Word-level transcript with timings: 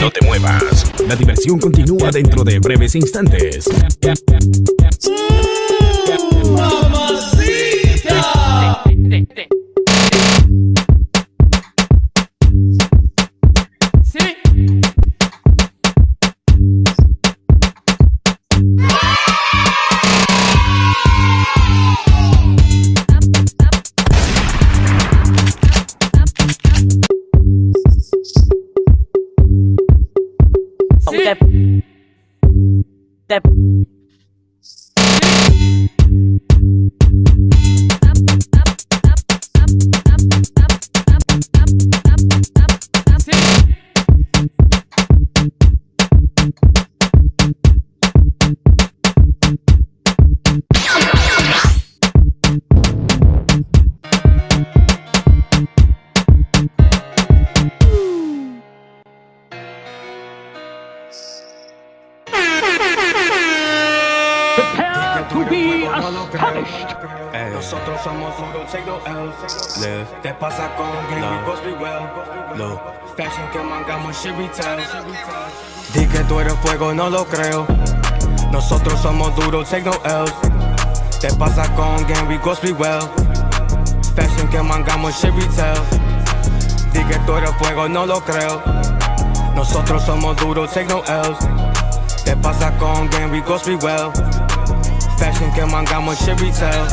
No 0.00 0.10
te 0.10 0.24
muevas. 0.24 0.92
La 1.06 1.16
diversión 1.16 1.58
continúa 1.58 2.10
dentro 2.10 2.44
de 2.44 2.58
breves 2.58 2.94
instantes. 2.94 3.64
Step. 31.08 31.38
Step. 33.26 33.44
Mangamos, 73.86 74.16
shit. 74.16 74.34
Di 75.92 76.06
que 76.06 76.18
tú 76.20 76.40
eres 76.40 76.54
fuego, 76.62 76.94
no 76.94 77.10
lo 77.10 77.26
creo. 77.26 77.66
Nosotros 78.50 78.98
somos 79.02 79.36
duros, 79.36 79.68
take 79.68 79.82
no 79.82 79.92
L's. 80.04 80.32
Te 81.20 81.28
pasa 81.34 81.64
con 81.74 82.02
game, 82.06 82.26
we 82.26 82.38
goes 82.38 82.58
be 82.60 82.72
well. 82.72 83.02
Fashion 84.16 84.48
que 84.48 84.62
mangamos, 84.62 85.20
shit 85.20 85.34
retail. 85.34 85.78
Di 86.94 87.04
que 87.04 87.18
tú 87.26 87.36
eres 87.36 87.50
fuego, 87.58 87.86
no 87.86 88.06
lo 88.06 88.24
creo. 88.24 88.62
Nosotros 89.54 90.02
somos 90.02 90.34
duros, 90.38 90.72
take 90.72 90.86
no 90.86 91.02
L's. 91.02 91.38
Te 92.24 92.34
pasa 92.36 92.72
con 92.78 93.10
game, 93.10 93.30
we 93.30 93.42
goes 93.42 93.64
be 93.66 93.76
well. 93.76 94.10
Fashion 95.18 95.52
que 95.52 95.66
mangamos, 95.66 96.18
shit 96.24 96.40
retail. 96.40 96.88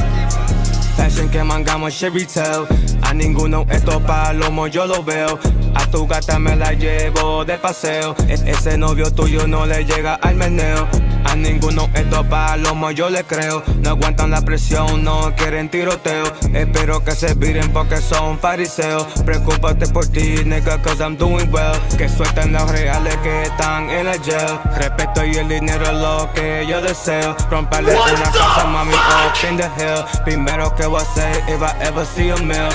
Fashion 0.97 1.29
que 1.29 1.41
mangamos, 1.41 1.93
shit 1.93 2.13
retail. 2.13 2.67
A 3.03 3.13
ninguno 3.13 3.65
estos 3.69 4.01
palomos 4.03 4.71
yo 4.71 4.85
lo 4.85 5.01
veo. 5.03 5.39
A 5.75 5.85
tu 5.87 6.07
gata 6.07 6.39
me 6.39 6.55
la 6.55 6.73
llevo 6.73 7.45
de 7.45 7.57
paseo. 7.57 8.15
E- 8.27 8.51
ese 8.51 8.77
novio 8.77 9.11
tuyo 9.11 9.47
no 9.47 9.65
le 9.65 9.85
llega 9.85 10.15
al 10.15 10.35
meneo. 10.35 10.87
A 11.25 11.35
ninguno 11.35 11.89
estos 11.93 12.25
palomos 12.27 12.93
yo 12.95 13.09
le 13.09 13.23
creo. 13.23 13.63
No 13.81 13.91
aguantan 13.91 14.31
la 14.31 14.41
presión, 14.41 15.03
no 15.03 15.33
quieren 15.35 15.69
tiroteo. 15.69 16.25
Espero 16.53 17.03
que 17.03 17.11
se 17.11 17.33
viren 17.35 17.71
porque 17.71 17.97
son 17.97 18.37
fariseos. 18.39 19.05
Preocúpate 19.25 19.87
por 19.87 20.07
ti, 20.07 20.43
nigga, 20.45 20.81
cause 20.81 21.01
I'm 21.01 21.15
doing 21.17 21.49
well. 21.53 21.79
Que 21.97 22.09
suelten 22.09 22.51
los 22.53 22.69
reales 22.69 23.15
que 23.17 23.43
están 23.43 23.89
en 23.89 24.07
el 24.07 24.19
jail. 24.21 24.59
Respeto 24.77 25.25
y 25.25 25.35
el 25.37 25.47
dinero 25.47 25.85
es 25.85 25.93
lo 25.93 26.29
que 26.33 26.65
yo 26.67 26.81
deseo. 26.81 27.35
Romperle 27.49 27.93
una 27.93 28.31
casa, 28.31 28.65
mami, 28.65 28.93
up 28.93 29.49
in 29.49 29.57
the 29.57 29.63
hill. 29.77 30.03
Primero 30.25 30.73
que 30.75 30.85
voy 30.85 30.99
a 30.99 31.03
hacer 31.03 31.43
if 31.47 31.61
I 31.61 31.71
ever 31.85 32.05
see 32.05 32.29
a 32.31 32.35
meal. 32.37 32.69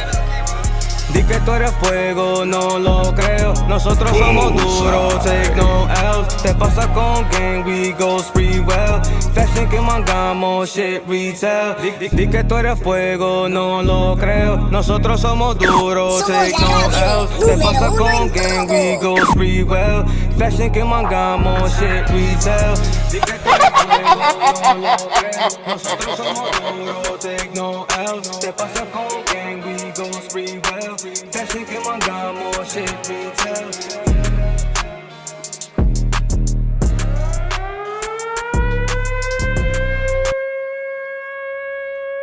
Di 1.12 1.22
que 1.22 1.40
tú 1.40 1.52
eres 1.52 1.70
fuego, 1.80 2.44
no 2.44 2.78
lo 2.78 3.14
creo. 3.14 3.54
Nosotros 3.68 4.16
somos 4.16 4.52
duros, 4.54 5.24
take 5.24 5.54
no 5.56 5.86
L's. 5.88 6.42
Te 6.42 6.52
pasa 6.54 6.86
con 6.92 7.26
gang, 7.30 7.64
we 7.64 7.92
go 7.92 8.18
spree 8.18 8.60
well. 8.60 9.00
Fashion 9.34 9.68
que 9.68 9.80
mangamos, 9.80 10.68
shit 10.74 11.02
retail. 11.08 11.74
Di, 11.80 11.90
di- 11.92 12.08
di 12.08 12.26
que 12.28 12.44
tú 12.44 12.56
eres 12.56 12.78
fuego, 12.80 13.48
no 13.48 13.82
lo 13.82 14.16
creo. 14.16 14.56
Nosotros 14.70 15.20
somos 15.20 15.56
duros, 15.58 16.26
take 16.26 16.52
no 16.58 17.22
L's. 17.22 17.38
Te 17.38 17.56
pasa 17.58 17.88
con 17.96 18.30
gang, 18.32 18.68
we 18.68 18.98
go 19.00 19.16
spree 19.32 19.62
well. 19.62 20.04
Fashion 20.38 20.70
que 20.70 20.84
mangamos, 20.84 21.72
shit 21.78 22.06
retail. 22.10 22.74
Di 23.10 23.20
que 23.20 23.32
tú 23.38 23.50
eres 23.50 23.70
fuego, 23.70 24.74
no 24.74 24.74
lo 24.74 25.08
creo. 25.08 25.48
Nosotros 25.66 26.16
somos 26.16 26.50
duros, 26.60 27.18
take 27.20 27.50
no 27.54 27.86
L's. 28.16 28.38
Te 28.40 28.52
pasa 28.52 28.84
con 28.92 29.06
gang, 29.32 29.62
we 29.64 29.92
go 29.96 30.04
spree 30.28 30.60
well. 30.70 30.95
Fashion 30.96 31.66
que 31.66 31.78
mangamos, 31.80 32.56
shit 32.72 32.88
retail. 33.06 33.70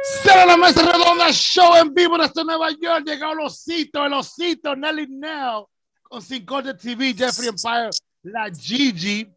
Cierra 0.01 0.45
la 0.47 0.57
mesa 0.57 0.81
redonda, 0.91 1.31
show 1.31 1.75
en 1.75 1.93
vivo 1.93 2.17
desde 2.17 2.43
Nueva 2.43 2.71
York. 2.71 3.03
Llegó 3.05 3.33
el 3.33 3.39
osito, 3.41 4.03
el 4.03 4.13
osito, 4.13 4.75
Nelly 4.75 5.05
Nell, 5.07 5.65
con 6.01 6.19
Cinco 6.23 6.63
de 6.63 6.73
TV, 6.73 7.13
Jeffrey 7.13 7.49
Empire, 7.49 7.91
la 8.23 8.49
Gigi. 8.49 9.31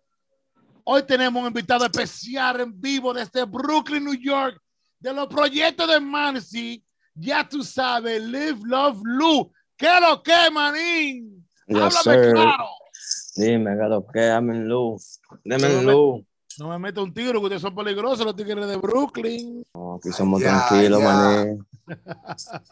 Hoy 0.85 1.03
tenemos 1.03 1.43
un 1.43 1.49
invitado 1.49 1.85
especial 1.85 2.63
en 2.63 2.81
vivo 2.81 3.13
desde 3.13 3.45
Brooklyn, 3.45 4.03
New 4.03 4.15
York, 4.15 4.59
de 4.99 5.13
los 5.13 5.27
proyectos 5.27 5.87
de 5.91 6.01
Mansi. 6.01 6.86
Ya 7.19 7.49
tú 7.49 7.63
sabes, 7.65 8.23
Live, 8.23 8.59
Love, 8.65 9.01
Lou. 9.05 9.53
¿Qué 9.77 9.89
lo 10.01 10.23
que, 10.23 10.51
manín? 10.53 11.47
Yes, 11.67 11.97
Háblame 11.97 12.25
sir. 12.25 12.33
claro. 12.35 12.65
Dime, 13.37 13.77
que 13.77 13.89
lo 13.89 14.07
que, 14.07 14.21
dame 14.21 14.55
luz. 14.61 15.21
Deme 15.45 15.83
luz. 15.83 16.25
No 16.59 16.69
me 16.71 16.79
meta 16.79 17.03
un 17.03 17.13
tiro, 17.13 17.33
que 17.41 17.45
ustedes 17.47 17.61
son 17.63 17.75
peligrosos, 17.75 18.25
los 18.25 18.35
tigres 18.35 18.67
de 18.67 18.77
Brooklyn. 18.77 19.63
No, 19.75 19.97
aquí 19.97 20.11
somos 20.11 20.41
Ya, 20.41 20.67
tranquilos, 20.69 21.01
ya. 21.01 21.05
mané. 21.07 21.59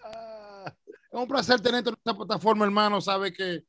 Es 1.12 1.20
un 1.20 1.28
placer 1.28 1.60
tenerte 1.60 1.90
en 1.90 1.96
esta 1.96 2.16
plataforma, 2.16 2.64
hermano. 2.64 3.00
Sabe 3.00 3.32
que 3.32 3.62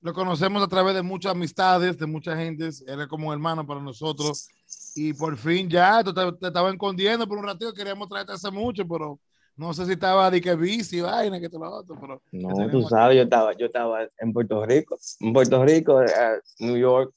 lo 0.00 0.12
conocemos 0.12 0.60
a 0.62 0.66
través 0.68 0.94
de 0.96 1.02
muchas 1.02 1.30
amistades, 1.32 1.96
de 1.96 2.06
mucha 2.06 2.34
gente. 2.36 2.70
Eres 2.88 3.06
como 3.06 3.28
un 3.28 3.32
hermano 3.34 3.64
para 3.64 3.80
nosotros. 3.80 4.48
Y 4.96 5.12
por 5.12 5.36
fin 5.36 5.68
ya, 5.70 6.02
tú 6.02 6.12
te, 6.12 6.32
te 6.32 6.48
estaba 6.48 6.70
escondiendo 6.70 7.28
por 7.28 7.38
un 7.38 7.44
ratito. 7.44 7.72
Queríamos 7.72 8.08
traerte 8.08 8.32
hace 8.32 8.50
mucho, 8.50 8.82
pero 8.88 9.20
no 9.58 9.74
sé 9.74 9.84
si 9.86 9.92
estaba 9.92 10.30
de 10.30 10.40
que 10.40 10.54
bici, 10.54 11.00
vaina, 11.00 11.40
que 11.40 11.48
te 11.48 11.58
lo 11.58 11.70
otro. 11.70 11.96
Pero 12.00 12.22
No, 12.32 12.70
tú 12.70 12.82
sabes, 12.88 13.16
yo 13.16 13.22
estaba, 13.24 13.52
yo 13.54 13.66
estaba 13.66 14.06
en 14.18 14.32
Puerto 14.32 14.64
Rico, 14.64 14.96
en 15.20 15.32
Puerto 15.32 15.64
Rico, 15.64 16.00
eh, 16.02 16.40
New 16.60 16.76
York, 16.76 17.12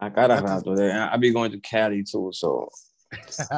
a 0.00 0.12
cada 0.12 0.40
rato. 0.40 0.74
De, 0.74 0.90
I 0.90 1.16
be 1.18 1.30
going 1.30 1.50
to 1.52 1.58
Cali 1.60 2.02
too, 2.04 2.32
so. 2.32 2.68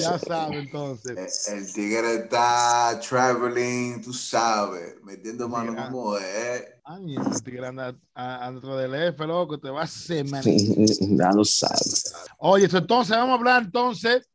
Ya 0.00 0.18
sabe, 0.18 0.60
entonces. 0.60 1.46
El, 1.48 1.58
el 1.58 1.72
tigre 1.72 2.14
está 2.14 2.98
traveling, 3.06 4.00
tú 4.02 4.12
sabes, 4.12 4.94
metiendo 5.02 5.48
mano 5.48 5.74
como 5.76 6.16
es. 6.16 6.64
Ay, 6.84 7.16
el 7.16 7.42
tigre 7.42 7.66
anda, 7.66 7.94
a- 8.14 8.50
dentro 8.50 8.76
del 8.76 8.94
F, 8.94 9.26
loco, 9.26 9.58
te 9.58 9.68
va 9.70 9.82
a 9.82 9.84
hacer, 9.84 10.24
man. 10.26 10.42
ya 10.46 11.30
lo 11.32 11.44
sabes. 11.44 12.14
Oye, 12.38 12.68
so, 12.68 12.78
entonces 12.78 13.16
vamos 13.16 13.32
a 13.32 13.38
hablar 13.38 13.62
entonces 13.64 14.26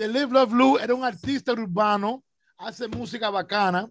de 0.00 0.08
Live 0.08 0.32
Love 0.32 0.52
Lou. 0.54 0.78
Era 0.78 0.94
un 0.94 1.04
artista 1.04 1.52
urbano, 1.52 2.24
hace 2.56 2.88
música 2.88 3.28
bacana. 3.28 3.90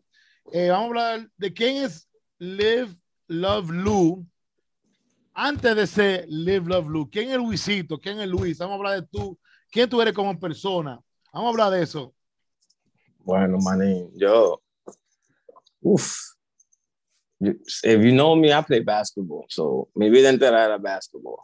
Eh, 0.52 0.70
vamos 0.70 0.86
a 0.86 0.88
hablar 1.14 1.30
de 1.38 1.54
quién 1.54 1.84
es 1.86 2.10
Live 2.40 2.96
Love 3.28 3.70
Lou. 3.70 4.26
Antes 5.36 5.76
de 5.76 5.86
ser 5.86 6.26
Live 6.28 6.66
Love 6.68 6.88
Lou, 6.90 7.10
¿quién 7.10 7.30
es 7.30 7.38
Luisito? 7.38 8.00
¿Quién 8.00 8.20
es 8.20 8.28
Luis? 8.28 8.58
Vamos 8.58 8.74
a 8.74 8.78
hablar 8.78 9.02
de 9.02 9.08
tú. 9.08 9.38
¿Quién 9.70 9.88
tú 9.88 10.02
eres 10.02 10.16
como 10.16 10.38
persona? 10.40 11.00
Vamos 11.32 11.46
a 11.48 11.50
hablar 11.52 11.72
de 11.72 11.84
eso. 11.84 12.14
Bueno, 13.20 13.60
manín, 13.60 14.10
yo. 14.16 14.60
You- 15.82 17.62
If 17.84 18.04
you 18.04 18.12
know 18.12 18.36
me, 18.36 18.52
I 18.52 18.62
play 18.64 18.82
basketball. 18.82 19.46
So, 19.48 19.88
mi 19.96 20.10
vida 20.10 20.30
entera 20.30 20.66
era 20.66 20.78
basketball. 20.78 21.40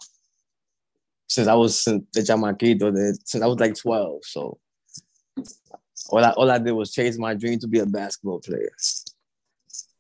Since 1.27 1.47
I 1.47 1.53
was 1.55 1.83
de 1.83 2.21
chamaquito, 2.21 2.91
since 3.23 3.43
I 3.43 3.47
was 3.47 3.59
like 3.59 3.75
12. 3.75 4.19
So, 4.23 4.57
all 6.09 6.23
I, 6.23 6.31
all 6.31 6.51
I 6.51 6.59
did 6.59 6.71
was 6.71 6.91
chase 6.91 7.17
my 7.17 7.33
dream 7.33 7.59
to 7.59 7.67
be 7.67 7.79
a 7.79 7.85
basketball 7.85 8.39
player. 8.39 8.71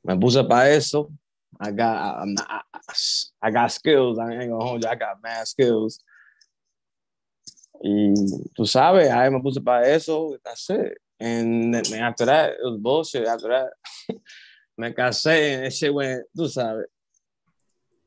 Me 0.03 0.13
puse 0.15 0.47
para 0.47 0.69
eso. 0.69 1.11
I 1.59 1.71
got, 1.71 1.95
I, 1.97 2.21
I'm 2.21 2.33
not- 2.33 2.47
I, 2.73 2.79
I 3.41 3.51
got 3.51 3.71
skills. 3.71 4.19
I 4.19 4.31
ain't 4.33 4.51
gonna 4.51 4.63
hold 4.63 4.83
you. 4.83 4.89
I 4.89 4.95
got 4.95 5.21
mad 5.23 5.47
skills. 5.47 5.99
Y 7.83 8.13
tú 8.57 8.65
sabes, 8.65 9.09
ahí 9.09 9.31
me 9.31 9.39
puse 9.41 9.63
para 9.63 9.87
eso. 9.87 10.37
That's 10.43 10.69
it. 10.69 10.97
And 11.19 11.73
then 11.73 12.01
after 12.01 12.25
that, 12.25 12.51
it 12.53 12.57
was 12.63 12.77
bullshit. 12.79 13.25
After 13.27 13.47
that, 13.47 13.69
me 14.77 14.91
casé 14.91 15.63
and 15.63 15.73
shit 15.73 15.93
went, 15.93 16.23
tú 16.37 16.47
sabes. 16.47 16.85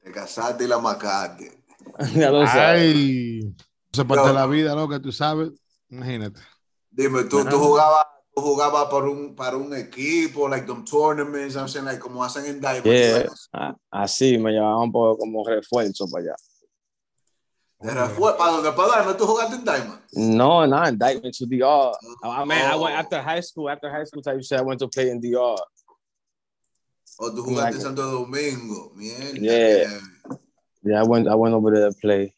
Te 0.05 0.12
casaste 0.12 0.61
y 0.62 0.67
la 0.67 0.79
macaste. 0.79 1.57
ya 2.14 2.31
lo 2.31 2.46
sabes. 2.46 2.94
Ay, 2.94 3.55
es 3.93 3.99
parte 4.05 4.26
No. 4.26 4.32
la 4.32 4.46
vida, 4.46 4.75
lo 4.75 4.88
que 4.88 5.00
tú 5.00 5.12
sabes. 5.12 5.50
Imagínate. 5.88 6.40
Dime, 6.90 7.25
tú, 7.25 7.44
tú 7.44 7.58
jugabas 7.58 8.06
tú 8.35 8.43
jugabas 8.43 8.87
por 8.88 9.08
un, 9.08 9.35
para 9.35 9.56
un 9.56 9.75
equipo, 9.75 10.49
like 10.49 10.64
them 10.67 10.85
tournaments, 10.85 11.56
I'm 11.56 11.67
saying, 11.69 11.85
like, 11.87 11.99
como 11.99 12.23
hacen 12.23 12.44
en 12.46 12.61
Diamond. 12.61 12.85
Yeah. 12.85 13.19
like, 13.19 13.31
Ah, 13.52 13.75
Así 13.90 14.38
me 14.38 14.52
llevaban 14.52 14.93
por, 14.93 15.19
como 15.19 15.44
refuerzo 15.44 16.06
para 16.08 16.23
allá. 16.25 16.35
de 17.81 17.88
¿Para 18.37 18.52
dónde? 18.52 18.73
¿Para 18.73 18.94
Diamond? 18.96 19.17
¿Tú 19.19 19.26
jugaste 19.26 19.56
en 19.56 19.64
Diamond? 19.64 20.00
No, 20.12 20.67
not 20.69 20.88
indictment 20.88 21.35
to 21.37 21.46
DR. 21.46 21.93
I 22.23 22.44
mean, 22.44 22.58
I 22.64 22.76
went 22.76 22.94
Oh. 22.94 23.00
after 23.00 23.20
high 23.23 23.40
school, 23.43 23.69
after 23.70 23.90
high 23.90 24.05
school 24.05 24.23
type 24.23 24.40
shit, 24.43 24.58
I 24.58 24.62
went 24.62 24.79
to 24.81 24.88
play 24.88 25.11
in 25.11 25.20
DR. 25.20 25.56
¿O 27.20 27.31
tú 27.35 27.43
jugaste 27.43 27.70
en 27.70 27.75
Like- 27.75 27.81
Santo 27.81 28.02
Domingo? 28.02 28.93
Mierda. 28.94 29.32
Yeah. 29.40 29.79
Yeah, 29.88 30.00
I 30.84 31.02
went 31.04 31.28
I 31.28 31.34
went 31.34 31.54
over 31.54 31.70
there 31.75 31.90
to 31.90 31.96
play 32.00 32.34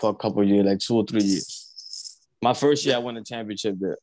for 0.00 0.10
a 0.10 0.14
couple 0.14 0.44
years, 0.44 0.64
like 0.66 0.78
two 0.78 0.96
or 0.96 1.04
three 1.04 1.22
years. 1.22 2.18
My 2.42 2.54
first 2.54 2.84
year 2.84 2.96
I 2.96 2.98
won 2.98 3.16
a 3.16 3.24
championship 3.24 3.76
there 3.80 3.96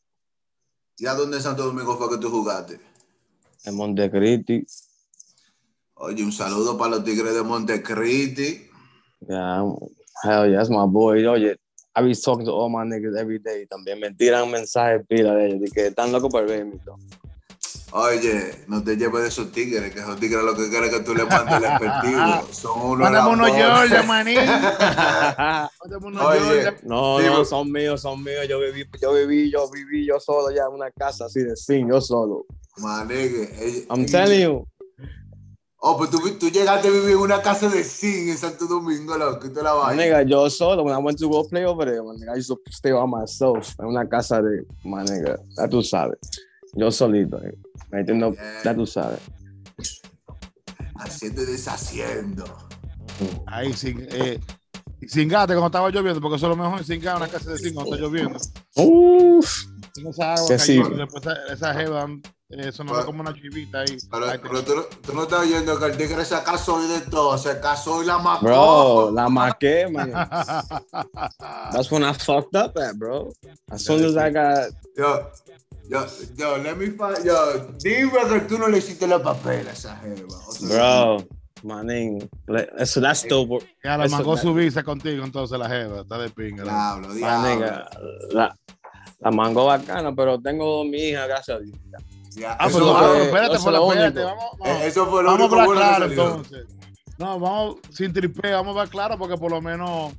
¿Y 1.00 1.08
a 1.08 1.14
dónde 1.16 1.38
en 1.38 1.44
Santo 1.44 1.64
Domingo 1.66 1.98
fue 1.98 2.10
que 2.10 2.18
tú 2.18 2.30
jugaste? 2.30 2.80
in 3.66 3.76
Montecristi. 3.76 4.66
Oye, 5.96 6.24
un 6.24 6.32
saludo 6.32 6.78
para 6.78 6.92
los 6.92 7.04
tigres 7.04 7.34
de 7.34 7.44
Montecristi. 7.44 8.70
Yeah, 9.28 9.64
hell 10.24 10.50
yeah, 10.50 10.58
that's 10.58 10.70
my 10.70 10.86
boy. 10.86 11.26
Oye, 11.26 11.56
I 11.96 12.02
be 12.02 12.14
talking 12.14 12.46
to 12.46 12.52
all 12.52 12.70
my 12.70 12.84
niggas 12.84 13.18
every 13.18 13.40
day. 13.40 13.66
También 13.66 14.00
me 14.00 14.12
tiran 14.12 14.52
mensajes 14.52 15.06
pila 15.08 15.34
de 15.36 15.48
ellos, 15.48 15.62
de 15.62 15.72
que 15.72 15.88
están 15.88 16.12
locos 16.12 16.32
por 16.32 16.46
verme. 16.46 16.80
Oye, 17.96 18.56
no 18.68 18.84
te 18.84 18.98
lleves 18.98 19.22
de 19.22 19.28
esos 19.28 19.52
tigres, 19.52 19.94
que 19.94 20.00
esos 20.00 20.20
tigres 20.20 20.44
lo 20.44 20.56
que 20.56 20.68
quieren 20.68 20.90
es 20.90 20.98
que 20.98 21.04
tú 21.04 21.14
le 21.14 21.26
mandes 21.26 21.58
el 21.58 21.64
efectivo. 21.66 22.48
Son 22.52 22.82
unos 22.82 23.12
Mándame. 23.12 23.52
Georgia, 23.52 24.02
maní. 24.08 24.36
Mándame 24.36 26.40
Georgia. 26.40 26.76
no, 26.82 27.22
no, 27.22 27.46
son 27.46 27.72
míos, 27.72 28.02
son 28.02 28.24
míos. 28.24 28.48
Yo 28.50 28.60
viví, 28.60 28.84
yo 29.00 29.14
viví, 29.14 29.52
yo 29.52 29.70
viví 29.70 30.08
yo 30.08 30.20
solo 30.20 30.50
ya 30.50 30.64
en 30.64 30.74
una 30.74 30.90
casa 30.90 31.26
así 31.26 31.44
de 31.44 31.56
sin, 31.56 31.88
yo 31.88 32.02
solo. 32.02 32.48
Manegue. 32.78 33.86
I'm 33.92 34.08
telling 34.08 34.42
you. 34.42 34.68
Oh, 35.78 35.96
pues 35.96 36.10
tú, 36.10 36.18
tú 36.40 36.50
llegaste 36.50 36.88
a 36.88 36.92
vivir 36.92 37.12
en 37.12 37.18
una 37.18 37.44
casa 37.44 37.70
de 37.70 37.84
zinc 37.84 38.30
en 38.30 38.38
Santo 38.38 38.66
Domingo, 38.66 39.16
loco, 39.18 39.46
y 39.46 39.50
te 39.52 39.62
la 39.62 39.74
vaina. 39.74 40.02
nigga, 40.02 40.24
yo 40.24 40.50
solo, 40.50 40.82
when 40.82 40.96
I 40.96 40.98
went 40.98 41.20
to 41.20 41.30
go 41.30 41.44
play 41.44 41.66
over 41.66 41.86
there, 41.86 42.02
my 42.02 42.16
nigga, 42.16 42.34
I 42.34 42.38
used 42.40 42.48
to 42.48 42.58
stay 42.72 42.92
by 42.92 43.06
myself 43.06 43.76
en 43.80 43.86
una 43.86 44.08
casa 44.10 44.42
de, 44.42 44.66
my 44.84 45.04
nigga, 45.04 45.38
ya 45.58 45.68
tú 45.68 45.84
sabes. 45.84 46.18
Yo 46.74 46.92
solito, 46.92 47.42
eh. 47.44 47.56
Me 47.92 48.00
entiendo, 48.00 48.36
ya 48.64 48.76
tú 48.76 48.86
sabes. 48.86 49.20
Haciendo 50.96 51.42
y 51.44 51.46
deshaciendo. 51.46 52.44
Ahí 53.48 53.74
sin, 53.74 54.08
eh, 54.12 54.40
sin 55.08 55.28
gate 55.28 55.54
cuando 55.54 55.68
estaba 55.68 55.90
lloviendo, 55.90 56.22
porque 56.22 56.38
eso 56.38 56.50
es 56.52 56.58
lo 56.58 56.64
mejor 56.64 56.84
sin 56.84 57.02
gate, 57.02 57.18
una 57.18 57.28
casa 57.28 57.52
de 57.52 57.58
zinc 57.58 57.74
cuando 57.76 57.94
está 57.96 58.06
lloviendo. 58.06 58.40
Uff. 58.76 59.66
Esa 60.10 60.34
agua 60.34 60.48
Que 60.48 60.58
sí. 60.60 60.82
después 60.82 61.24
esa, 61.24 61.54
esa 61.54 61.74
jeva 61.76 62.08
eh, 62.50 62.72
sonaba 62.72 63.00
Pero- 63.00 63.06
como 63.08 63.22
una 63.22 63.34
chivita 63.34 63.80
ahí. 63.82 63.98
Pero, 64.12 64.26
Ahí 64.30 64.40
pero 64.42 64.64
tú, 64.64 64.76
no- 64.76 64.84
tú 64.84 65.14
no 65.14 65.24
estás 65.24 65.42
oyendo 65.42 65.78
que 65.80 65.86
el 65.86 65.98
tigre 65.98 66.26
se 66.26 66.42
casó 66.44 66.84
y 66.84 66.88
de 66.88 67.02
todo, 67.02 67.38
se 67.38 67.60
casó 67.60 68.02
y 68.02 68.06
la 68.08 68.18
macó. 68.18 68.46
Bro, 68.46 69.12
la 69.12 69.30
maqué, 69.30 69.88
man. 69.92 70.12
That's 71.72 71.92
when 71.92 72.04
I 72.04 72.14
fucked 72.14 72.56
up 72.56 72.78
at, 72.78 72.96
bro. 72.98 73.32
As 73.70 73.84
soon 73.84 74.04
as 74.06 74.16
I 74.18 74.32
got, 74.32 74.70
Yo, 74.96 75.30
yo, 75.90 76.06
yo, 76.36 76.58
let 76.58 76.76
me 76.76 76.88
find, 76.88 77.24
yo, 77.26 77.68
dime 77.80 78.12
que 78.30 78.40
tú 78.42 78.58
no 78.58 78.68
le 78.68 78.78
hiciste 78.80 79.08
los 79.08 79.22
papeles 79.22 79.68
a 79.68 79.72
esa 79.72 79.98
jeva. 79.98 80.38
O 80.48 80.52
sea, 80.52 80.68
bro, 81.06 81.18
my 81.64 81.84
name. 81.84 82.30
So 82.86 83.02
that's 83.02 83.20
still, 83.20 83.48
my 83.48 83.60
Ya 83.84 83.98
la 83.98 84.06
Eso- 84.06 84.16
mangó 84.18 84.38
su 84.38 84.54
visa 84.54 84.84
contigo, 84.84 85.24
entonces 85.24 85.58
la 85.60 85.68
jeva, 85.70 86.02
está 86.02 86.18
de 86.18 86.30
pinga. 86.30 86.64
la- 86.66 86.72
Diablo, 86.74 87.14
diablo. 87.14 87.86
La, 88.32 88.56
la 89.20 89.32
mango 89.32 89.66
bacana, 89.66 90.14
pero 90.16 90.40
tengo 90.40 90.84
mi 90.86 90.98
hija, 91.10 91.28
gracias 91.28 91.58
a 91.58 91.60
Dios. 91.62 91.78
Ya, 92.36 92.58
Ah, 92.60 92.68
eso, 92.68 92.80
pero, 92.80 92.86
fue- 92.94 92.96
ah, 92.96 93.10
fue, 93.10 93.24
espérate, 93.26 93.56
eso 93.58 93.90
espérate, 93.90 94.24
vamos, 94.24 94.44
eh, 94.44 94.58
vamos, 94.60 94.82
eso 94.84 95.06
fue 95.06 95.24
lo 95.24 95.30
vamos 95.32 95.42
a 95.42 95.44
único 95.46 95.62
hablar 95.62 95.68
bueno 95.68 95.82
que 95.82 95.88
claro 95.88 96.08
salió. 96.10 96.24
entonces. 96.38 96.83
No, 97.20 97.40
vamos 97.40 97.76
sin 97.92 98.12
tripe, 98.12 98.52
vamos 98.52 98.68
a 98.76 98.80
hablar 98.82 98.90
claro 98.90 99.18
porque 99.18 99.38
por 99.38 99.52
lo 99.52 99.62
menos 99.62 100.14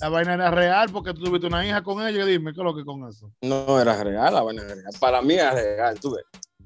la 0.00 0.08
vaina 0.08 0.34
era 0.34 0.50
real 0.50 0.88
porque 0.90 1.12
tú 1.12 1.24
tuviste 1.24 1.46
una 1.46 1.66
hija 1.66 1.82
con 1.82 2.04
ella. 2.06 2.24
Dime, 2.24 2.52
¿qué 2.52 2.60
es 2.60 2.64
lo 2.64 2.74
que 2.74 2.84
con 2.84 3.06
eso? 3.08 3.30
No 3.42 3.80
era 3.80 4.02
real, 4.02 4.32
la 4.34 4.42
vaina 4.42 4.62
era 4.62 4.74
real. 4.74 4.92
Para 4.98 5.20
mí 5.22 5.34
era 5.34 5.52
real, 5.52 6.00
tú 6.00 6.14
ves. 6.14 6.24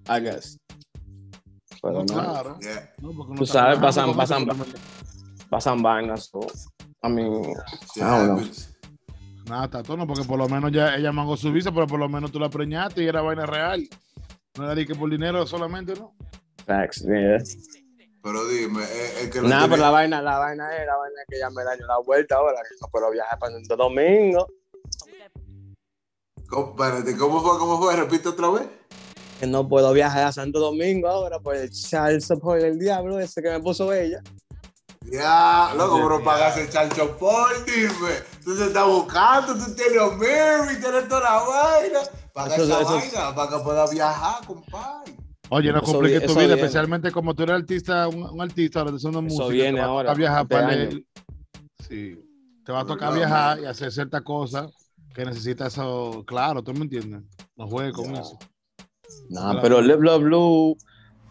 I 0.08 0.20
guess. 0.22 0.58
Pero 1.80 1.94
No, 1.94 2.00
no, 2.04 2.14
claro. 2.14 2.58
Yeah, 2.60 2.92
No, 3.00 3.10
porque 3.12 3.32
no 3.32 3.38
Tú 3.38 3.46
sabes, 3.46 3.78
pasan- 3.78 4.14
pasan- 4.14 4.46
pasan 5.50 5.82
vainas. 5.82 6.26
So, 6.26 6.40
I 7.04 7.08
mean, 7.08 7.42
shit 7.42 7.96
I 7.96 8.00
don't 8.00 8.26
know. 8.26 8.46
Nada, 9.46 9.64
está 9.64 9.82
todo, 9.82 9.96
no, 9.96 10.06
porque 10.06 10.22
por 10.22 10.38
lo 10.38 10.48
menos 10.48 10.70
ya 10.70 10.94
ella 10.94 11.10
mangó 11.10 11.36
su 11.36 11.50
visa, 11.52 11.72
pero 11.72 11.88
por 11.88 11.98
lo 11.98 12.08
menos 12.08 12.30
tú 12.30 12.38
la 12.38 12.48
preñaste 12.48 13.02
y 13.02 13.08
era 13.08 13.20
vaina 13.20 13.44
real. 13.46 13.86
No 14.56 14.64
era 14.64 14.74
de 14.76 14.86
que 14.86 14.94
por 14.94 15.10
dinero 15.10 15.44
solamente, 15.46 15.94
¿no? 15.98 16.14
Facts, 16.64 17.02
yeah. 17.04 17.38
Pero 18.22 18.46
dime, 18.46 18.82
es, 18.84 19.22
es 19.22 19.30
que 19.30 19.40
lo 19.40 19.48
Nada, 19.48 19.68
pero 19.68 19.82
la 19.82 19.90
vaina, 19.90 20.22
la 20.22 20.38
vaina 20.38 20.76
es 20.76 20.86
la 20.86 20.96
vaina 20.96 21.20
que 21.28 21.38
ya 21.38 21.50
me 21.50 21.64
daño 21.64 21.86
la 21.86 21.98
vuelta 21.98 22.36
ahora, 22.36 22.60
que 22.62 22.74
no 22.80 22.88
puedo 22.88 23.10
viajar 23.10 23.38
para 23.38 23.52
Santo 23.52 23.76
Domingo. 23.76 24.46
¿Cómo, 26.48 26.70
espérate, 26.70 27.16
¿cómo 27.16 27.40
fue? 27.42 27.58
¿Cómo 27.58 27.78
fue? 27.78 27.96
Repite 27.96 28.28
otra 28.28 28.50
vez. 28.50 28.68
Que 29.40 29.46
no 29.46 29.68
puedo 29.68 29.92
viajar 29.92 30.24
a 30.26 30.32
Santo 30.32 30.60
Domingo 30.60 31.08
ahora 31.08 31.40
por 31.40 31.56
el 31.56 31.70
child 31.70 32.20
support 32.20 32.60
del 32.60 32.78
diablo 32.78 33.18
ese 33.18 33.42
que 33.42 33.50
me 33.50 33.58
puso 33.60 33.92
ella. 33.92 34.20
Ya, 35.10 35.72
loco, 35.76 35.96
pero 35.96 36.22
pagas 36.22 36.56
el 36.58 36.70
chancho 36.70 37.16
por, 37.18 37.64
dime. 37.64 38.22
Tú 38.44 38.56
te 38.56 38.66
estás 38.66 38.86
buscando, 38.86 39.54
tú 39.54 39.74
tienes 39.74 40.00
a 40.00 40.06
Mary, 40.10 40.80
tienes 40.80 41.08
toda 41.08 41.20
la 41.22 41.42
vaina. 41.42 42.00
Paga 42.32 42.54
Eso- 42.54 42.64
esa 42.64 42.80
eso- 42.82 42.94
vaina 42.94 43.34
para 43.34 43.50
que 43.50 43.64
puedas 43.64 43.90
viajar, 43.90 44.46
compadre. 44.46 45.16
Oye, 45.54 45.70
no 45.70 45.78
Eso 45.82 45.92
compliques 45.92 46.20
vi- 46.22 46.26
tu 46.26 46.32
vida, 46.32 46.46
viene. 46.46 46.54
especialmente 46.62 47.10
como 47.12 47.34
tú 47.34 47.42
eres 47.42 47.56
artista, 47.56 48.08
un, 48.08 48.22
un 48.22 48.40
artista 48.40 48.78
ahora 48.80 48.90
de 48.92 48.96
haciendo 48.96 49.20
música. 49.20 49.48
viene 49.48 49.74
te 49.74 49.80
a 49.80 49.84
ahora, 49.84 50.04
tocar 50.08 50.18
viajar 50.18 50.42
este 50.42 50.54
para 50.54 50.74
el- 50.74 51.06
Sí. 51.88 52.18
te 52.64 52.72
va 52.72 52.80
a 52.80 52.86
tocar 52.86 53.10
No, 53.10 53.16
viajar 53.16 53.60
y 53.60 53.64
hacer 53.66 53.92
ciertas 53.92 54.22
cosas 54.22 54.70
que 55.14 55.24
necesita 55.26 55.66
eso. 55.66 56.24
Claro, 56.26 56.62
tú 56.62 56.72
me 56.72 56.80
entiendes. 56.80 57.22
No 57.56 57.66
juegues 57.68 57.92
con 57.92 58.14
Ya. 58.14 58.20
eso. 58.22 58.38
Nah, 59.28 59.50
Claro. 59.52 59.58
pero 59.62 59.80
Live 59.82 60.00
Love 60.00 60.22
Blue, 60.22 60.76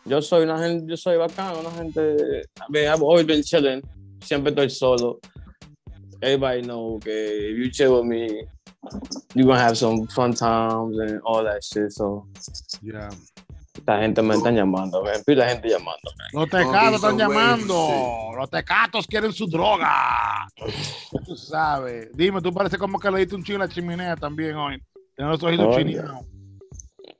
yo 0.05 0.21
soy 0.21 0.43
una 0.43 0.59
gente, 0.59 0.85
yo 0.87 0.97
soy 0.97 1.17
bacano, 1.17 1.59
una 1.61 1.71
gente. 1.71 2.43
I've 2.69 3.01
always 3.01 3.25
been 3.25 3.41
chilling. 3.41 3.81
Siempre 4.23 4.51
estoy 4.51 4.69
solo. 4.69 5.19
Everybody 6.21 6.61
know 6.61 6.99
que 6.99 7.49
if 7.53 7.57
you 7.57 7.71
chill 7.71 7.93
with 7.95 8.05
me, 8.05 8.27
you're 9.33 9.47
gonna 9.47 9.59
have 9.63 9.75
some 9.75 10.05
fun 10.09 10.31
times 10.35 10.99
and 10.99 11.19
all 11.23 11.43
that 11.43 11.61
shit. 11.63 11.91
So, 11.91 12.27
Ya. 12.83 13.09
Esta 13.73 13.99
gente 13.99 14.21
me 14.21 14.35
están 14.35 14.55
llamando, 14.55 15.03
man. 15.03 15.21
Pila 15.25 15.47
gente 15.49 15.69
llamando, 15.69 16.11
man. 16.17 16.27
Los 16.33 16.49
tecatos 16.49 16.95
están 16.95 17.17
llamando. 17.17 17.87
Los 18.37 18.49
tecatos 18.49 19.07
quieren 19.07 19.31
su 19.31 19.47
droga. 19.47 20.47
Tú 21.25 21.35
sabes. 21.35 22.09
Dime, 22.13 22.41
tú 22.41 22.53
parece 22.53 22.77
como 22.77 22.99
que 22.99 23.09
le 23.09 23.19
diste 23.19 23.35
un 23.35 23.43
chile 23.43 23.57
a 23.57 23.59
la 23.59 23.69
chimenea 23.69 24.15
también 24.15 24.55
hoy. 24.55 24.81
Tienes 25.15 25.31
los 25.33 25.43
ojitos 25.43 25.67
Oye, 25.67 25.85
chineados. 25.85 26.25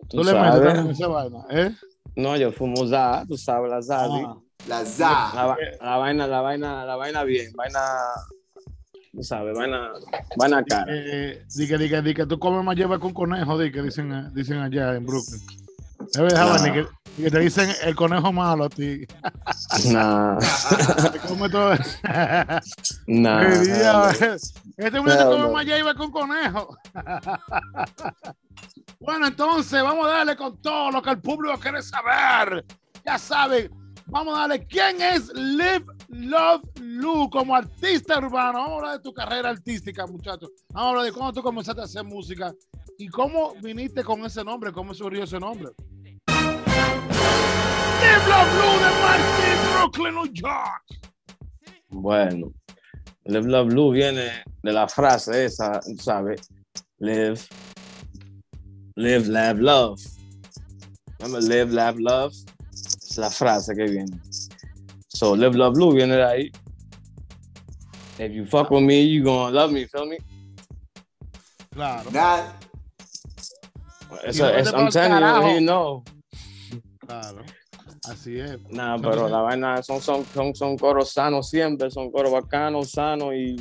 Tú 0.09 0.23
le 0.23 0.33
metes 0.33 0.61
también 0.61 0.87
esa 0.89 1.07
vaina, 1.07 1.45
¿eh? 1.49 1.71
No, 2.15 2.35
yo 2.35 2.51
fumo 2.51 2.85
za, 2.85 3.23
tú 3.25 3.37
sabes, 3.37 3.71
la 3.71 3.81
Zazi. 3.81 4.23
Ah. 4.25 4.35
La 4.67 4.79
La, 4.79 4.85
za. 4.85 5.57
la 5.79 5.97
vaina, 5.97 6.27
la 6.27 6.41
vaina, 6.41 6.85
la 6.85 6.95
vaina 6.95 7.23
bien, 7.23 7.51
vaina, 7.53 7.79
tú 9.11 9.23
sabes, 9.23 9.57
vaina, 9.57 9.89
vaina 10.37 10.63
cara. 10.63 10.85
Eh, 10.89 11.45
di 11.55 11.67
que, 11.67 11.77
di 11.77 11.89
que, 11.89 12.01
di 12.01 12.13
que 12.13 12.25
tú 12.27 12.37
comes 12.37 12.63
más 12.63 12.75
lleva 12.75 12.99
con 12.99 13.13
conejo, 13.13 13.57
di 13.57 13.71
que 13.71 13.81
dicen, 13.81 14.11
eh, 14.11 14.29
dicen 14.33 14.59
allá 14.59 14.93
en 14.95 15.05
Brooklyn. 15.05 15.41
Que, 16.13 17.29
te 17.29 17.39
dicen 17.39 17.69
el 17.83 17.95
conejo 17.95 18.31
malo 18.33 18.65
a 18.65 18.69
ti. 18.69 19.05
Nah, 19.91 20.37
Te 21.11 21.19
come 21.19 21.49
todo. 21.49 21.75
diablo, 23.07 24.09
Este 24.77 25.01
muchacho 25.01 25.21
Hell 25.21 25.41
come 25.41 25.65
no. 25.65 25.85
más 25.85 25.95
con 25.95 26.11
conejo. 26.11 26.77
bueno, 28.99 29.27
entonces 29.27 29.81
vamos 29.81 30.05
a 30.07 30.09
darle 30.09 30.35
con 30.35 30.61
todo 30.61 30.91
lo 30.91 31.01
que 31.01 31.11
el 31.11 31.21
público 31.21 31.57
quiere 31.59 31.81
saber. 31.81 32.65
Ya 33.05 33.17
saben, 33.17 33.71
vamos 34.07 34.35
a 34.35 34.41
darle 34.41 34.65
quién 34.67 35.01
es 35.01 35.31
Live 35.33 35.85
Love 36.09 36.63
Lu 36.81 37.29
como 37.29 37.55
artista 37.55 38.17
urbano. 38.17 38.59
Vamos 38.59 38.71
a 38.71 38.75
hablar 38.75 38.97
de 38.97 39.03
tu 39.03 39.13
carrera 39.13 39.49
artística, 39.49 40.05
muchachos. 40.07 40.49
Vamos 40.69 40.87
a 40.87 40.89
hablar 40.89 41.05
de 41.05 41.11
cuándo 41.13 41.33
tú 41.33 41.41
comenzaste 41.41 41.81
a 41.81 41.85
hacer 41.85 42.03
música 42.03 42.53
y 42.97 43.07
cómo 43.07 43.53
viniste 43.61 44.03
con 44.03 44.25
ese 44.25 44.43
nombre, 44.43 44.71
cómo 44.71 44.93
surgió 44.93 45.23
ese 45.23 45.39
nombre. 45.39 45.69
Live 48.01 48.27
Love 48.27 48.53
Lu 48.57 48.69
de 48.79 48.91
Martin, 49.01 49.57
Brooklyn, 49.73 50.13
New 50.15 50.27
York. 50.33 50.83
Bueno, 51.89 52.51
Live 53.25 53.47
Love 53.47 53.67
Blue 53.67 53.91
viene 53.91 54.43
de 54.63 54.71
la 54.73 54.87
frase 54.87 55.45
esa, 55.45 55.79
tú 55.79 55.95
¿sabes? 55.97 56.41
Live, 56.99 57.41
live, 58.95 59.27
laugh, 59.27 59.57
love. 59.59 59.99
Remember, 61.19 61.41
live, 61.41 61.71
laugh, 61.71 61.95
love. 61.99 62.33
Es 62.73 63.17
la 63.17 63.29
frase 63.29 63.75
que 63.75 63.83
viene. 63.83 64.19
So, 65.07 65.35
Live 65.35 65.55
Love 65.55 65.73
Blue 65.75 65.93
viene 65.93 66.15
de 66.15 66.23
ahí. 66.23 66.51
If 68.17 68.31
you 68.31 68.45
fuck 68.45 68.71
with 68.71 68.83
me, 68.83 69.01
you 69.03 69.23
gonna 69.23 69.51
love 69.51 69.71
me, 69.71 69.85
feel 69.85 70.05
me? 70.07 70.17
Claro. 71.73 72.09
Nah, 72.11 72.43
Eso, 74.23 74.43
no 74.45 74.51
te 74.51 74.59
es, 74.59 74.73
I'm 74.73 74.89
telling 74.89 75.11
carajo. 75.11 75.41
you, 75.41 75.55
he 75.55 75.59
know. 75.59 76.03
Claro. 77.07 77.43
Así 78.09 78.39
es. 78.39 78.57
Nah, 78.71 78.97
pero 78.99 79.29
la 79.29 79.41
vaina 79.41 79.83
son, 79.83 80.01
son, 80.01 80.25
son, 80.33 80.55
son 80.55 80.77
coros 80.77 81.11
sanos 81.11 81.49
siempre, 81.49 81.91
son 81.91 82.11
coros 82.11 82.31
bacanos, 82.31 82.91
sanos 82.91 83.33
y 83.35 83.55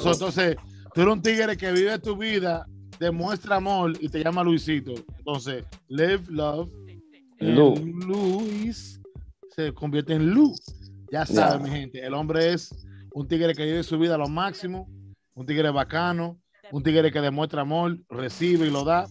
so- 0.00 0.08
entonces, 0.14 0.56
tú 0.94 1.00
eres 1.02 1.12
un 1.14 1.22
tigre 1.22 1.56
que 1.56 1.70
vive 1.72 1.98
tu 1.98 2.16
vida, 2.16 2.66
demuestra 2.98 3.56
amor 3.56 3.92
y 4.00 4.08
te 4.08 4.22
llama 4.22 4.42
Luisito. 4.42 4.92
Entonces, 5.18 5.64
live, 5.88 6.22
love, 6.28 6.68
Lu. 7.38 7.74
Luis 7.76 9.00
se 9.54 9.72
convierte 9.72 10.14
en 10.14 10.30
Lu. 10.30 10.54
Ya 11.10 11.26
sabes, 11.26 11.60
mi 11.60 11.70
gente, 11.70 12.04
el 12.04 12.14
hombre 12.14 12.52
es 12.52 12.70
un 13.12 13.26
tigre 13.28 13.54
que 13.54 13.64
vive 13.64 13.82
su 13.82 13.98
vida 13.98 14.14
a 14.14 14.18
lo 14.18 14.28
máximo, 14.28 14.88
un 15.34 15.44
tigre 15.46 15.70
bacano, 15.70 16.38
un 16.70 16.82
tigre 16.82 17.10
que 17.12 17.20
demuestra 17.20 17.62
amor, 17.62 17.98
recibe 18.08 18.66
y 18.66 18.70
lo 18.70 18.84
da. 18.84 19.06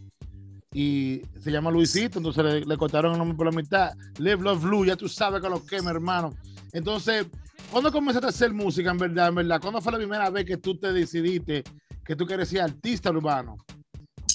Y 0.74 1.22
se 1.42 1.52
llama 1.52 1.70
Luisito, 1.70 2.20
entonces 2.20 2.44
le, 2.44 2.62
le 2.62 2.78
cortaron 2.78 3.12
el 3.12 3.18
nombre 3.18 3.36
por 3.36 3.46
la 3.46 3.52
mitad. 3.52 3.92
Live, 4.20 4.42
love, 4.42 4.64
Lu, 4.64 4.86
ya 4.86 4.96
tú 4.96 5.10
sabes 5.10 5.42
que 5.42 5.50
lo 5.50 5.66
que, 5.66 5.82
mi 5.82 5.90
hermano. 5.90 6.34
Entonces, 6.72 7.26
¿cuándo 7.70 7.92
comenzaste 7.92 8.28
a 8.28 8.30
hacer 8.30 8.54
música, 8.54 8.92
en 8.92 8.98
verdad, 8.98 9.28
en 9.28 9.36
verdad? 9.36 9.60
¿Cuándo 9.62 9.82
fue 9.82 9.92
la 9.92 9.98
primera 9.98 10.30
vez 10.30 10.46
que 10.46 10.56
tú 10.58 10.78
te 10.78 10.94
decidiste 10.94 11.64
que 12.06 12.16
tú 12.16 12.26
querías 12.26 12.48
ser 12.48 12.62
artista 12.62 13.10
urbano? 13.10 13.58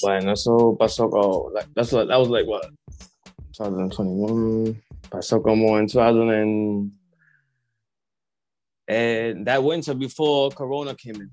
Bueno, 0.03 0.33
eso 0.33 0.77
pasó 0.79 1.09
como, 1.09 1.51
like, 1.55 1.71
that's 1.75 1.91
what, 1.93 2.07
that 2.09 2.19
was 2.19 2.29
like 2.29 2.47
what, 2.47 2.71
2021, 3.53 4.75
pasó 5.09 5.41
como 5.41 5.79
en 5.79 5.87
2000 5.87 6.31
and, 6.31 6.93
and 8.89 9.47
that 9.47 9.63
winter 9.63 9.95
before 9.95 10.51
Corona 10.55 10.95
came 10.95 11.17
in. 11.17 11.31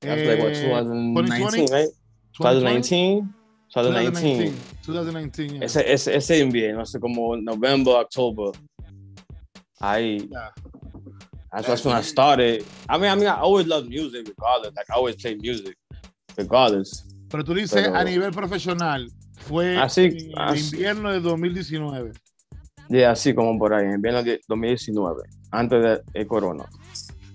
That 0.00 0.16
was 0.18 0.26
like 0.26 0.38
what, 0.42 0.52
Eh, 0.52 0.72
2019, 0.72 1.14
2020? 1.14 1.72
right? 1.72 1.88
2019? 2.32 3.34
2019. 3.82 4.52
2019, 4.86 5.54
yeah. 5.58 5.64
Ese, 5.64 5.92
ese, 5.92 6.14
ese 6.16 6.38
invierno, 6.38 6.82
hace 6.82 6.98
como 7.00 7.36
November, 7.36 7.94
October. 7.96 8.52
Ahí, 9.80 10.28
Yeah. 10.30 10.52
that's, 11.52 11.66
that's 11.66 11.84
when 11.84 11.96
I 11.96 12.02
started. 12.02 12.64
I 12.88 12.98
mean, 12.98 13.10
I 13.10 13.14
mean, 13.16 13.26
I 13.26 13.40
always 13.40 13.66
loved 13.66 13.88
music 13.88 14.26
regardless. 14.28 14.72
Like, 14.76 14.86
I 14.90 14.94
always 14.94 15.16
played 15.16 15.40
music 15.42 15.76
regardless. 16.36 17.04
Pero 17.28 17.42
tú 17.44 17.54
dices 17.54 17.82
Pero- 17.82 17.94
a 17.96 18.04
nivel 18.04 18.30
profesional, 18.32 19.08
fue 19.36 19.76
Así- 19.76 20.04
en 20.06 20.16
el 20.30 20.38
así. 20.38 20.74
invierno 20.76 21.12
de 21.12 21.20
2019. 21.20 22.12
Yeah, 22.88 23.10
así 23.12 23.34
como 23.34 23.58
por 23.58 23.72
ahí, 23.74 23.86
en 23.86 23.94
invierno 23.94 24.22
de 24.22 24.40
2019, 24.46 25.22
antes 25.50 25.82
de, 25.82 26.00
de 26.12 26.26
Corona. 26.26 26.64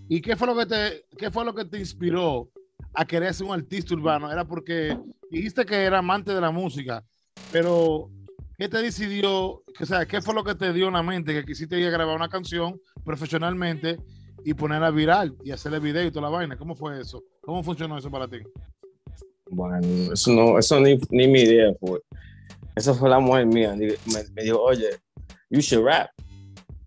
¿Y 0.08 0.22
qué 0.22 0.36
fue 0.36 0.48
lo 0.48 0.55
que 0.55 0.65
te, 0.65 1.05
qué 1.17 1.29
fue 1.31 1.43
lo 1.43 1.53
que 1.53 1.65
te 1.65 1.79
inspiró 1.79 2.50
a 2.93 3.05
querer 3.05 3.34
ser 3.34 3.48
un 3.48 3.53
artista 3.53 3.93
urbano? 3.93 4.31
Era 4.31 4.46
porque 4.46 4.98
dijiste 5.29 5.65
que 5.65 5.75
era 5.75 6.00
amante 6.00 6.34
de 6.34 6.41
la 6.41 6.51
música, 6.51 7.03
pero 7.51 8.10
¿qué 8.58 8.67
te 8.67 8.81
decidió? 8.81 9.63
O 9.79 9.86
sea, 9.86 10.05
¿qué 10.05 10.22
fue 10.22 10.34
lo 10.34 10.43
que 10.43 10.55
te 10.55 10.74
dio 10.74 10.88
en 10.88 10.93
la 10.93 11.03
mente 11.03 11.34
que 11.34 11.46
quisiste 11.46 11.79
ir 11.79 11.88
a 11.88 11.91
grabar 11.91 12.15
una 12.15 12.29
canción 12.29 12.79
profesionalmente 13.03 13.98
y 14.43 14.53
ponerla 14.53 14.91
viral 14.91 15.36
y 15.43 15.51
hacerle 15.51 15.79
video 15.79 16.05
y 16.05 16.12
toda 16.12 16.29
la 16.29 16.38
vaina? 16.38 16.58
¿Cómo 16.58 16.75
fue 16.75 17.00
eso? 17.01 17.24
¿Cómo 17.41 17.63
funcionó 17.63 17.98
eso 17.98 18.10
para 18.10 18.27
ti? 18.27 18.38
Bueno, 19.50 20.13
eso 20.13 20.31
no, 20.31 20.60
eso 20.60 20.79
ni, 20.79 21.00
ni 21.10 21.27
mi 21.27 21.41
idea 21.41 21.74
fue. 21.79 22.00
Esa 22.75 22.93
fue 22.93 23.10
la 23.10 23.19
mujer 23.19 23.46
mía. 23.46 23.75
Me, 23.75 24.24
me 24.34 24.43
dijo, 24.43 24.62
oye, 24.62 24.89
you 25.50 25.60
should 25.60 25.84
rap. 25.84 26.10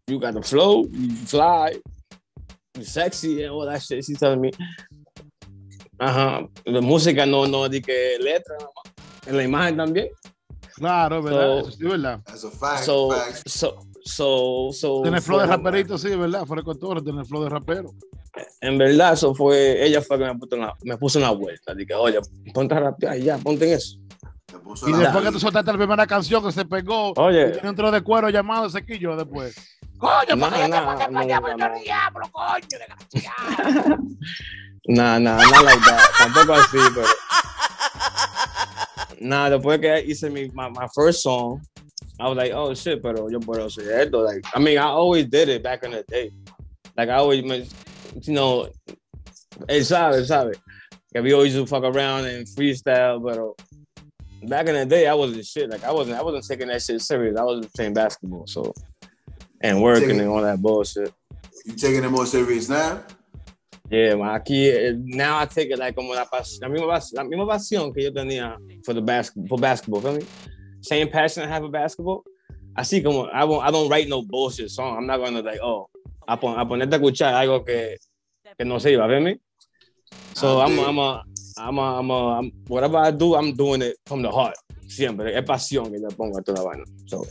You 0.06 0.18
got 0.18 0.35
the 0.35 0.42
flow, 0.42 0.85
you 0.90 1.14
fly, 1.26 1.80
you 2.76 2.85
sexy 2.85 3.44
and 3.44 3.52
all 3.52 3.64
that 3.66 3.80
shit. 3.80 4.04
She's 4.04 4.18
telling 4.18 4.40
me. 4.40 4.50
Ajá, 6.02 6.40
la 6.64 6.80
música 6.80 7.25
no, 7.26 7.47
no, 7.47 7.68
di 7.68 7.80
que 7.80 8.16
letra, 8.18 8.56
nada 8.59 8.71
más. 8.75 9.28
en 9.28 9.37
la 9.37 9.42
imagen 9.44 9.76
también. 9.76 10.09
Claro, 10.75 11.23
¿verdad? 11.23 11.40
So- 11.40 11.59
Eso 11.61 11.71
sí, 11.71 11.85
¿verdad? 11.85 12.21
That's 12.26 12.44
a 12.44 12.50
fact. 12.50 12.82
So, 12.85 13.09
so, 13.47 13.78
so, 14.04 14.68
so. 14.73 15.02
Tener 15.02 15.23
flow 15.23 15.38
de 15.40 15.47
fue- 15.47 15.56
raperito, 15.56 15.97
sí, 15.99 16.09
¿verdad? 16.16 16.44
Fuera 16.44 16.62
con 16.62 16.78
todo, 16.78 17.00
tener 17.02 17.25
flow 17.25 17.44
de 17.44 17.50
rapero. 17.50 17.90
En 18.61 18.78
verdad, 18.78 19.12
eso 19.12 19.35
fue, 19.35 19.85
ella 19.87 20.00
fue 20.02 20.18
que 20.18 20.25
me 20.25 20.35
puso 20.37 20.54
en 20.56 20.61
la, 20.62 20.75
me 20.82 20.97
puso 20.97 21.18
en 21.18 21.23
la 21.25 21.30
vuelta. 21.30 21.75
Dije, 21.75 21.94
oye, 21.94 22.18
ponte 22.52 22.75
a 22.75 22.80
rapear 22.80 23.18
y 23.18 23.23
ya, 23.25 23.38
ponte 23.38 23.66
en 23.68 23.75
eso. 23.76 23.99
Y 24.87 24.90
la- 24.90 24.99
después 24.99 25.25
que 25.25 25.30
tú 25.32 25.38
soltaste 25.38 25.71
la 25.73 25.78
primera 25.78 26.06
canción 26.06 26.42
que 26.44 26.50
se 26.52 26.64
pegó, 26.64 27.12
Oye. 27.16 27.52
y 27.62 27.75
tro 27.75 27.90
de 27.92 28.00
cuero 28.02 28.28
llamado 28.28 28.68
Sequillo 28.71 29.14
después. 29.16 29.54
Coño, 29.99 30.35
No, 30.37 30.49
¿por 30.49 30.59
qué 30.59 30.68
no, 30.68 30.80
no, 30.85 31.11
no, 31.11 31.68
no. 31.68 31.80
diablo, 31.80 32.28
coño, 32.32 32.66
desgraciado? 32.68 33.99
Nah, 34.89 35.19
nah, 35.19 35.37
not 35.37 35.65
like 35.65 35.79
that. 35.81 36.11
Tampoco 36.19 36.55
así, 36.55 36.79
pero. 36.95 37.07
Nah, 39.21 39.49
después 39.49 39.81
que 39.81 40.03
hice 40.05 40.29
mi 40.31 40.51
my, 40.53 40.69
my 40.71 40.89
first 40.95 41.23
song, 41.23 41.61
I 42.19 42.29
was 42.29 42.37
like, 42.37 42.53
oh 42.53 42.75
shit, 42.75 43.01
pero 43.03 43.29
yo 43.29 43.39
puedo 43.39 43.65
hacer 43.67 43.89
esto. 44.01 44.21
Like, 44.23 44.45
I 44.55 44.59
mean, 44.59 44.79
I 44.79 44.85
always 44.85 45.27
did 45.27 45.49
it 45.49 45.62
back 45.62 45.85
in 45.85 45.93
the 45.93 46.03
day. 46.09 46.31
Like, 46.97 47.09
I 47.09 47.15
always, 47.15 47.43
you 48.23 48.33
know, 48.35 48.69
él 49.69 49.85
sabe, 49.85 50.15
él 50.17 50.27
sabe. 50.27 50.55
Que 51.12 51.23
we 51.23 51.33
always 51.33 51.55
used 51.55 51.69
to 51.69 51.71
fuck 51.71 51.85
around 51.85 52.25
and 52.27 52.47
freestyle, 52.47 53.23
but 53.23 53.39
back 54.49 54.67
in 54.67 54.75
the 54.75 54.87
day, 54.87 55.07
I 55.07 55.15
wasn't 55.15 55.45
shit. 55.47 55.71
Like, 55.71 55.85
I 55.85 55.93
wasn't, 55.93 56.19
I 56.19 56.23
wasn't 56.23 56.45
taking 56.47 56.69
that 56.69 56.83
shit 56.83 57.01
serious. 57.01 57.39
I 57.39 57.45
was 57.45 57.67
playing 57.77 57.95
basketball, 57.95 58.47
so 58.47 58.73
and 59.61 59.81
working 59.81 60.09
Taking- 60.09 60.21
and 60.23 60.29
all 60.31 60.43
that 60.43 60.61
bullshit. 60.61 61.12
You 61.65 61.75
taking 61.75 62.03
it 62.03 62.09
more 62.11 62.27
serious 62.27 62.69
now? 62.69 63.05
Yeah, 63.93 64.15
man, 64.17 64.33
aquí 64.41 64.69
eh, 64.73 64.95
now 64.97 65.39
I 65.39 65.45
take 65.45 65.71
it 65.71 65.79
like 65.79 65.95
como 65.95 66.15
la, 66.15 66.25
la, 66.25 66.69
misma, 66.69 66.99
la 67.13 67.25
misma 67.25 67.47
pasión 67.47 67.93
que 67.93 68.05
yo 68.05 68.11
tenía 68.11 68.57
for 68.87 68.95
the 68.95 69.03
basketball, 69.03 69.49
for 69.49 69.59
basketball, 69.61 70.01
feel 70.01 70.15
me? 70.15 70.25
Same 70.81 71.09
passion 71.11 71.43
I 71.45 71.49
have 71.49 71.63
for 71.63 71.71
basketball. 71.71 72.25
Así 72.75 73.03
como 73.05 73.29
I 73.31 73.45
won't, 73.45 73.63
I 73.63 73.71
don't 73.71 73.91
write 73.91 74.09
no 74.09 74.23
bullshit 74.23 74.71
song. 74.71 74.97
I'm 74.97 75.07
not 75.07 75.19
gonna 75.19 75.43
like, 75.43 75.61
oh, 75.63 75.91
a, 76.27 76.39
pon- 76.39 76.59
a 76.59 76.65
ponerte 76.65 76.95
a 76.95 76.99
escuchar 76.99 77.35
algo 77.35 77.67
que, 77.67 77.99
que 78.57 78.65
no 78.65 78.79
sirva, 78.79 79.07
¿ves 79.07 79.23
me? 79.23 79.39
So 80.37 80.59
Ah, 80.61 80.65
I'm. 80.65 80.79
I'm, 80.81 80.99
a, 80.99 81.23
I'm, 81.59 81.79
a, 81.79 81.99
I'm, 81.99 82.11
a, 82.11 82.39
I'm, 82.39 82.53
whatever 82.69 82.97
I 82.97 83.11
do, 83.11 83.35
I'm 83.35 83.55
doing 83.55 83.83
it 83.83 83.97
from 84.07 84.23
the 84.23 84.31
heart. 84.31 84.55
Siempre, 84.89 85.37
es 85.37 85.45
pasión 85.45 85.93
que 85.93 86.01
pongo 86.17 86.39
a 86.39 86.43
toda 86.43 86.63
vaina. 86.63 86.85
So, 87.05 87.27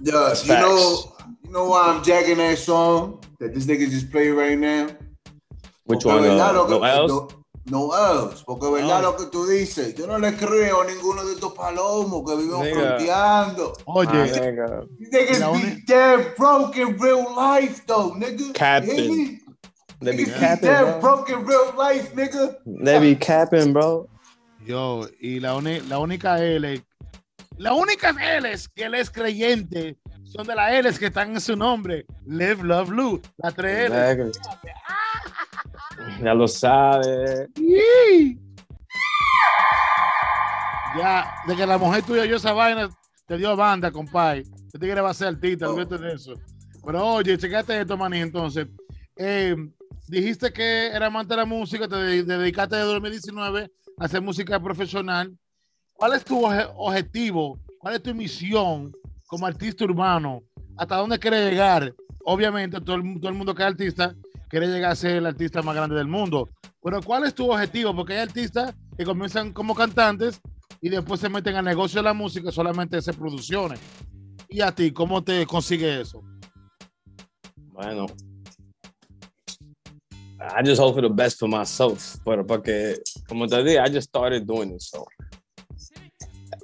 Yeah, 0.00 0.34
you 0.44 0.54
know, 0.54 1.16
you 1.42 1.50
know 1.50 1.68
why 1.68 1.88
I'm 1.88 2.04
jacking 2.04 2.36
that 2.36 2.58
song 2.58 3.24
that 3.40 3.52
this 3.52 3.66
nigga 3.66 3.90
just 3.90 4.12
played 4.12 4.30
right 4.30 4.56
now? 4.56 4.86
Which 5.88 6.02
Porque 6.04 6.08
one? 6.18 6.28
verdad 6.28 6.50
Uh, 6.50 6.54
lo 6.54 6.66
que- 6.66 6.86
no? 6.86 7.06
No, 7.08 7.28
no 7.88 7.94
else, 7.94 8.42
porque 8.46 8.70
verdad 8.70 8.98
Oh. 9.04 9.10
lo 9.10 9.16
que 9.16 9.26
tú 9.26 9.46
dices, 9.46 9.94
yo 9.94 10.06
no 10.06 10.18
le 10.18 10.34
creo 10.36 10.82
a 10.82 10.84
ninguno 10.86 11.24
de 11.24 11.34
estos 11.34 11.52
palomos 11.52 12.22
que 12.26 12.36
viven 12.36 12.74
fronteando. 12.74 13.72
Oye, 13.84 14.08
Ah, 14.10 14.24
nigga. 14.40 14.86
These 14.98 15.10
niggas 15.12 15.40
La 15.40 15.50
be 15.52 15.82
dead 15.86 16.34
broke 16.38 16.76
in 16.80 16.98
real 16.98 17.26
life 17.36 17.82
though, 17.86 18.14
nigga. 18.14 18.52
Me? 18.86 19.40
They 20.00 20.16
be 20.16 20.22
Niggas 20.24 20.26
be 20.34 20.40
capping, 20.40 20.68
dead 20.68 21.00
bro. 21.00 21.00
broke 21.00 21.28
in 21.32 21.46
real 21.46 21.72
life, 21.76 22.14
nigga. 22.14 22.56
They 22.84 22.98
be 23.00 23.16
capping, 23.18 23.72
bro. 23.72 24.06
yo, 24.64 25.06
y 25.20 25.40
la, 25.40 25.54
uni- 25.56 25.80
la 25.88 25.98
única 25.98 26.38
L, 26.42 26.82
la 27.56 27.72
única 27.74 28.10
L 28.10 28.54
que 28.74 28.84
él 28.84 28.94
es 28.94 29.10
creyente 29.10 29.96
son 30.24 30.46
de 30.46 30.54
las 30.54 30.72
L 30.72 30.92
que 30.98 31.06
están 31.06 31.32
en 31.32 31.40
su 31.40 31.56
nombre. 31.56 32.04
Live, 32.26 32.62
love, 32.62 32.90
Lou. 32.90 33.20
Las 33.38 33.54
tres 33.54 33.90
L. 33.90 33.94
Exactly. 34.10 34.70
Ya 36.22 36.34
lo 36.34 36.48
sabe. 36.48 37.48
¡Yee! 37.56 38.38
Ya, 40.96 41.34
de 41.46 41.54
que 41.56 41.66
la 41.66 41.78
mujer 41.78 42.02
tuya 42.02 42.22
oyó 42.22 42.36
esa 42.36 42.52
vaina, 42.52 42.88
te 43.26 43.36
dio 43.36 43.54
banda, 43.56 43.90
compadre. 43.90 44.42
Este 44.66 44.78
tigre 44.78 45.00
va 45.00 45.10
a 45.10 45.14
ser 45.14 45.28
artista, 45.28 45.68
Oh. 45.68 45.74
de 45.84 46.12
eso. 46.12 46.34
Pero 46.84 47.04
oye, 47.06 47.36
checate 47.36 47.80
esto, 47.80 47.96
maní, 47.96 48.20
entonces. 48.20 48.66
Eh, 49.16 49.54
dijiste 50.08 50.52
que 50.52 50.86
era 50.88 51.06
amante 51.06 51.34
de 51.34 51.36
la 51.38 51.44
música, 51.44 51.86
te 51.86 51.96
de- 51.96 52.22
dedicaste 52.22 52.76
de 52.76 52.82
2019 52.82 53.70
a 53.98 54.04
hacer 54.04 54.22
música 54.22 54.58
profesional. 54.60 55.36
¿Cuál 55.92 56.14
es 56.14 56.24
tu 56.24 56.44
objetivo? 56.46 57.58
¿Cuál 57.78 57.94
es 57.96 58.02
tu 58.02 58.14
misión 58.14 58.92
como 59.26 59.46
artista 59.46 59.84
urbano? 59.84 60.42
¿Hasta 60.76 60.96
dónde 60.96 61.18
quieres 61.18 61.50
llegar? 61.50 61.92
Obviamente, 62.24 62.80
todo 62.80 62.96
el, 62.96 63.20
todo 63.20 63.28
el 63.30 63.36
mundo 63.36 63.54
que 63.54 63.62
es 63.62 63.68
artista 63.68 64.14
quiere 64.48 64.66
llegar 64.66 64.92
a 64.92 64.96
ser 64.96 65.16
el 65.16 65.26
artista 65.26 65.62
más 65.62 65.74
grande 65.74 65.96
del 65.96 66.08
mundo. 66.08 66.48
Pero 66.82 67.02
¿cuál 67.02 67.24
es 67.24 67.34
tu 67.34 67.50
objetivo? 67.50 67.94
Porque 67.94 68.14
hay 68.14 68.20
artistas 68.20 68.74
que 68.96 69.04
comienzan 69.04 69.52
como 69.52 69.74
cantantes 69.74 70.40
y 70.80 70.88
después 70.88 71.20
se 71.20 71.28
meten 71.28 71.56
al 71.56 71.64
negocio 71.64 72.00
de 72.00 72.04
la 72.04 72.14
música 72.14 72.50
solamente 72.50 73.00
se 73.02 73.12
producciones. 73.12 73.78
¿Y 74.48 74.60
a 74.60 74.72
ti 74.72 74.92
cómo 74.92 75.22
te 75.22 75.44
consigue 75.46 76.00
eso? 76.00 76.22
Bueno. 77.72 78.06
I 80.40 80.62
just 80.64 80.80
hope 80.80 80.94
for 80.94 81.02
the 81.02 81.12
best 81.12 81.38
for 81.38 81.48
myself. 81.48 82.16
Pero 82.24 82.46
porque, 82.46 82.96
como 83.28 83.46
te 83.46 83.62
dije, 83.62 83.78
I 83.78 83.92
just 83.92 84.08
started 84.08 84.46
doing 84.46 84.72
it. 84.72 84.80
So 84.80 85.04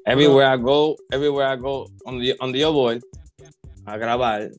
everywhere 0.06 0.46
I 0.46 0.56
go, 0.56 0.96
everywhere 1.10 1.46
I 1.46 1.56
go 1.56 1.88
on 2.06 2.20
the 2.20 2.36
on 2.40 2.52
the 2.52 2.64
a 3.86 3.98
grabar 3.98 4.50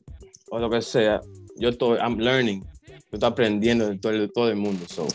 o 0.50 0.58
lo 0.58 0.70
que 0.70 0.80
sea, 0.82 1.20
yo 1.56 1.70
estoy, 1.70 1.98
I'm 1.98 2.18
learning. 2.18 2.64
Yo 3.16 3.26
estoy 3.26 3.28
aprendiendo 3.32 3.88
de 3.88 3.98
todo, 3.98 4.12
de 4.12 4.28
todo 4.28 4.48
el 4.50 4.56
mundo. 4.56 4.84
So, 4.88 5.08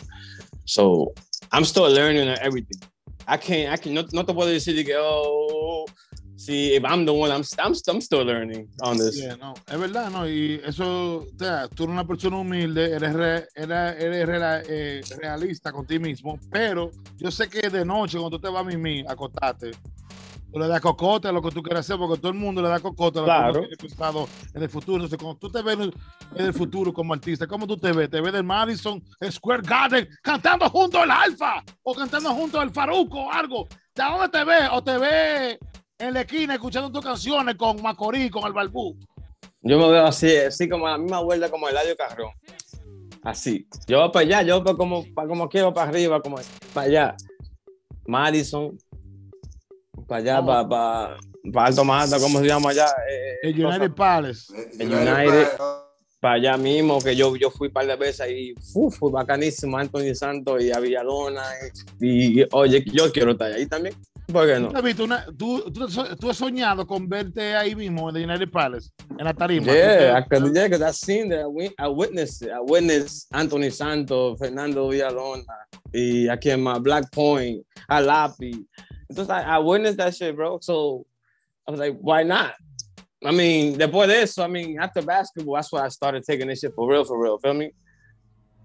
so 0.64 1.12
I'm 1.52 1.64
still 1.64 1.88
learning 1.92 2.28
everything. 2.42 2.80
I 3.28 3.36
can't, 3.36 3.72
I 3.72 3.76
can, 3.80 3.94
no, 3.94 4.04
no 4.12 4.24
te 4.24 4.34
puedo 4.34 4.48
decir 4.50 4.74
de 4.74 4.84
que, 4.84 4.94
oh, 4.98 5.84
see, 6.36 6.74
if 6.74 6.82
I'm 6.84 7.04
the 7.06 7.12
one, 7.12 7.30
I'm, 7.30 7.44
I'm, 7.60 7.74
I'm 7.86 8.00
still 8.00 8.24
learning 8.24 8.68
on 8.80 8.96
this. 8.98 9.16
Yeah, 9.16 9.36
no, 9.36 9.54
es 9.70 9.78
verdad, 9.78 10.10
¿no? 10.10 10.26
Y 10.28 10.60
eso, 10.64 11.18
o 11.18 11.26
sea, 11.38 11.68
tú 11.68 11.84
eres 11.84 11.92
una 11.92 12.04
persona 12.04 12.38
humilde, 12.38 12.90
eres, 12.92 13.12
re- 13.12 13.46
era- 13.54 13.96
eres 13.96 14.26
rela- 14.28 14.62
eh, 14.68 15.02
realista 15.18 15.70
con 15.70 15.86
ti 15.86 16.00
mismo, 16.00 16.36
pero 16.50 16.90
yo 17.18 17.30
sé 17.30 17.48
que 17.48 17.70
de 17.70 17.84
noche, 17.84 18.18
cuando 18.18 18.36
tú 18.36 18.42
te 18.42 18.48
vas 18.52 18.62
a 18.62 18.68
mimir, 18.68 19.04
acostarte, 19.08 19.70
tú 20.52 20.58
le 20.58 20.68
das 20.68 20.80
cocote 20.80 21.28
a 21.28 21.32
lo 21.32 21.40
que 21.40 21.50
tú 21.50 21.62
quieras 21.62 21.86
hacer, 21.86 21.96
porque 21.98 22.20
todo 22.20 22.30
el 22.32 22.38
mundo 22.38 22.60
le 22.62 22.68
da 22.68 22.78
cocote 22.80 23.18
a 23.18 23.22
lo 23.22 23.26
que 23.26 23.32
Claro. 23.32 23.50
uno 23.52 23.60
tiene 23.68 23.76
pensado 23.76 24.28
en 24.54 24.62
el 24.62 24.68
futuro. 24.68 24.96
Entonces, 25.04 25.18
cuando 25.18 25.38
tú 25.38 25.50
te 25.50 25.62
ves 25.62 25.74
en 25.74 25.80
el, 25.82 25.94
el 26.36 26.52
futuro 26.52 26.92
como 26.92 27.14
artista, 27.14 27.46
¿cómo 27.46 27.66
tú 27.66 27.76
te 27.76 27.92
ves? 27.92 28.10
¿Te 28.10 28.20
ves 28.20 28.32
del 28.32 28.44
Madison 28.44 29.02
Square 29.30 29.62
Garden 29.64 30.08
cantando 30.22 30.68
junto 30.68 30.98
al 30.98 31.10
Alfa 31.10 31.62
o 31.82 31.94
cantando 31.94 32.30
junto 32.34 32.60
al 32.60 32.70
Faruco 32.70 33.22
o 33.26 33.32
algo? 33.32 33.66
¿De 33.94 34.02
dónde 34.04 34.28
te 34.28 34.44
ves? 34.44 34.68
¿O 34.72 34.82
te 34.82 34.98
ves 34.98 35.58
en 35.98 36.14
la 36.14 36.20
esquina 36.22 36.54
escuchando 36.54 36.90
tus 36.90 37.04
canciones 37.04 37.54
con 37.56 37.80
Macorís, 37.82 38.30
con 38.30 38.44
el 38.44 38.52
Balbú? 38.52 38.96
Yo 39.62 39.78
me 39.78 39.88
veo 39.90 40.06
así, 40.06 40.36
así 40.36 40.68
como 40.68 40.86
a 40.86 40.92
la 40.92 40.98
misma 40.98 41.20
vuelta 41.20 41.48
como 41.50 41.68
Eladio 41.68 41.96
Carrón. 41.96 42.32
Así. 43.22 43.68
Yo 43.86 44.00
voy 44.00 44.10
para 44.10 44.26
allá, 44.26 44.42
yo 44.42 44.60
voy 44.60 44.72
pa 44.72 44.76
como, 44.76 45.04
como 45.14 45.48
quiero 45.48 45.72
para 45.72 45.88
arriba, 45.88 46.20
como 46.20 46.38
para 46.74 46.86
allá. 46.88 47.16
Madison. 48.06 48.76
Para 50.12 50.20
allá, 50.20 50.44
para 50.44 50.68
pa, 50.68 51.16
pa 51.54 51.64
Alto 51.64 51.84
Mata, 51.86 52.18
¿cómo 52.20 52.38
se 52.40 52.46
llama 52.46 52.68
allá? 52.68 52.84
Eh, 53.10 53.48
El 53.48 53.64
United 53.64 53.92
Palace. 53.92 54.52
El 54.78 54.92
United. 54.92 55.46
Para 56.20 56.34
allá 56.34 56.56
mismo, 56.58 57.00
que 57.00 57.16
yo, 57.16 57.34
yo 57.34 57.50
fui 57.50 57.68
un 57.68 57.72
par 57.72 57.86
de 57.86 57.96
veces 57.96 58.20
ahí, 58.20 58.52
uf, 58.74 58.98
fue 58.98 59.10
bacanísimo, 59.10 59.78
Anthony 59.78 60.14
Santos 60.14 60.62
y 60.62 60.70
a 60.70 60.78
Villalona. 60.80 61.42
Y, 61.98 62.42
y, 62.42 62.46
oye, 62.52 62.84
yo 62.92 63.10
quiero 63.10 63.30
estar 63.32 63.50
ahí 63.52 63.64
también. 63.66 63.94
¿Por 64.30 64.46
qué 64.46 64.60
no? 64.60 64.68
¿Tú, 64.68 64.76
has 64.76 64.82
visto 64.84 65.04
una- 65.04 65.24
tú, 65.36 65.62
tú- 65.72 65.88
tú 66.20 66.30
has 66.30 66.36
soñado 66.36 66.86
con 66.86 67.08
verte 67.08 67.56
ahí 67.56 67.74
mismo 67.74 68.10
en 68.10 68.16
el 68.16 68.24
United 68.28 68.50
Palace, 68.50 68.90
en 69.18 69.24
la 69.24 69.32
tarima? 69.32 69.64
Yeah, 69.72 70.18
I 70.18 70.24
could, 70.28 70.52
yeah, 70.54 70.64
because 70.68 70.82
I 70.82 70.92
seen 70.92 71.30
that. 71.30 71.40
I, 71.40 71.46
wit- 71.46 71.74
I 71.78 71.88
witnessed 71.88 72.42
it. 72.46 72.52
I 72.52 72.60
witnessed 72.60 73.26
Anthony 73.32 73.70
Santos, 73.70 74.38
Fernando 74.38 74.88
Villalona, 74.90 75.42
y 75.92 76.28
aquí 76.28 76.50
en 76.50 76.62
my 76.62 76.78
Black 76.78 77.10
Point, 77.12 77.64
Alapi. 77.88 78.64
Entonces, 79.12 79.30
I, 79.30 79.42
I 79.42 79.58
witnessed 79.58 79.98
that 79.98 80.14
shit, 80.14 80.34
bro. 80.34 80.58
So 80.62 81.04
I 81.68 81.70
was 81.70 81.80
like, 81.80 81.98
why 82.00 82.22
not? 82.22 82.54
I 83.22 83.30
mean, 83.30 83.78
después 83.78 84.08
de 84.08 84.22
eso, 84.22 84.42
I 84.42 84.48
mean, 84.48 84.80
after 84.80 85.02
basketball, 85.02 85.56
that's 85.56 85.70
why 85.70 85.84
I 85.84 85.88
started 85.88 86.24
taking 86.24 86.48
this 86.48 86.60
shit 86.60 86.74
for 86.74 86.90
real, 86.90 87.04
for 87.04 87.22
real, 87.22 87.38
feel 87.38 87.54
me? 87.54 87.72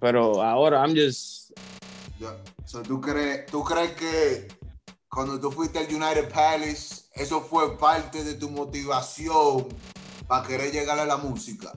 Pero 0.01 0.41
ahora, 0.41 0.79
I'm 0.79 0.95
just. 0.95 1.51
So, 2.65 2.81
¿tú, 2.81 3.01
crees, 3.01 3.45
¿Tú 3.47 3.63
crees 3.63 3.91
que 3.91 4.47
cuando 5.10 5.39
tú 5.39 5.51
fuiste 5.51 5.79
al 5.79 5.93
United 5.93 6.29
Palace, 6.29 7.10
eso 7.13 7.41
fue 7.41 7.77
parte 7.77 8.23
de 8.23 8.36
tu 8.36 8.49
motivación 8.49 9.67
para 10.27 10.47
querer 10.47 10.71
llegar 10.71 10.97
a 10.97 11.05
la 11.05 11.17
música? 11.17 11.73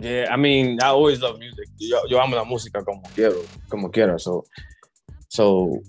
yeah, 0.00 0.26
I 0.30 0.36
mean, 0.36 0.78
I 0.80 0.88
always 0.88 1.20
love 1.20 1.38
music. 1.38 1.68
Yo, 1.78 2.00
yo 2.08 2.20
amo 2.20 2.36
la 2.36 2.44
música 2.44 2.84
como 2.84 3.02
quiero, 3.14 3.42
como 3.68 3.90
quiero. 3.90 4.18
So, 4.18 4.44
so 5.28 5.80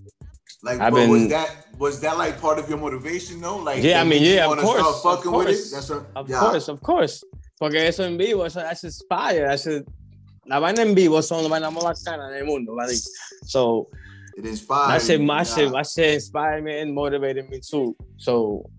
Like, 0.61 0.79
I've 0.79 0.93
but 0.93 1.07
was 1.09 1.27
that 1.29 1.49
was 1.77 1.99
that 2.01 2.17
like 2.17 2.39
part 2.41 2.59
of 2.59 2.67
your 2.69 2.77
motivation 2.77 3.39
though? 3.39 3.57
Like, 3.57 3.81
Yeah, 3.83 4.01
I 4.01 4.03
mean, 4.03 4.21
yeah, 4.23 4.45
of 4.51 4.57
course, 4.59 4.79
start 4.79 4.95
of 4.95 5.01
fucking 5.23 5.31
with 5.31 5.45
course. 5.47 5.71
it? 5.71 5.75
That's 5.75 5.89
what, 5.89 6.05
Of 6.15 6.29
yeah. 6.29 6.39
course, 6.39 6.67
of 6.67 6.81
course. 6.81 7.23
Porque 7.59 7.75
eso 7.75 8.03
en 8.03 8.17
vivo, 8.17 8.43
eso 8.45 8.59
that's 8.59 8.83
inspire. 8.83 9.45
A, 9.45 9.57
la 10.47 10.59
vaina 10.59 10.81
en 10.81 10.93
vivo 10.95 11.21
son 11.21 11.43
las 11.43 11.49
vainas 11.51 11.71
más 11.73 11.83
bacanas 11.83 12.31
del 12.31 12.45
mundo, 12.45 12.73
¿vale? 12.75 12.93
So, 13.45 13.87
It 14.37 14.45
inspired. 14.45 15.01
shit, 15.01 15.19
you, 15.19 15.25
my 15.25 15.43
shit, 15.43 15.71
my 15.71 15.83
shit 15.83 16.13
inspired 16.15 16.63
me 16.63 16.79
and 16.79 16.93
motivated 16.93 17.49
me 17.49 17.59
too. 17.59 17.95
So, 18.17 18.69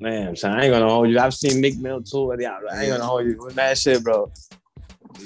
man, 0.00 0.36
so 0.36 0.48
I 0.50 0.62
ain't 0.64 0.72
gonna 0.72 0.88
hold 0.88 1.08
you. 1.10 1.18
I've 1.18 1.34
seen 1.34 1.62
Mick 1.62 1.78
Mill 1.80 2.02
too. 2.02 2.34
Yeah, 2.38 2.58
I 2.70 2.82
ain't 2.84 2.92
gonna 2.92 3.04
hold 3.04 3.24
you 3.26 3.50
that 3.54 3.78
shit, 3.78 4.02
bro. 4.04 4.30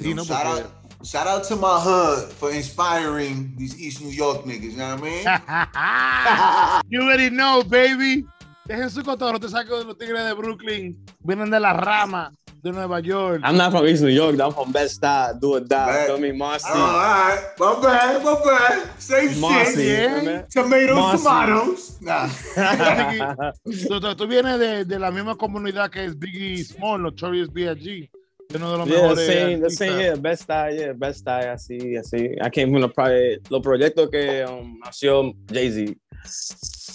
You 0.00 0.14
know, 0.14 0.24
shout 0.24 0.46
out, 0.46 0.70
shout 1.04 1.26
out 1.26 1.44
to 1.44 1.56
my 1.56 1.78
hood 1.80 2.30
for 2.32 2.50
inspiring 2.50 3.52
these 3.56 3.78
East 3.80 4.00
New 4.02 4.10
York 4.10 4.44
niggas. 4.44 4.72
You 4.72 4.76
know 4.78 4.96
what 4.96 5.04
I 5.04 6.80
mean? 6.82 6.90
you 6.90 7.02
already 7.02 7.30
know, 7.30 7.62
baby. 7.62 8.24
Dejen 8.68 8.90
su 8.90 9.02
cotorro, 9.02 9.38
te 9.40 9.48
saco 9.48 9.78
de 9.78 9.84
los 9.84 9.96
tigres 9.96 10.24
de 10.26 10.34
Brooklyn. 10.34 10.94
Vienen 11.24 11.50
de 11.50 11.58
la 11.58 11.72
rama 11.72 12.30
de 12.62 12.70
Nueva 12.70 13.00
York. 13.00 13.40
I'm 13.42 13.56
not 13.56 13.72
from 13.72 13.86
East 13.86 14.02
New 14.02 14.10
York. 14.10 14.38
I'm 14.38 14.52
from 14.52 14.72
Best 14.72 14.96
Style. 14.96 15.38
Do 15.40 15.54
or 15.54 15.60
die. 15.60 16.06
Feel 16.06 16.18
me, 16.18 16.32
Marcy. 16.32 16.68
All 16.68 16.76
right, 16.76 17.40
my 17.58 17.80
bad, 17.80 18.22
my 18.22 18.34
bad. 18.44 19.00
Same 19.00 19.40
Marcy. 19.40 19.72
shit. 19.84 20.22
yeah. 20.24 20.42
Tomatoes, 20.50 20.96
Marcy. 21.24 21.24
tomatoes. 21.24 21.96
Nah. 22.02 22.28
tú, 23.88 24.00
tú- 24.00 24.14
tú 24.16 24.26
vienes 24.26 24.58
de, 24.58 24.84
de 24.84 24.98
la 24.98 25.10
misma 25.10 25.34
comunidad 25.36 25.88
que 25.90 26.04
es 26.04 26.18
Biggie 26.18 26.62
Small, 26.62 27.00
Notorious 27.00 27.50
B.I.G. 27.50 28.10
Uno 28.54 28.72
de 28.72 28.78
los 28.78 28.88
Yeah, 28.88 29.02
mejores. 29.02 29.26
same, 29.26 29.36
the 29.58 29.64
artistas. 29.66 29.76
same, 29.88 30.02
yeah, 30.04 30.14
best 30.14 30.42
style, 30.44 30.74
yeah, 30.78 30.92
best 30.94 31.18
style, 31.20 31.48
así, 31.50 31.96
así. 31.96 32.30
I 32.40 32.48
came 32.50 32.70
from 32.72 32.80
the 32.90 33.40
los 33.50 33.60
proyectos 33.62 34.08
que 34.10 34.44
um, 34.46 34.78
nació 34.82 35.34
Jay-Z. 35.52 35.94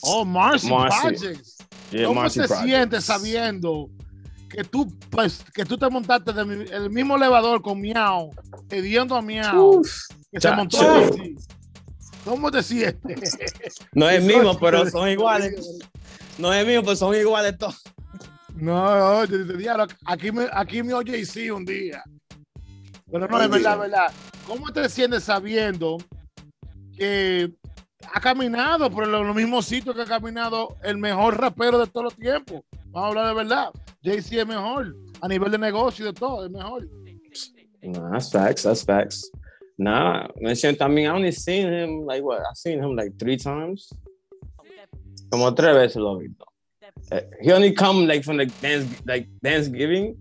Oh, 0.02 0.26
Marcy, 0.26 0.68
Marcy. 0.68 1.00
Projects. 1.00 1.58
Yeah, 1.92 2.08
¿Cómo 2.08 2.22
Marcy 2.22 2.40
se 2.42 2.48
Project. 2.48 2.66
siente 2.68 3.02
sabiendo 3.02 3.90
que 4.50 4.64
tú, 4.64 4.92
pues, 5.12 5.44
que 5.54 5.64
tú 5.64 5.78
te 5.78 5.88
montaste 5.90 6.34
del 6.34 6.72
el 6.74 6.90
mismo 6.90 7.16
elevador 7.18 7.62
con 7.62 7.80
Miau, 7.80 8.32
pidiendo 8.68 9.16
a 9.16 9.22
Miau, 9.22 9.82
que 10.32 10.42
se 10.42 10.52
montó 10.52 10.80
ti? 11.12 11.36
¿Cómo 12.26 12.50
te 12.50 12.64
sientes? 12.64 13.38
No 13.94 14.10
es 14.10 14.24
Eso 14.24 14.28
mismo, 14.38 14.60
pero 14.60 14.90
son 14.90 15.08
iguales. 15.10 15.54
No 16.40 16.52
es 16.52 16.66
mismo, 16.66 16.82
pero 16.84 16.96
son 16.96 17.16
iguales 17.16 17.58
todos. 17.60 17.80
No, 18.56 19.20
oye, 19.20 19.40
dice, 19.40 19.58
diablo, 19.58 19.88
aquí 20.06 20.32
me, 20.32 20.48
aquí 20.52 20.84
me 20.84 20.94
oye 20.94 21.18
y 21.18 21.26
sí 21.26 21.50
un 21.50 21.66
día. 21.66 22.04
Pero 23.12 23.28
no, 23.28 23.42
es 23.42 23.50
verdad, 23.50 23.80
verdad. 23.80 24.12
¿Cómo 24.48 24.72
te 24.72 24.88
sientes 24.90 25.24
sabiendo 25.24 25.98
que 26.96 27.52
ha 28.14 28.20
caminado 28.20 28.90
por 28.90 29.08
los, 29.08 29.36
mismos 29.36 29.66
sitios 29.66 29.96
que 29.96 30.02
ha 30.02 30.06
caminado 30.06 30.76
el 30.84 30.98
mejor 30.98 31.40
rapero 31.40 31.80
de 31.80 31.88
todos 31.88 32.06
los 32.06 32.16
tiempos? 32.16 32.62
Vamos 32.88 33.04
a 33.04 33.08
hablar 33.08 33.28
de 33.28 33.34
verdad. 33.34 33.70
Jay-Z 34.04 34.42
es 34.42 34.48
mejor. 34.48 34.96
A 35.22 35.28
nivel 35.28 35.52
de 35.52 35.58
negocio 35.58 36.06
y 36.06 36.08
de 36.10 36.14
todo, 36.14 36.46
es 36.46 36.52
mejor. 36.52 36.88
Nah, 37.82 38.12
that's 38.12 38.32
facts. 38.32 38.64
That's 38.64 38.84
facts. 38.84 39.32
Nah, 39.78 40.28
mention. 40.40 40.76
I 40.80 40.88
mean, 40.88 41.06
I 41.06 41.10
only 41.10 41.32
seen 41.32 41.68
him 41.72 42.06
like 42.06 42.24
what? 42.24 42.40
I've 42.40 42.56
seen 42.56 42.80
him 42.80 42.96
like 42.96 43.18
three 43.18 43.38
times. 43.38 43.90
Como 45.30 45.54
tres 45.54 45.76
veces 45.76 45.96
lo 45.98 46.20
he 46.20 46.28
visto. 46.28 46.46
Eh, 47.12 47.22
He 47.42 47.52
only 47.52 47.72
come 47.74 48.08
like 48.08 48.24
from 48.24 48.38
the 48.38 48.46
dance, 48.46 48.88
like 49.06 49.28
Thanksgiving 49.44 50.18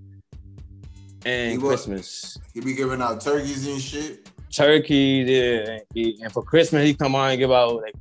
and 1.25 1.53
He 1.53 1.59
wa- 1.59 1.69
Christmas. 1.69 2.37
He 2.55 2.61
be 2.61 2.75
giving 2.75 3.01
out 3.01 3.21
turkeys 3.21 3.67
and 3.67 3.81
shit. 3.81 4.29
Turkey, 4.55 5.25
yeah, 5.27 5.79
he- 5.95 6.19
and 6.23 6.33
for 6.33 6.43
Christmas 6.43 6.85
he 6.87 6.95
come 6.95 7.15
on 7.15 7.31
and 7.31 7.39
give 7.39 7.51
out 7.53 7.77
like 7.83 7.95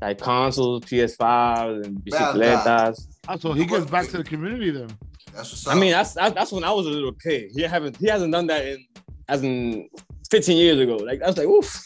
like 0.00 0.18
consoles, 0.18 0.80
PS5s, 0.84 1.84
and 1.84 1.98
bicicletas. 2.02 3.06
Ah, 3.28 3.36
so 3.36 3.52
he 3.52 3.66
gets 3.66 3.84
back 3.90 4.08
to 4.08 4.16
the 4.16 4.24
community 4.24 4.70
then. 4.70 4.88
That's 5.34 5.50
what's 5.52 5.66
up. 5.66 5.76
I 5.76 5.78
mean, 5.78 5.92
that's 5.92 6.14
that's 6.14 6.52
when 6.52 6.64
I 6.64 6.72
was 6.72 6.86
a 6.86 6.90
little 6.90 7.12
kid. 7.12 7.50
He 7.54 7.62
haven't 7.62 7.96
he 7.98 8.06
hasn't 8.08 8.32
done 8.32 8.46
that 8.46 8.64
in 8.66 8.84
as 9.28 9.42
in 9.42 9.88
15 10.30 10.56
years 10.56 10.78
ago. 10.80 10.96
Like 10.96 11.22
I 11.22 11.26
was 11.26 11.36
like, 11.36 11.46
oof. 11.46 11.78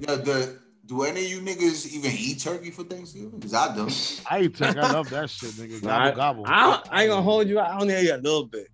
yeah, 0.00 0.16
the, 0.16 0.58
do 0.92 1.04
any 1.04 1.24
of 1.24 1.30
you 1.30 1.40
niggas 1.40 1.90
even 1.90 2.10
eat 2.10 2.38
turkey 2.40 2.70
for 2.70 2.84
Thanksgiving? 2.84 3.30
Because 3.30 3.54
I 3.54 3.74
don't. 3.74 4.22
I 4.30 4.42
eat 4.42 4.54
turkey. 4.54 4.78
I 4.78 4.92
love 4.92 5.08
that 5.08 5.30
shit, 5.30 5.50
nigga. 5.52 5.82
Nah, 5.82 5.98
I, 5.98 6.10
Gobble, 6.10 6.44
gobble. 6.44 6.44
I, 6.46 6.82
I 6.90 7.02
ain't 7.02 7.10
gonna 7.10 7.22
hold 7.22 7.48
you. 7.48 7.58
I 7.58 7.80
only 7.80 7.94
ate 7.94 8.10
a 8.10 8.18
little 8.18 8.44
bit. 8.44 8.68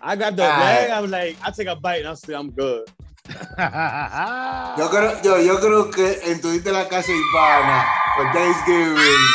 I 0.00 0.16
got 0.16 0.32
the 0.32 0.42
bag. 0.42 0.90
I 0.90 1.00
was 1.00 1.12
like, 1.12 1.36
I 1.44 1.52
take 1.52 1.68
a 1.68 1.76
bite 1.76 2.00
and 2.00 2.08
I'm 2.08 2.16
still 2.16 2.40
I'm 2.40 2.50
good. 2.50 2.88
Yo 3.28 4.88
creo, 4.88 5.22
yo, 5.22 5.36
yo 5.38 5.58
creo 5.58 5.92
que 5.92 6.18
en 6.24 6.40
todita 6.40 6.72
la 6.72 6.88
casa 6.88 7.12
hispana, 7.12 7.86
for 8.16 8.32
Thanksgiving, 8.32 9.26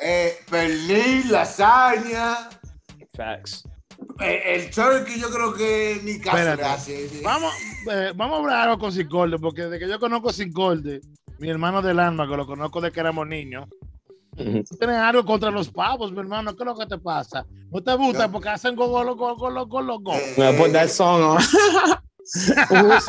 eh, 0.00 0.38
pernil, 0.48 1.28
lasaña, 1.32 2.48
Facts. 3.16 3.64
Eh, 4.20 4.42
el 4.54 4.70
turkey, 4.70 5.18
yo 5.20 5.30
creo 5.30 5.52
que 5.54 6.00
ni 6.04 6.18
caso 6.20 6.36
le 6.56 6.62
hace. 6.64 7.08
Vamos, 7.22 7.52
eh, 7.90 8.12
vamos 8.14 8.36
a 8.36 8.40
hablar 8.40 8.68
algo 8.68 8.78
con 8.78 8.92
Sincorde, 8.92 9.38
porque 9.38 9.62
desde 9.62 9.78
que 9.78 9.88
yo 9.88 9.98
conozco 9.98 10.30
a 10.30 10.32
Sincorde, 10.32 11.00
mi 11.38 11.48
hermano 11.48 11.80
del 11.82 11.98
alma, 11.98 12.28
que 12.28 12.36
lo 12.36 12.46
conozco 12.46 12.80
desde 12.80 12.92
que 12.92 13.00
éramos 13.00 13.26
niños, 13.26 13.66
tú 14.36 14.76
tienes 14.78 14.96
algo 14.96 15.24
contra 15.24 15.50
los 15.50 15.70
pavos, 15.70 16.12
mi 16.12 16.20
hermano. 16.20 16.54
¿Qué 16.56 16.62
es 16.62 16.66
lo 16.66 16.76
que 16.76 16.86
te 16.86 16.98
pasa? 16.98 17.44
¿No 17.70 17.82
te 17.82 17.94
gusta? 17.94 18.26
No. 18.26 18.32
Porque 18.32 18.48
hacen 18.48 18.74
go, 18.76 18.88
go, 18.88 19.04
go, 19.16 19.36
go, 19.36 19.50
go, 19.50 19.66
go, 19.66 19.98
go. 19.98 20.12
When 20.36 20.54
I 20.54 20.58
put 20.58 20.72
that 20.72 20.88
song 20.88 21.22
on. 21.22 21.38
Who's- 22.68 23.08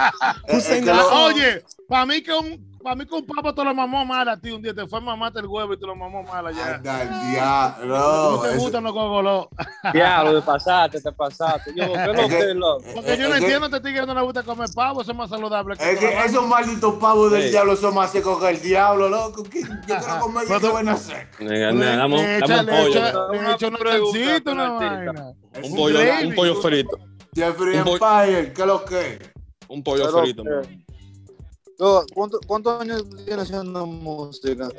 eh, 0.70 0.78
eh, 0.78 0.82
lo-? 0.86 1.26
Oye, 1.26 1.64
para 1.88 2.06
mí 2.06 2.22
que 2.22 2.34
un 2.34 2.71
para 2.82 2.96
mí 2.96 3.06
que 3.06 3.16
un 3.16 3.26
pavo 3.26 3.54
te 3.54 3.64
lo 3.64 3.74
mamó 3.74 4.04
mal 4.06 4.28
a 4.30 4.38
ti 4.40 4.52
un 4.52 4.62
día, 4.62 4.74
te 4.74 4.88
fue 4.88 5.00
a 5.00 5.02
mamarte 5.02 5.40
el 5.40 5.48
huevo 5.48 5.74
y 5.74 5.80
te 5.80 5.86
lo 5.86 5.96
mamó 5.96 6.24
mal 6.24 6.48
allá. 6.48 6.76
Anda, 6.76 7.02
el 7.04 7.32
diablo. 7.32 8.32
¿No 8.32 8.42
te 8.42 8.58
gustan 8.58 8.84
los 8.84 8.94
gogoló? 8.94 9.50
Diablo, 9.94 10.40
te 10.40 10.46
pasaste, 10.46 11.02
te 11.02 11.12
pasaste. 11.12 11.72
Yo, 11.76 11.92
¿qué 11.94 12.08
lo 12.08 12.14
Es 12.14 12.36
que- 12.36 12.54
loco? 12.54 12.84
Porque 12.94 13.18
yo 13.18 13.30
no 13.30 13.36
es 13.36 13.42
entiendo 13.42 13.66
a 13.66 13.70
este 13.70 13.80
tigre 13.82 14.06
no 14.06 14.14
le 14.14 14.22
gusta 14.22 14.44
comer 14.44 14.70
pavo, 14.76 15.02
eso 15.02 15.12
es 15.12 15.18
más 15.18 15.30
saludable. 15.30 15.76
Es 15.80 16.00
que 16.00 16.18
esos 16.26 16.46
malditos 16.48 16.96
pavos 16.96 17.32
del 17.32 17.50
diablo 17.52 17.76
son 17.76 17.96
más 17.96 18.12
secos 18.12 18.40
que 18.42 18.50
el 18.50 18.62
diablo, 18.62 19.10
loco. 19.10 19.44
¿Qué- 19.44 19.62
Yo 19.64 19.70
quiero 19.86 20.20
comer 20.20 20.48
que 20.48 20.60
tú- 20.60 20.72
buena 20.72 20.98
seca. 20.98 21.28
Le 21.40 21.74
pollo. 22.64 23.02
Un 25.64 25.76
pollo, 25.76 26.00
un 26.24 26.36
pollo 26.36 26.56
frito. 26.62 26.98
Jeffrey 27.34 27.78
Un 27.78 27.84
pollo- 27.86 27.94
Empire, 28.26 28.54
¿qué 28.54 28.62
es 28.62 28.68
lo 28.68 28.84
que? 28.86 29.20
Un 29.70 29.84
pollo 29.84 30.10
frito, 30.20 30.44
man. 30.44 30.84
¿Cuánto- 32.14 32.40
¿Cuántos 32.48 32.82
años 32.82 33.04
tienes 33.26 33.50
haciendo 33.52 33.86
música? 33.86 34.70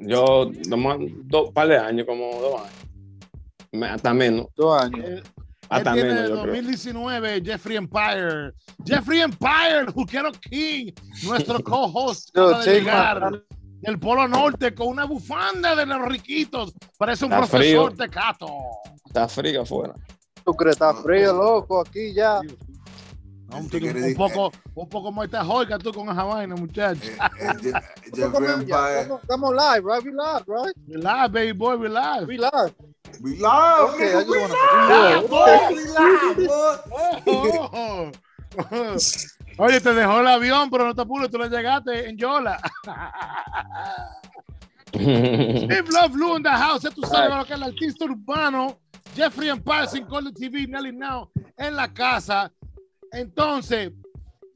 Yo, 0.00 0.50
dos 1.24 1.50
par 1.52 1.68
de 1.68 1.78
años, 1.78 2.06
como 2.06 2.30
dos 2.40 2.60
años. 2.62 3.90
Hasta 3.90 4.14
menos. 4.14 4.46
Dos 4.56 4.80
años. 4.82 5.22
Hasta 5.68 5.94
tiene 5.94 6.10
menos, 6.14 6.26
creo. 6.30 6.46
2019 6.46 7.42
Jeffrey 7.44 7.76
Empire. 7.76 8.52
Jeffrey 8.84 9.20
Empire, 9.20 9.86
Juquero 9.94 10.30
King, 10.32 10.92
nuestro 11.24 11.60
co-host, 11.64 12.28
acaba 12.30 12.62
de 12.64 12.74
llegar 12.74 13.42
del 13.80 13.98
Polo 13.98 14.28
Norte 14.28 14.74
con 14.74 14.88
una 14.88 15.04
bufanda 15.06 15.74
de 15.74 15.86
los 15.86 16.02
riquitos. 16.06 16.72
Parece 16.98 17.24
un 17.24 17.32
Está 17.32 17.46
profesor 17.46 17.92
frío. 17.92 18.06
tecato. 18.06 18.46
Está 19.06 19.28
frío 19.28 19.62
afuera. 19.62 19.94
¿Tú 20.44 20.52
crees? 20.54 20.74
Está 20.76 20.94
frío, 20.94 21.32
loco, 21.32 21.80
aquí 21.80 22.12
ya. 22.14 22.40
No, 23.52 23.58
un, 23.58 23.68
quiere 23.68 24.02
un 24.02 24.14
poco, 24.14 24.50
un 24.74 24.88
poco 24.88 25.12
más 25.12 25.28
jolca 25.44 25.78
tú 25.78 25.92
con 25.92 26.08
esa 26.08 26.22
vaina, 26.24 26.54
muchacho. 26.56 27.02
Eh, 27.04 27.16
eh, 27.38 27.52
Je- 27.60 27.72
Jeffrey 28.14 28.50
Empire. 28.50 29.00
Estamos, 29.22 29.52
live, 29.54 29.82
right? 29.84 30.04
We 30.04 30.10
live, 30.12 30.44
right? 30.46 30.74
Relax, 30.88 31.32
baby 31.32 31.52
boy. 31.52 31.76
We 31.76 31.88
live. 31.88 32.26
We 32.26 32.38
live, 32.38 32.72
Okay, 33.90 34.10
I 34.10 34.24
nigga, 34.24 34.24
just 34.24 34.28
we 34.28 34.36
live, 34.88 35.28
boy, 35.28 35.68
we 35.70 35.84
live, 35.84 36.46
boy. 36.48 36.76
Oh, 37.26 37.70
oh. 38.58 38.86
Oye, 39.58 39.80
te 39.80 39.92
dejó 39.92 40.20
el 40.20 40.26
avión, 40.28 40.70
pero 40.70 40.86
no 40.86 40.94
te 40.94 41.02
apures, 41.02 41.30
tú 41.30 41.36
le 41.38 41.48
llegaste 41.50 42.08
en 42.08 42.16
Yola. 42.16 42.58
Live 44.94 45.88
Love 45.90 46.14
Lou 46.16 46.36
in 46.36 46.42
the 46.42 46.50
house, 46.50 46.82
tú 46.94 47.02
sabes 47.02 47.34
lo 47.36 47.44
que 47.44 47.52
es 47.54 47.58
el 47.58 47.62
artista 47.64 48.04
urbano. 48.06 48.78
Jeffrey 49.14 49.48
Empire, 49.50 49.86
sin 49.88 50.04
Color 50.06 50.32
TV, 50.32 50.66
Nelly 50.66 50.92
Now, 50.92 51.30
en 51.56 51.76
la 51.76 51.88
casa. 51.92 52.50
Entonces, 53.12 53.92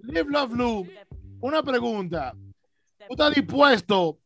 Live 0.01 0.27
Love 0.31 0.53
Lou, 0.55 0.89
una 1.41 1.63
pregunta. 1.63 2.33
¿Tú 3.07 3.13
estás 3.13 3.35
dispuesto 3.35 4.19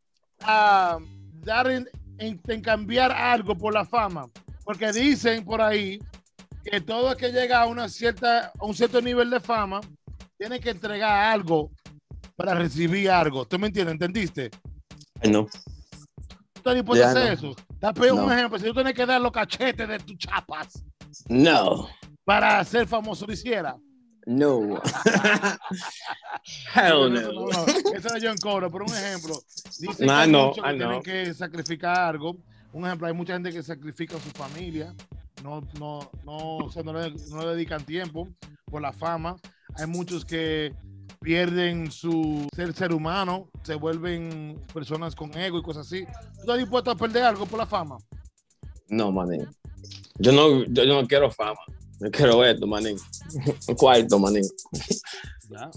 a 0.42 0.98
dar 1.44 1.70
en, 1.70 1.88
en- 2.18 2.40
en 2.46 2.60
cambiar 2.62 3.12
algo 3.12 3.54
por 3.56 3.74
la 3.74 3.84
fama? 3.84 4.26
Porque 4.64 4.92
dicen 4.92 5.44
por 5.44 5.60
ahí 5.60 5.98
que 6.64 6.80
todo 6.80 7.10
el 7.12 7.16
que 7.16 7.32
llega 7.32 7.62
a 7.62 7.66
una 7.66 7.88
cierta, 7.88 8.52
a 8.58 8.64
un 8.64 8.74
cierto 8.74 9.00
nivel 9.02 9.30
de 9.30 9.40
fama 9.40 9.80
tiene 10.38 10.60
que 10.60 10.70
entregar 10.70 11.32
algo 11.32 11.70
para 12.36 12.54
recibir 12.54 13.10
algo. 13.10 13.44
¿Tú 13.46 13.58
me 13.58 13.66
entiendes? 13.66 13.92
¿Entendiste? 13.94 14.50
Ay, 15.20 15.30
no. 15.30 15.44
¿Tú 15.46 16.56
estás 16.56 16.74
dispuesto 16.74 17.06
a 17.06 17.10
hacer 17.10 17.32
eso? 17.32 17.54
Te 17.80 17.92
pego 17.94 18.16
un 18.20 18.26
No. 18.26 18.32
ejemplo. 18.32 18.58
Si 18.58 18.64
tú 18.66 18.74
tienes 18.74 18.94
que 18.94 19.04
dar 19.06 19.20
los 19.20 19.32
cachetes 19.32 19.88
de 19.88 19.98
tus 19.98 20.16
chapas 20.18 20.82
No. 21.28 21.88
para 22.24 22.62
ser 22.64 22.86
famoso, 22.86 23.26
lo 23.26 23.32
hiciera. 23.32 23.76
No. 24.26 24.80
Hell 26.74 27.12
No, 27.12 27.33
no. 27.33 27.33
no, 27.33 27.66
Eso 27.94 28.09
era 28.14 28.18
John 28.20 28.37
Coro, 28.38 28.70
pero 28.70 28.85
un 28.85 28.94
ejemplo. 28.94 29.35
Dicen 29.78 30.06
No, 30.06 30.14
que 30.14 30.20
hay 30.20 30.30
no, 30.30 30.46
muchos 30.48 30.64
que 30.64 30.72
tienen 30.74 31.02
que 31.02 31.35
sacrificar 31.35 31.98
algo. 31.98 32.37
Un 32.72 32.87
ejemplo, 32.87 33.06
hay 33.06 33.14
mucha 33.14 33.33
gente 33.33 33.52
que 33.52 33.62
sacrifica 33.62 34.16
a 34.16 34.20
su 34.20 34.30
familia, 34.30 34.94
no, 35.42 35.61
no, 35.80 36.09
no, 36.24 36.56
o 36.59 36.70
sea, 36.70 36.83
no, 36.85 36.92
le, 36.92 37.11
no 37.30 37.40
le 37.42 37.54
dedican 37.54 37.85
tiempo 37.85 38.28
por 38.66 38.80
la 38.80 38.92
fama. 38.92 39.37
Hay 39.76 39.87
muchos 39.87 40.24
que 40.24 40.72
pierden 41.20 41.90
su 41.90 42.46
ser 42.54 42.72
ser 42.72 42.92
humano, 42.92 43.50
se 43.62 43.74
vuelven 43.74 44.61
personas 44.72 45.14
con 45.14 45.37
ego 45.37 45.59
y 45.59 45.62
cosas 45.62 45.87
así. 45.87 46.04
¿Tú 46.04 46.40
estás 46.42 46.59
dispuesto 46.59 46.90
a 46.90 46.94
perder 46.96 47.24
algo 47.24 47.46
por 47.46 47.59
la 47.59 47.66
fama? 47.66 47.98
No, 48.88 49.11
manín. 49.11 49.48
Yo 50.18 50.33
no, 50.33 50.64
yo, 50.64 50.85
yo 50.85 51.00
no 51.00 51.06
quiero 51.09 51.30
fama. 51.30 51.61
Yo 52.00 52.10
quiero 52.12 52.44
esto, 52.44 52.66
manín. 52.66 52.96
Un 53.68 53.74
cuarto, 53.74 54.18
manín. 54.18 54.44
Ya. 55.48 55.70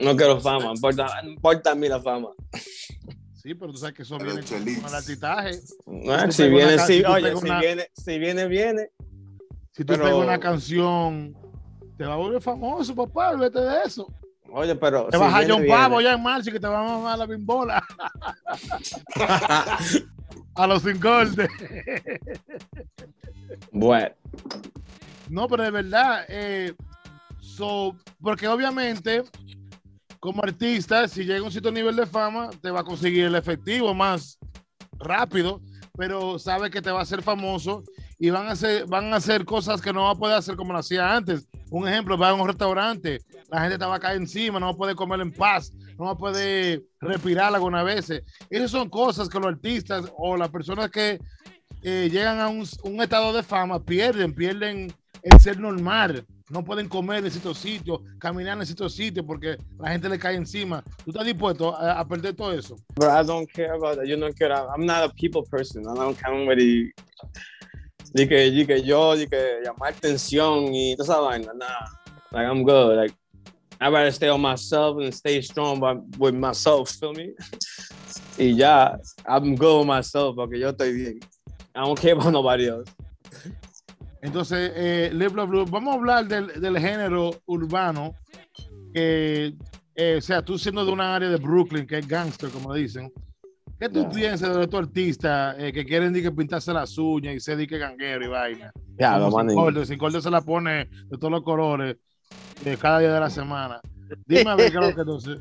No 0.00 0.16
quiero 0.16 0.40
fama. 0.40 0.66
No 0.66 0.72
importa, 0.74 1.22
no 1.22 1.30
importa 1.30 1.70
a 1.72 1.74
mí 1.74 1.88
la 1.88 2.00
fama. 2.00 2.28
Sí, 3.34 3.54
pero 3.54 3.72
tú 3.72 3.78
sabes 3.78 3.94
que 3.94 4.02
eso 4.02 4.18
Pero 4.18 4.30
viene 4.32 4.44
Chelis. 4.46 4.80
con 4.80 4.92
si 6.32 6.48
viene, 6.50 6.76
oye, 7.08 7.36
si 7.36 7.44
una- 7.46 7.60
viene, 7.60 7.90
si 7.94 8.18
viene, 8.18 8.46
viene. 8.46 8.90
Si 9.72 9.84
tú 9.84 9.92
Pero- 9.94 10.04
pegas 10.04 10.18
una 10.18 10.38
canción, 10.40 11.36
te 11.96 12.04
va 12.04 12.14
a 12.14 12.16
volver 12.16 12.42
famoso, 12.42 12.94
papá, 12.94 13.30
olvídate 13.30 13.60
de 13.60 13.82
eso. 13.84 14.12
Oye, 14.52 14.74
pero. 14.74 15.06
Te 15.06 15.16
si 15.16 15.22
vas 15.22 15.34
a 15.34 15.46
John. 15.48 15.66
Pavo 15.68 16.00
ya 16.00 16.12
en 16.14 16.22
marzo 16.22 16.50
y 16.50 16.52
que 16.52 16.60
te 16.60 16.66
va 16.66 16.80
a 16.80 16.82
mamar 16.82 17.18
la 17.18 17.26
bimbola. 17.26 17.82
a 20.54 20.66
los 20.66 20.84
sin. 20.84 21.48
Bueno, 23.70 24.10
No, 25.28 25.46
pero 25.48 25.62
de 25.62 25.70
verdad, 25.70 26.24
eh, 26.28 26.74
so, 27.40 27.96
porque 28.20 28.48
obviamente, 28.48 29.22
como 30.20 30.42
artista, 30.42 31.06
si 31.06 31.24
llega 31.24 31.40
a 31.40 31.42
un 31.42 31.50
cierto 31.50 31.70
nivel 31.70 31.96
de 31.96 32.06
fama, 32.06 32.50
te 32.62 32.70
va 32.70 32.80
a 32.80 32.84
conseguir 32.84 33.24
el 33.24 33.34
efectivo 33.34 33.92
más 33.94 34.38
rápido, 34.98 35.60
pero 35.96 36.38
sabe 36.38 36.70
que 36.70 36.80
te 36.80 36.90
va 36.90 37.00
a 37.00 37.02
hacer 37.02 37.22
famoso 37.22 37.82
y 38.18 38.30
van 38.30 38.46
a 38.46 38.52
hacer, 38.52 38.86
van 38.86 39.12
a 39.12 39.16
hacer 39.16 39.44
cosas 39.44 39.80
que 39.80 39.92
no 39.92 40.04
va 40.04 40.10
a 40.10 40.14
poder 40.14 40.36
hacer 40.36 40.56
como 40.56 40.72
lo 40.72 40.78
hacía 40.78 41.14
antes. 41.14 41.46
Un 41.70 41.86
ejemplo, 41.86 42.16
va 42.16 42.30
a 42.30 42.34
un 42.34 42.46
restaurante, 42.46 43.20
la 43.50 43.60
gente 43.60 43.78
te 43.78 43.84
va 43.84 43.96
a 43.96 44.00
caer 44.00 44.16
encima, 44.16 44.58
no 44.58 44.76
poder 44.76 44.96
comer 44.96 45.20
en 45.20 45.32
paz, 45.32 45.72
no 45.98 46.16
poder 46.16 46.82
respirar 47.00 47.54
algunas 47.54 47.84
veces. 47.84 48.22
Esas 48.48 48.70
son 48.70 48.88
cosas 48.88 49.28
que 49.28 49.38
los 49.38 49.48
artistas 49.48 50.10
o 50.16 50.36
las 50.36 50.48
personas 50.48 50.90
que 50.90 51.20
eh, 51.82 52.08
llegan 52.10 52.40
a 52.40 52.48
un 52.48 53.02
estado 53.02 53.32
de 53.32 53.42
fama, 53.42 53.84
pierden, 53.84 54.34
pierden 54.34 54.92
el 55.22 55.40
ser 55.40 55.58
normal. 55.58 56.24
No 56.50 56.64
pueden 56.64 56.88
comer 56.88 57.24
en 57.24 57.30
ciertos 57.30 57.58
sitios, 57.58 58.00
caminar 58.18 58.58
en 58.58 58.64
ciertos 58.64 58.94
sitios 58.94 59.24
porque 59.26 59.58
la 59.78 59.90
gente 59.90 60.08
le 60.08 60.18
cae 60.18 60.34
encima. 60.34 60.82
¿Tú 61.04 61.10
estás 61.10 61.26
dispuesto 61.26 61.76
a, 61.76 62.00
a 62.00 62.08
perder 62.08 62.34
todo 62.34 62.52
eso? 62.52 62.76
Bro, 62.94 63.08
I 63.08 63.26
don't 63.26 63.50
care 63.52 63.72
about 63.72 63.96
that. 63.96 64.06
Yo 64.06 64.16
no 64.16 64.32
quiero. 64.32 64.54
I'm 64.74 64.86
not 64.86 65.04
a 65.04 65.12
people 65.14 65.42
person. 65.42 65.82
I 65.82 65.94
don't 65.94 66.18
de, 66.56 66.92
de 68.14 68.28
que, 68.28 68.50
de 68.50 68.66
que 68.66 68.82
yo, 68.82 69.14
de 69.14 69.26
que 69.26 69.60
llamar 69.62 69.92
atención 69.92 70.74
y 70.74 70.96
toda 70.96 71.04
esa 71.04 71.20
vaina. 71.20 71.52
Nah. 71.54 71.66
Like, 72.32 72.46
I'm 72.46 72.62
good. 72.62 72.96
Like, 72.96 73.14
I'd 73.80 73.92
rather 73.92 74.10
stay 74.10 74.28
on 74.28 74.40
myself 74.40 74.98
and 74.98 75.14
stay 75.14 75.40
strong 75.40 75.80
by, 75.80 75.94
with 76.18 76.34
myself, 76.34 76.90
feel 76.90 77.12
me? 77.12 77.32
y 78.38 78.54
ya, 78.56 78.96
I'm 79.26 79.54
good 79.54 79.80
with 79.80 79.86
myself 79.86 80.36
porque 80.36 80.58
yo 80.58 80.72
estoy 80.72 80.94
bien. 80.94 81.20
I 81.74 81.84
don't 81.84 81.98
care 81.98 82.14
about 82.14 82.32
nobody 82.32 82.68
else. 82.68 82.88
Entonces, 84.22 84.72
eh, 84.74 85.10
Live 85.12 85.34
Love 85.34 85.48
Blue, 85.48 85.64
vamos 85.66 85.94
a 85.94 85.98
hablar 85.98 86.26
del, 86.26 86.60
del 86.60 86.78
género 86.78 87.30
urbano. 87.46 88.12
Que, 88.92 89.54
eh, 89.94 90.16
o 90.18 90.20
sea, 90.20 90.42
tú 90.42 90.58
siendo 90.58 90.84
de 90.84 90.90
una 90.92 91.14
área 91.14 91.28
de 91.28 91.36
Brooklyn, 91.36 91.86
que 91.86 91.98
es 91.98 92.08
gangster, 92.08 92.50
como 92.50 92.74
dicen. 92.74 93.12
¿Qué 93.78 93.88
tú 93.88 94.00
Yeah. 94.00 94.10
piensas 94.10 94.56
de 94.56 94.62
estos 94.64 94.80
artistas 94.80 95.54
eh, 95.58 95.72
que 95.72 95.84
quieren 95.84 96.12
que 96.12 96.32
pintarse 96.32 96.72
las 96.72 96.98
uñas 96.98 97.36
y 97.36 97.38
se 97.40 97.54
di 97.56 97.64
que 97.68 97.78
ganguero 97.78 98.24
y 98.24 98.28
vaina? 98.28 98.72
Ya, 98.98 99.18
lo 99.18 99.30
sin 99.30 99.54
corte, 99.54 99.86
sin 99.86 99.98
corte 99.98 100.20
se 100.20 100.30
la 100.30 100.40
pone 100.40 100.86
de 100.86 101.16
todos 101.16 101.30
los 101.30 101.44
colores 101.44 101.96
de 102.64 102.76
cada 102.76 102.98
día 102.98 103.12
de 103.14 103.20
la 103.20 103.30
semana. 103.30 103.80
Dime 104.26 104.50
a 104.50 104.56
ver 104.56 104.72
qué 104.72 104.78
es 104.78 104.84
lo 104.84 104.94
que 104.94 105.00
entonces. 105.02 105.38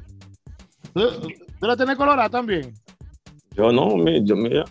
¿Tú, 0.93 1.01
tú 1.59 1.65
la 1.65 1.75
tienes 1.75 1.95
colorada 1.95 2.29
también? 2.29 2.75
Yo 3.55 3.71
no, 3.71 3.97
yo, 4.23 4.35
mira. 4.35 4.65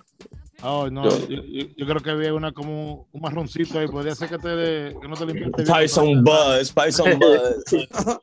Oh, 0.63 0.89
no, 0.91 1.05
Yo- 1.05 1.29
yo, 1.29 1.43
yo- 1.45 1.67
yo 1.77 1.87
creo 1.87 2.01
que 2.01 2.11
había 2.11 2.33
una 2.35 2.51
como 2.53 3.09
un 3.13 3.21
marroncito 3.21 3.79
ahí. 3.79 3.87
Podría 3.89 4.15
ser 4.15 4.29
que, 4.31 4.39
te 4.39 4.49
de- 4.49 4.97
que 5.01 5.09
no 5.09 5.15
te 5.17 5.27
limpiaste 5.27 5.65
bien. 5.65 5.89
Some 5.89 6.23
buzz, 6.23 6.73
some 6.95 7.15
buzz. 7.17 8.21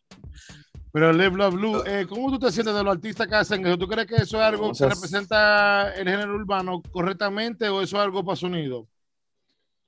Pero 0.92 1.12
Live 1.12 1.32
Love 1.38 1.54
Blue, 1.56 1.84
eh, 1.88 2.06
¿cómo 2.08 2.30
tú 2.32 2.38
te 2.40 2.52
sientes 2.52 2.74
de 2.76 2.84
los 2.84 2.96
artistas 2.96 3.28
que 3.28 3.36
hacen 3.36 3.66
eso? 3.66 3.78
¿Tú 3.78 3.88
crees 3.88 4.08
que 4.08 4.16
eso 4.16 4.38
es 4.38 4.44
algo 4.44 4.70
O 4.70 4.74
sea, 4.76 4.88
que 4.90 4.94
representa 4.94 5.94
el 5.96 6.08
género 6.08 6.36
urbano 6.36 6.82
correctamente 6.92 7.68
o 7.70 7.82
eso 7.82 7.98
es 7.98 8.04
algo 8.04 8.24
para 8.24 8.36
sonido? 8.36 8.88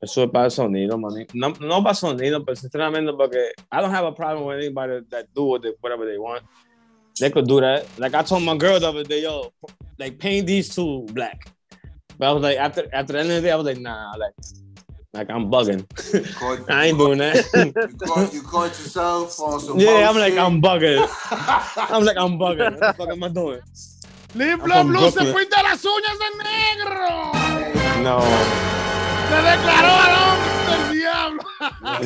Eso 0.02 0.24
es 0.24 0.30
para 0.32 0.50
sonido, 0.50 0.98
man. 0.98 1.14
No, 1.34 1.50
no 1.60 1.84
para 1.84 1.94
sonido, 1.96 2.44
pero 2.44 2.56
sinceramente 2.56 3.12
porque 3.14 3.52
I 3.72 3.82
don't 3.82 3.94
have 3.94 4.08
a 4.08 4.14
problem 4.16 4.46
with 4.48 4.58
anybody 4.58 5.06
that 5.10 5.26
do 5.34 5.44
what 5.46 5.62
they, 5.62 5.74
whatever 5.82 6.08
they 6.08 6.18
want. 6.18 6.42
They 7.20 7.30
could 7.32 7.48
do 7.48 7.62
that. 7.62 7.84
Like 8.00 8.16
I 8.16 8.24
told 8.24 8.44
my 8.44 8.58
girl 8.58 8.80
the 8.80 8.88
other 8.88 9.04
day, 9.04 9.22
yo, 9.22 9.52
like 10.00 10.18
paint 10.18 10.48
these 10.48 10.74
two 10.74 11.06
black. 11.14 11.38
But 12.18 12.28
I 12.30 12.32
was 12.32 12.44
like, 12.44 12.58
after 12.58 12.88
after 12.94 13.14
the 13.14 13.20
end 13.20 13.32
of 13.32 13.36
the 13.36 13.42
day, 13.42 13.52
I 13.52 13.56
was 13.56 13.66
like, 13.66 13.80
nah, 13.80 14.14
like, 14.18 14.34
like 15.14 15.30
I'm 15.30 15.50
bugging. 15.52 15.84
Caught- 16.36 16.70
I 16.70 16.86
ain't 16.88 16.98
doing 16.98 17.18
that. 17.20 17.36
You 17.54 18.08
caught, 18.08 18.34
you 18.34 18.42
caught 18.42 18.70
yourself 18.72 19.40
on 19.40 19.60
some 19.60 19.80
yeah, 19.80 20.10
I'm 20.10 20.18
like. 20.18 20.38
I'm 20.38 20.62
bugging. 20.62 21.00
I'm 21.92 22.04
like, 22.04 22.18
I'm 22.18 22.38
bugging. 22.40 22.72
What 22.72 22.80
the 22.80 22.94
fuck 22.98 23.10
am 23.10 23.24
I 23.24 23.30
doing? 23.30 23.62
From 24.32 24.88
Blue 24.88 25.10
se 25.12 25.34
pinta 25.34 25.64
las 25.64 25.84
uñas 25.86 26.18
de 26.20 26.30
negro. 26.44 27.32
No. 28.04 28.20
Se 29.30 29.38
declaró 29.42 29.94
al 30.06 30.14
hombre 30.22 30.52
del 30.72 31.00
diablo. 31.00 31.44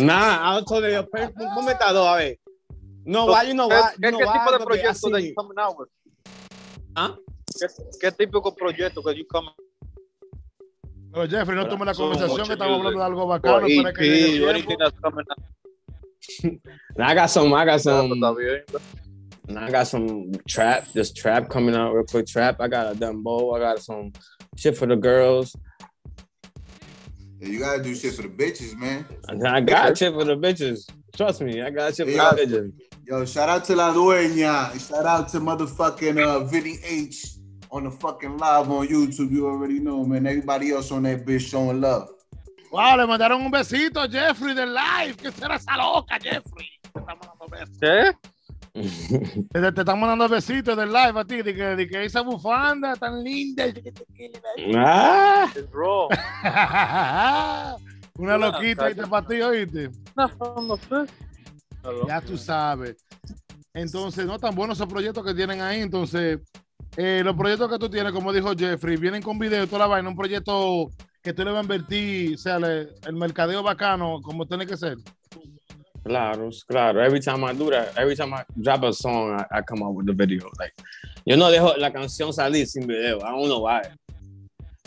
Nah, 0.06 0.58
I 0.58 0.62
told 0.68 0.84
a 0.86 2.16
ver. 2.18 2.36
No, 3.06 3.26
why, 3.26 3.44
you 3.44 3.54
know 3.56 3.68
¿Qué, 3.70 3.76
why? 3.76 3.90
qué- 3.96 4.06
You 4.06 4.12
know 4.12 4.20
qué 4.20 4.26
tipo 4.40 4.52
de 4.52 4.60
proyecto 4.66 5.10
that 5.10 5.24
you 5.24 5.34
coming 5.34 5.58
out 5.58 5.80
with? 5.80 5.88
¿Ah? 6.96 7.16
¿Qué, 7.60 7.68
qué 8.00 8.12
típico 8.12 8.54
proyecto 8.54 9.02
que 9.02 9.16
you 9.16 9.26
coming 9.26 9.54
Pero 11.12 11.28
Jeffrey, 11.28 11.56
no 11.56 11.68
tome 11.68 11.86
la 11.86 11.94
conversación 11.94 12.46
que 12.48 12.54
estamos 12.54 12.78
hablando 12.78 13.00
de 13.00 13.06
algo 13.06 13.28
bacano. 13.28 13.66
espera 13.68 13.94
que 13.94 14.04
llegue 14.04 14.28
EP 14.28 14.36
el 14.38 14.44
or 14.44 14.50
anything 14.50 14.68
tiempo. 14.78 14.84
that's 14.86 15.00
coming 15.00 15.26
out? 15.30 15.40
Nah, 16.98 17.08
I 17.10 17.16
got 17.16 17.30
some. 17.30 17.54
I 17.54 17.66
got 17.66 17.82
some. 17.82 18.14
I 19.58 19.72
got 19.72 19.88
some 19.88 20.32
trap. 20.48 20.88
Just 20.94 21.16
trap 21.18 21.50
coming 21.50 21.76
out 21.76 21.94
real 21.94 22.04
quick. 22.06 22.28
Trap. 22.28 22.58
I 22.62 22.68
got 22.68 22.94
a 22.94 22.96
Dumbo. 22.96 23.56
I 23.56 23.60
got 23.60 23.80
some 23.80 24.12
shit 24.56 24.78
for 24.78 24.86
the 24.86 24.96
girls. 24.96 25.56
Yeah, 27.40 27.48
you 27.48 27.60
gotta 27.60 27.82
do 27.82 27.96
shit 27.96 28.14
for 28.14 28.22
the 28.24 28.28
bitches, 28.30 28.78
man. 28.78 29.06
I 29.46 29.62
got 29.62 29.98
shit 29.98 30.14
for 30.14 30.26
the 30.26 30.36
bitches. 30.36 30.88
Trust 31.16 31.42
me, 31.42 31.62
I 31.62 31.70
got 31.72 31.96
shit 31.96 32.06
for 32.06 32.12
Yeah. 32.12 32.32
the 32.32 32.42
bitches. 32.44 32.72
Yo, 33.08 33.26
shout 33.26 33.50
out 33.50 33.64
to 33.66 33.76
La 33.76 33.92
Dueña. 33.94 34.72
Shout 34.88 35.06
out 35.06 35.30
to 35.30 35.40
motherfucking 35.40 36.24
uh, 36.24 36.44
Vinny 36.44 36.78
H 36.84 37.39
on 37.72 37.84
the 37.84 37.92
fucking 37.92 38.38
live 38.38 38.70
on 38.70 38.88
YouTube. 38.88 39.32
You 39.32 39.48
already 39.48 39.80
know, 39.80 40.04
man. 40.06 40.26
Everybody 40.26 40.72
else 40.72 40.92
on 40.92 41.04
that 41.04 41.26
bitch 41.26 41.50
showing 41.50 41.82
love. 41.82 42.10
Wow, 42.72 42.98
le 42.98 43.08
mandaron 43.08 43.42
un 43.42 43.52
besito 43.52 44.00
a 44.00 44.08
Jeffrey 44.08 44.54
del 44.54 44.74
live. 44.74 45.16
¿Qué 45.18 45.32
será 45.32 45.56
esa 45.56 45.76
loca, 45.78 46.20
Jeffrey? 46.22 46.70
Te 46.94 47.00
estamos 47.00 47.28
dando 47.28 47.48
besos. 47.50 47.78
¿Qué? 47.80 48.12
Te, 49.52 49.72
te 49.72 49.82
estamos 49.82 50.08
dando 50.08 50.30
besitos 50.30 50.78
del 50.78 50.94
live 50.94 51.20
a 51.20 51.26
ti, 51.26 51.42
de 51.42 51.56
que, 51.56 51.64
de 51.76 51.88
que 51.88 52.06
esa 52.06 52.22
bufanda 52.22 52.96
tan 52.96 53.24
linda. 53.24 53.66
ah, 54.76 55.52
It's 55.56 55.68
raw. 55.72 56.08
Una 58.20 58.38
loquita 58.38 58.86
ahí 58.86 58.94
para 58.94 59.28
ti, 59.28 59.42
oíste. 59.42 59.90
No, 60.16 60.62
no 60.62 60.78
sé. 60.78 61.12
Ya 62.08 62.22
tú 62.22 62.38
sabes. 62.38 62.98
Entonces, 63.74 64.26
no 64.26 64.38
tan 64.38 64.54
buenos 64.54 64.78
esos 64.78 64.88
proyectos 64.88 65.26
que 65.26 65.34
tienen 65.34 65.62
ahí. 65.62 65.82
Entonces, 65.82 66.40
eh, 66.98 67.22
los 67.24 67.36
proyectos 67.36 67.70
que 67.70 67.80
tú 67.80 67.90
tienes, 67.90 68.12
como 68.12 68.34
dijo 68.34 68.54
Jeffrey, 68.58 68.98
vienen 68.98 69.22
con 69.22 69.38
video 69.40 69.66
toda 69.68 69.80
la 69.80 69.88
vaina. 69.88 70.10
Un 70.10 70.16
proyecto 70.16 70.90
que 71.22 71.34
tú 71.34 71.44
le 71.44 71.52
vas 71.52 71.60
a 71.60 71.64
invertir, 71.64 72.36
o 72.36 72.38
sea, 72.38 72.60
le- 72.60 72.90
el 73.06 73.14
mercadeo 73.14 73.62
bacano, 73.64 74.22
como 74.22 74.46
tiene 74.48 74.66
que 74.66 74.78
ser. 74.78 74.98
claro, 76.04 76.50
claro. 76.68 77.04
Every 77.04 77.20
time 77.20 77.44
I 77.46 77.54
do 77.54 77.70
that, 77.70 77.98
every 77.98 78.16
time 78.16 78.34
I 78.34 78.44
drop 78.56 78.84
a 78.84 78.94
song, 78.94 79.38
I, 79.40 79.60
I 79.60 79.62
come 79.62 79.84
out 79.84 79.94
with 79.96 80.06
the 80.08 80.14
video. 80.14 80.50
Like, 80.58 80.74
yo 81.26 81.36
no 81.36 81.50
dejo 81.52 81.76
la 81.78 81.92
canción 81.92 82.34
salir 82.34 82.66
sin 82.68 82.88
video. 82.88 83.18
I 83.18 83.30
don't 83.32 83.46
know 83.48 83.60
why. 83.60 83.82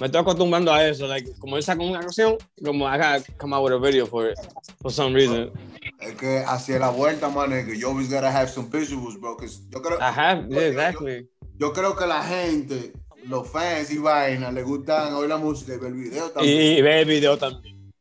Me 0.01 0.07
estoy 0.09 0.21
acostumbrando 0.23 0.73
a 0.73 0.85
eso. 0.89 1.07
Like, 1.07 1.31
como 1.39 1.57
yo 1.57 1.63
saco 1.63 1.85
una 1.85 2.01
canción, 2.01 2.37
como 2.65 2.87
I 2.89 2.97
gotta 2.99 3.23
come 3.39 3.55
out 3.55 3.63
with 3.65 3.75
a 3.75 3.79
video 3.79 4.07
for 4.07 4.31
it 4.31 4.39
for 4.81 4.91
some 4.91 5.15
reason. 5.15 5.53
Es 6.01 6.15
que 6.17 6.43
hacia 6.45 6.79
la 6.81 6.89
vuelta, 6.91 7.29
man, 7.29 7.51
you 7.77 7.87
always 7.89 8.09
gotta 8.11 8.31
have 8.31 8.49
some 8.49 8.69
visuals, 8.69 9.17
bro. 9.21 9.37
Cause 9.37 9.61
yo 9.71 9.81
creo, 9.81 9.99
I 10.01 10.11
have, 10.11 10.49
yeah, 10.51 10.63
exactly. 10.63 11.19
yo 11.21 11.29
creo 11.73 11.95
que 11.97 12.07
la 12.07 12.23
gente, 12.25 12.93
los 13.27 13.49
fans 13.49 13.91
y 13.91 13.99
vaina, 13.99 14.51
le 14.51 14.63
gustan 14.63 15.13
oír 15.15 15.29
la 15.29 15.37
música 15.37 15.75
y 15.75 15.79
ver 15.79 15.89
el 15.93 15.95
video 15.95 16.27
Y, 16.29 16.33
también. 16.33 16.63
y 16.79 16.83
ve 16.83 17.01
el 17.01 17.09
video 17.09 17.37
también. 17.39 17.93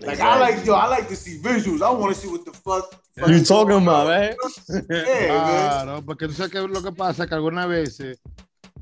Like, 0.00 0.22
I 0.22 0.38
like, 0.38 0.64
yo, 0.64 0.74
I 0.74 0.88
like 0.88 1.08
to 1.08 1.14
see 1.16 1.38
visuals. 1.42 1.82
I 1.82 1.90
want 1.94 2.14
to 2.14 2.18
see 2.18 2.26
what 2.28 2.40
the 2.44 2.52
fuck. 2.52 2.90
fuck 3.18 3.28
You 3.28 3.42
talking 3.44 3.76
about? 3.86 4.08
Yeah, 4.88 5.28
man. 5.28 5.84
Claro, 5.84 6.02
porque 6.06 6.26
tú 6.26 6.32
sabes 6.32 6.50
que 6.50 6.58
lo 6.60 6.82
que 6.82 6.92
pasa 6.92 7.24
es 7.24 7.28
que 7.28 7.34
algunas 7.34 7.68
veces, 7.68 8.18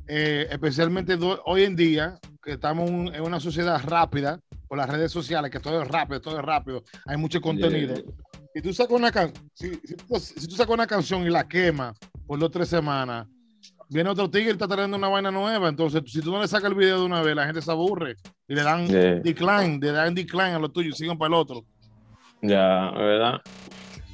eh, 0.06 0.46
especialmente 0.50 1.18
hoy 1.44 1.64
en 1.64 1.74
día, 1.74 2.18
que 2.40 2.52
estamos 2.52 2.88
un- 2.88 3.12
en 3.12 3.22
una 3.22 3.40
sociedad 3.40 3.80
rápida, 3.84 4.38
por 4.68 4.78
las 4.78 4.88
redes 4.88 5.10
sociales, 5.10 5.50
que 5.50 5.58
todo 5.58 5.82
es 5.82 5.88
rápido, 5.88 6.20
todo 6.20 6.38
es 6.38 6.44
rápido, 6.44 6.84
hay 7.06 7.16
mucho 7.16 7.40
contenido. 7.40 7.96
Si 8.54 8.62
tú 8.62 8.72
sacas 8.72 8.92
una 8.92 9.10
can 9.10 9.32
si, 9.54 9.74
si 9.84 9.94
tú, 9.96 10.20
si 10.20 10.46
tú 10.46 10.54
sacas 10.54 10.74
una 10.74 10.86
canción 10.86 11.22
y 11.26 11.30
la 11.30 11.48
quemas 11.48 11.96
por 12.26 12.38
dos 12.38 12.48
o 12.48 12.50
tres 12.50 12.68
semanas, 12.68 13.26
viene 13.88 14.10
otro 14.10 14.30
tigre 14.30 14.50
y 14.50 14.52
está 14.52 14.68
trayendo 14.68 14.96
una 14.96 15.08
vaina 15.08 15.30
nueva. 15.30 15.68
Entonces, 15.68 16.02
si 16.06 16.20
tú 16.20 16.30
no 16.30 16.40
le 16.40 16.48
sacas 16.48 16.70
el 16.70 16.76
video 16.76 17.00
de 17.00 17.06
una 17.06 17.22
vez, 17.22 17.34
la 17.34 17.46
gente 17.46 17.62
se 17.62 17.70
aburre 17.70 18.16
y 18.46 18.54
le 18.54 18.62
dan 18.62 18.86
Yeah. 18.86 19.20
decline, 19.20 19.78
le 19.80 19.92
dan 19.92 20.14
decline 20.14 20.54
a 20.54 20.58
lo 20.58 20.70
tuyo 20.70 20.90
y 20.90 20.92
siguen 20.92 21.18
para 21.18 21.28
el 21.28 21.34
otro. 21.34 21.64
Ya, 22.42 22.90
¿verdad? 22.92 23.40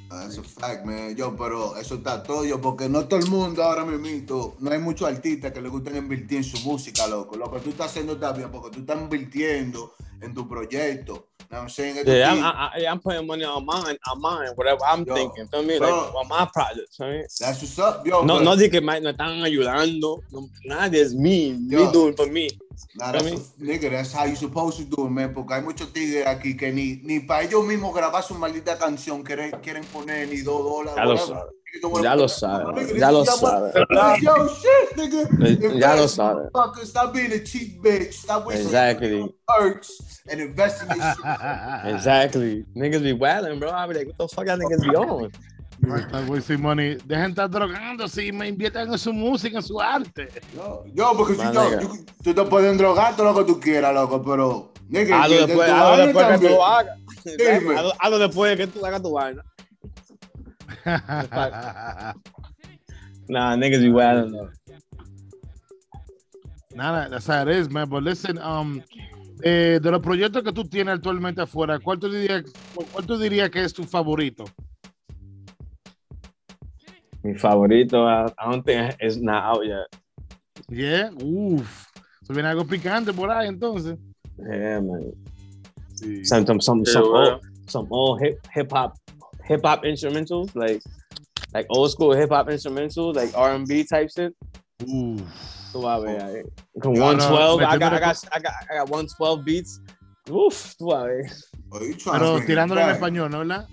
That's 0.08 0.38
a 0.38 0.42
fact, 0.42 0.84
man. 0.84 1.16
Yo, 1.16 1.36
pero 1.36 1.76
eso 1.76 1.96
está 1.96 2.22
todo, 2.22 2.44
yo, 2.44 2.60
porque 2.60 2.88
no 2.88 3.04
todo 3.06 3.20
el 3.20 3.26
mundo 3.26 3.62
ahora 3.62 3.84
mismo, 3.84 4.54
no 4.60 4.70
hay 4.70 4.78
muchos 4.78 5.08
artistas 5.08 5.52
que 5.52 5.60
le 5.60 5.68
gusten 5.68 5.96
invertir 5.96 6.38
en 6.38 6.44
su 6.44 6.58
música, 6.60 7.06
loco. 7.06 7.36
Lo 7.36 7.50
que 7.50 7.60
tú 7.60 7.70
estás 7.70 7.90
haciendo 7.90 8.12
está 8.14 8.32
bien, 8.32 8.50
porque 8.50 8.70
tú 8.70 8.80
estás 8.80 9.00
invirtiendo 9.00 9.92
en 10.20 10.32
tu 10.32 10.48
proyecto. 10.48 11.28
You 11.50 11.56
know 11.56 11.62
I'm 11.62 11.68
saying? 11.68 12.06
Yeah, 12.06 12.32
I'm, 12.32 12.44
I, 12.44 12.86
I'm 12.88 13.00
putting 13.00 13.26
money 13.26 13.44
on 13.44 13.64
mine, 13.66 13.96
on 14.10 14.20
mine, 14.20 14.48
whatever 14.54 14.80
I'm 14.86 15.04
Yo, 15.04 15.14
thinking. 15.14 15.46
Feel 15.46 15.62
me? 15.62 15.78
bro. 15.78 15.88
Like, 15.88 16.14
on 16.14 16.28
my 16.28 16.48
projects, 16.52 16.98
right? 16.98 17.24
That's 17.38 17.60
what's 17.60 17.78
up, 17.78 18.06
yo. 18.06 18.24
No, 18.24 18.40
no 18.40 18.56
di 18.56 18.68
que 18.68 18.80
me, 18.80 19.00
me 19.00 19.12
están 19.12 19.42
ayudando. 19.42 20.22
No, 20.32 20.48
nada, 20.64 20.96
es 20.96 21.14
me, 21.14 21.48
Yo. 21.68 21.86
me 21.86 21.92
doing 21.92 22.14
for 22.14 22.26
me. 22.26 22.48
Nah, 22.96 23.12
that's 23.12 23.52
nigga, 23.58 23.90
that's 23.90 24.12
how 24.12 24.24
you 24.24 24.36
supposed 24.36 24.78
to 24.78 24.84
do 24.84 25.06
it, 25.06 25.10
man. 25.10 25.32
Porque 25.34 25.54
hay 25.54 25.62
muchos 25.62 25.92
tigres 25.92 26.26
aquí 26.26 26.56
que 26.56 26.72
ni, 26.72 27.00
ni 27.02 27.20
para 27.20 27.42
ellos 27.44 27.64
mismos 27.64 27.94
grabar 27.94 28.22
su 28.22 28.34
maldita 28.34 28.78
canción 28.78 29.22
quieren, 29.22 29.50
quieren 29.62 29.84
poner 29.84 30.28
ni 30.28 30.40
dos 30.42 30.62
dólares. 30.62 30.94
Ya 30.96 31.04
lo 31.04 31.14
whatever. 31.14 31.36
sabe. 31.36 31.50
You 31.74 31.80
don't 31.80 31.92
wanna 31.92 32.04
Ya 32.04 32.14
lo 32.14 32.22
put- 32.22 32.30
sabe, 32.30 32.64
Nigga, 32.84 32.98
ya 33.00 33.10
lo 33.10 33.22
is 33.22 33.26
your 33.26 33.36
sabe. 33.38 33.86
money. 33.90 34.22
Yo, 34.22 34.48
shit, 34.48 34.96
nigga. 34.96 35.22
Eh, 35.44 35.58
ya 35.80 35.88
lo 35.88 35.94
Invest, 36.02 36.14
sabe. 36.14 36.34
motherfucker. 36.52 36.86
Stop 36.86 37.12
being 37.14 37.32
a 37.32 37.38
cheap 37.40 37.82
bitch. 37.82 38.12
Stop 38.12 38.46
wasting 38.46 38.66
Exactly. 38.66 39.34
perks 39.48 40.22
and 40.30 40.40
invest 40.40 40.82
in 40.82 40.88
shit. 40.90 41.18
Exactly. 41.84 42.64
Niggas 42.76 43.02
be 43.02 43.12
wilding, 43.12 43.58
bro. 43.58 43.70
I 43.72 43.86
be 43.88 43.94
like, 43.94 44.06
what 44.06 44.18
the 44.18 44.28
fuck 44.28 44.46
y'all 44.46 44.56
niggas 44.56 44.82
be 44.82 44.94
on? 44.96 45.32
Está 45.96 46.24
wasting 46.26 46.60
money. 46.60 46.96
Dejen 47.04 47.30
estar 47.30 47.50
drogándose 47.50 48.26
y 48.26 48.32
me 48.32 48.48
inviertan 48.48 48.92
en 48.92 48.98
su 48.98 49.12
música, 49.12 49.58
en 49.58 49.62
su 49.62 49.80
arte. 49.80 50.28
Yo, 50.54 50.84
yo, 50.92 51.12
porque 51.16 51.34
si 51.34 51.42
yo, 51.52 51.78
tú 52.22 52.34
te 52.34 52.44
puedes 52.44 52.76
drogar 52.78 53.16
todo 53.16 53.32
lo 53.32 53.34
que 53.34 53.52
tú 53.52 53.60
quieras, 53.60 53.94
loco, 53.94 54.22
pero 54.22 54.72
Nigga, 54.88 55.22
Hazlo 55.22 55.36
que 55.36 55.46
después, 55.46 55.70
hazlo 55.70 56.06
después 56.06 56.26
que 56.26 56.38
tú 56.38 56.54
lo 56.54 56.64
hagas. 56.64 56.98
Dime. 57.24 57.76
Hazlo, 57.76 57.92
hazlo 57.98 58.18
después 58.18 58.50
de 58.50 58.56
que 58.56 58.72
tú 58.72 58.86
hagas 58.86 59.02
tu 59.02 59.12
vaina. 59.12 59.44
Nah, 63.26 63.56
niggas 63.56 63.80
be 63.80 63.88
wild 63.88 64.32
though. 64.32 64.50
Nada, 66.74 67.08
that's 67.08 67.26
how 67.26 67.40
it 67.40 67.48
is, 67.48 67.70
man. 67.70 67.88
But 67.88 68.02
listen, 68.02 68.36
um, 68.36 68.82
eh, 69.42 69.80
de 69.82 69.90
los 69.90 70.02
proyectos 70.02 70.42
que 70.42 70.52
tú 70.52 70.68
tienes 70.68 70.96
actualmente 70.96 71.40
afuera, 71.40 71.78
¿cuál 71.78 71.98
tú 71.98 72.10
dirías, 72.10 72.42
cuál 72.92 73.06
tú 73.06 73.16
dirías 73.16 73.48
que 73.48 73.64
es 73.64 73.72
tu 73.72 73.84
favorito? 73.84 74.44
Mi 77.24 77.34
favorito, 77.34 78.04
I, 78.06 78.26
I 78.38 78.50
don't 78.50 78.62
think 78.62 78.96
it's 79.00 79.16
not 79.16 79.42
out 79.44 79.64
yet. 79.64 79.86
Yeah, 80.68 81.10
uff. 81.10 81.86
Se 82.22 82.32
viene 82.32 82.48
algo 82.48 82.66
picante 82.66 83.12
por 83.14 83.30
ahí, 83.30 83.48
entonces. 83.48 83.98
Yeah, 84.38 84.80
man. 84.80 85.12
Sí. 85.94 86.24
Some 86.26 86.46
some 86.46 86.60
some 86.60 86.84
some 86.84 87.10
well. 87.10 87.32
old, 87.32 87.40
some 87.66 87.86
old 87.90 88.20
hip 88.20 88.38
hip 88.52 88.70
hop 88.70 88.98
hip 89.44 89.62
hop 89.64 89.84
instrumentals 89.84 90.54
like 90.54 90.82
like 91.54 91.66
old 91.70 91.90
school 91.90 92.12
hip 92.14 92.30
hop 92.30 92.48
instrumentals 92.48 93.14
like 93.14 93.34
R 93.34 93.52
and 93.52 93.66
B 93.66 93.84
type 93.84 94.10
shit. 94.14 94.34
Uf. 94.82 95.22
Suave, 95.72 96.20
ahí. 96.20 96.42
Con 96.80 96.92
No, 96.92 97.12
no, 97.12 97.18
112, 97.18 97.62
I 97.64 97.78
got, 97.78 97.92
I 97.92 97.98
got, 97.98 98.24
I 98.32 98.38
got, 98.38 98.52
I 98.70 98.74
got 98.76 98.88
112 98.88 99.44
beats. 99.44 99.80
Uf, 100.30 100.74
suave. 100.78 101.28
Oh, 101.70 101.80
Pero 102.12 102.40
tirándolo 102.46 102.80
en 102.80 102.90
español, 102.90 103.30
¿no? 103.30 103.38
¿Verdad? 103.38 103.66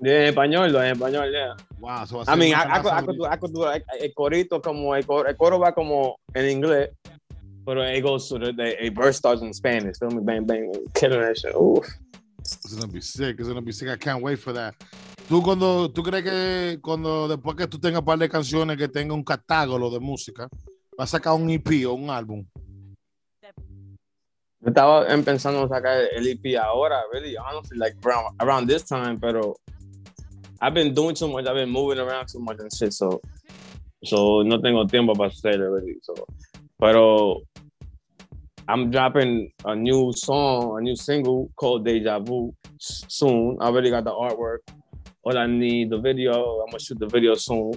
De 0.00 0.22
en 0.22 0.28
español, 0.28 0.74
en 0.74 0.92
español, 0.92 1.30
yeah. 1.30 1.56
Wow, 1.78 2.04
so 2.04 2.24
I 2.26 2.36
mean, 2.36 2.54
I, 2.54 2.78
I, 2.78 2.80
could, 2.80 2.92
I, 2.92 3.02
could 3.02 3.16
do, 3.16 3.24
I 3.26 3.36
could 3.36 3.52
do 3.52 3.64
el 3.66 4.14
corito 4.14 4.60
como, 4.60 4.94
el 4.94 5.04
coro, 5.06 5.28
el 5.28 5.36
coro 5.36 5.58
va 5.58 5.72
como 5.72 6.16
en 6.34 6.50
inglés, 6.50 6.90
pero 7.64 7.82
it 7.82 8.02
goes 8.02 8.28
to 8.28 8.38
the, 8.38 8.90
verse 8.94 9.18
starts 9.18 9.42
in 9.42 9.52
Spanish. 9.52 9.98
Feel 9.98 10.10
me? 10.10 10.22
Bang, 10.22 10.44
bang, 10.44 10.72
killing 10.94 11.20
that 11.20 11.38
shit. 11.38 11.54
Oof. 11.54 11.86
It's 12.40 12.74
gonna 12.74 12.92
be 12.92 13.00
sick. 13.00 13.36
It's 13.38 13.48
gonna 13.48 13.62
be 13.62 13.72
sick. 13.72 13.88
I 13.88 13.96
can't 13.96 14.22
wait 14.22 14.38
for 14.38 14.52
that. 14.52 14.74
¿Tú, 15.28 15.42
cuando, 15.42 15.90
¿Tú 15.90 16.02
crees 16.02 16.22
que 16.22 16.78
cuando 16.82 17.26
después 17.28 17.56
que 17.56 17.66
tú 17.66 17.78
tengas 17.78 18.00
un 18.00 18.04
par 18.04 18.18
de 18.18 18.28
canciones 18.28 18.76
que 18.76 18.88
tenga 18.88 19.14
un 19.14 19.24
catálogo 19.24 19.90
de 19.90 19.98
música, 19.98 20.48
vas 20.98 21.08
a 21.08 21.16
sacar 21.16 21.32
un 21.32 21.48
EP 21.48 21.86
o 21.86 21.94
un 21.94 22.10
álbum? 22.10 22.44
Yo 24.60 24.68
estaba 24.68 25.06
pensando 25.24 25.62
en 25.62 25.68
sacar 25.68 25.96
el 26.14 26.26
EP 26.26 26.58
ahora, 26.58 27.02
really, 27.12 27.36
honestly, 27.36 27.78
like 27.78 27.96
around, 28.04 28.34
around 28.38 28.68
this 28.68 28.84
time, 28.84 29.18
pero 29.18 29.56
I've 30.64 30.72
been 30.72 30.94
doing 30.94 31.14
too 31.14 31.28
much, 31.28 31.46
I've 31.46 31.56
been 31.56 31.68
moving 31.68 31.98
around 31.98 32.28
too 32.28 32.38
much 32.38 32.56
and 32.58 32.72
shit, 32.74 32.94
so, 32.94 33.20
so 34.02 34.40
no 34.42 34.56
tengo 34.62 34.86
tiempo 34.86 35.14
para 35.14 35.28
hacerlo, 35.28 35.70
really, 35.74 35.96
so, 36.00 36.14
pero 36.80 37.42
I'm 38.66 38.90
dropping 38.90 39.52
a 39.66 39.76
new 39.76 40.10
song, 40.14 40.78
a 40.78 40.80
new 40.80 40.96
single 40.96 41.50
called 41.54 41.84
Deja 41.84 42.18
Vu 42.18 42.54
soon. 42.78 43.58
I 43.60 43.66
already 43.66 43.90
got 43.90 44.04
the 44.04 44.10
artwork. 44.10 44.60
All 45.22 45.36
I 45.36 45.46
need 45.46 45.90
the 45.90 45.98
video. 45.98 46.32
I'm 46.32 46.70
gonna 46.70 46.80
shoot 46.80 46.98
the 46.98 47.08
video 47.08 47.34
soon. 47.34 47.74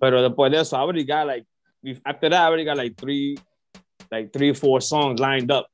Pero 0.00 0.26
después 0.26 0.50
de 0.50 0.60
eso, 0.60 0.76
I 0.76 0.80
already 0.80 1.04
got 1.04 1.26
like 1.26 1.44
after 2.06 2.30
that, 2.30 2.40
I 2.40 2.46
already 2.46 2.64
got 2.64 2.78
like 2.78 2.96
three, 2.96 3.36
like 4.10 4.32
three, 4.32 4.54
four 4.54 4.80
songs 4.80 5.20
lined 5.20 5.50
up 5.50 5.68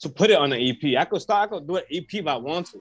to 0.00 0.08
put 0.08 0.30
it 0.30 0.38
on 0.38 0.48
the 0.48 0.56
EP. 0.56 0.98
I 0.98 1.04
could 1.04 1.20
start, 1.20 1.50
I 1.50 1.54
could 1.54 1.68
do 1.68 1.76
an 1.76 1.84
EP 1.92 2.06
if 2.14 2.26
I 2.26 2.36
want 2.36 2.68
to. 2.68 2.80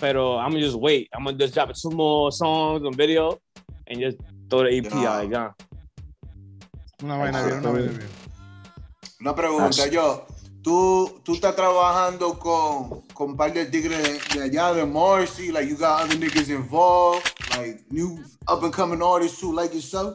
Pero 0.00 0.36
I'm 0.38 0.50
gonna 0.50 0.60
just 0.60 0.76
wait. 0.78 1.08
I'm 1.14 1.24
gonna 1.24 1.38
just 1.38 1.54
drop 1.54 1.72
two 1.74 1.90
more 1.90 2.30
songs 2.32 2.82
and 2.84 2.94
video 2.96 3.38
and 3.86 4.00
just 4.00 4.18
throw 4.50 4.62
the 4.64 4.70
EP 4.76 4.84
Yeah. 4.92 5.08
out. 5.20 5.30
Yeah. 5.30 5.50
Una 7.02 7.18
vaina 7.18 7.42
bien, 7.44 7.58
una 7.58 7.70
vaina 7.72 7.92
bien. 7.92 8.08
Una 9.20 9.34
pregunta, 9.34 9.86
yo. 9.90 10.26
Tú, 10.62 11.20
tú 11.22 11.34
estás 11.34 11.54
trabajando 11.54 12.38
con, 12.38 13.02
con 13.12 13.30
un 13.32 13.36
par 13.36 13.52
de 13.52 13.66
tigres 13.66 14.18
de 14.32 14.42
allá 14.44 14.72
de 14.72 14.86
Marcy, 14.86 15.52
like 15.52 15.68
you 15.68 15.76
got 15.76 16.00
other 16.04 16.16
niggas 16.16 16.48
involved, 16.48 17.30
like 17.58 17.82
new 17.90 18.18
up 18.48 18.62
and 18.62 18.72
coming 18.72 19.02
artists 19.02 19.38
too, 19.38 19.52
like 19.52 19.74
yourself. 19.74 20.14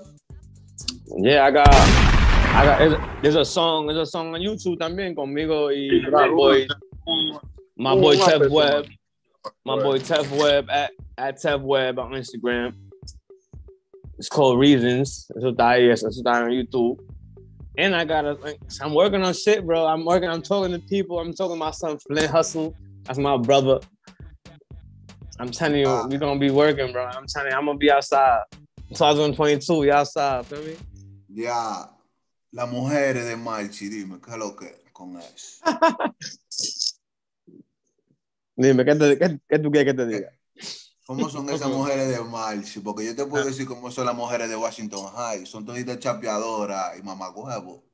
Yeah, 1.20 1.46
I 1.46 1.52
got, 1.52 1.68
I 1.70 2.66
got. 2.66 2.80
There's 2.80 2.94
a, 2.94 3.20
there's 3.22 3.36
a 3.36 3.46
song. 3.46 3.86
There's 3.86 4.00
a 4.00 4.06
song 4.08 4.34
on 4.34 4.42
YouTube 4.42 4.80
también 4.80 5.14
conmigo 5.16 5.72
y 5.72 6.02
my 6.10 6.28
boy, 6.30 6.68
my 7.78 7.94
boy 7.96 8.16
Una 8.16 8.26
Tev 8.26 8.50
my 9.66 9.76
boy 9.82 10.00
Tev 10.00 10.30
Webb 10.38 10.70
at 10.70 10.92
at 11.18 11.38
Tev 11.42 11.62
Webb 11.62 12.00
on 12.00 12.12
Instagram. 12.12 12.74
It's 14.18 14.28
called 14.30 14.60
Reasons. 14.60 15.30
Eso 15.38 15.52
está 15.52 15.70
ahí. 15.76 15.90
Eso 15.92 16.08
está 16.10 16.44
on 16.44 16.52
YouTube. 16.52 17.00
And 17.78 17.96
I 17.96 18.04
gotta. 18.04 18.34
like, 18.34 18.60
I'm 18.82 18.94
working 18.94 19.24
on 19.24 19.34
shit, 19.34 19.66
bro. 19.66 19.86
I'm 19.86 20.04
working. 20.04 20.30
I'm 20.30 20.42
talking 20.42 20.74
to 20.74 20.80
people. 20.80 21.20
I'm 21.20 21.34
talking 21.34 21.56
to 21.56 21.60
my 21.60 21.72
son 21.72 21.98
Flint 22.00 22.30
Hustle. 22.30 22.76
That's 23.06 23.18
my 23.20 23.38
brother. 23.38 23.80
I'm 25.40 25.52
telling 25.52 25.80
you, 25.80 25.88
Ah. 25.88 26.06
we're 26.10 26.20
gonna 26.20 26.38
be 26.40 26.52
working, 26.52 26.92
bro. 26.92 27.06
I'm 27.06 27.26
telling 27.28 27.52
you, 27.52 27.58
I'm 27.58 27.66
gonna 27.66 27.78
be 27.78 27.90
outside. 27.90 28.42
2022, 28.94 29.80
we 29.80 29.90
outside. 29.92 30.46
Feel 30.48 30.64
me? 30.64 30.76
Ya, 31.34 31.88
las 32.52 32.70
mujeres 32.70 33.26
de 33.26 33.38
Marchi, 33.38 33.88
dime, 33.88 34.20
¿qué 34.20 34.32
es 34.32 34.38
lo 34.38 34.54
que 34.56 34.68
con 34.92 35.16
eso? 35.18 35.64
Dime, 38.60 38.84
¿qué, 38.84 38.94
te, 38.94 39.18
qué, 39.18 39.40
qué 39.48 39.58
tú 39.58 39.72
quieres 39.72 39.94
que 39.94 39.98
te 39.98 40.06
diga? 40.06 40.34
¿Cómo 41.06 41.30
son 41.30 41.50
esas 41.50 41.70
mujeres 41.70 42.10
de 42.10 42.22
Marchi? 42.22 42.82
Porque 42.82 43.06
yo 43.06 43.16
te 43.16 43.26
puedo 43.26 43.46
decir 43.46 43.66
cómo 43.66 43.90
son 43.90 44.06
las 44.06 44.14
mujeres 44.14 44.50
de 44.50 44.58
Washington 44.58 45.08
High. 45.16 45.46
Son 45.46 45.66
toditas 45.66 45.98
chapeadoras 45.98 47.00
y 47.00 47.02
mamagüevo. 47.02 47.86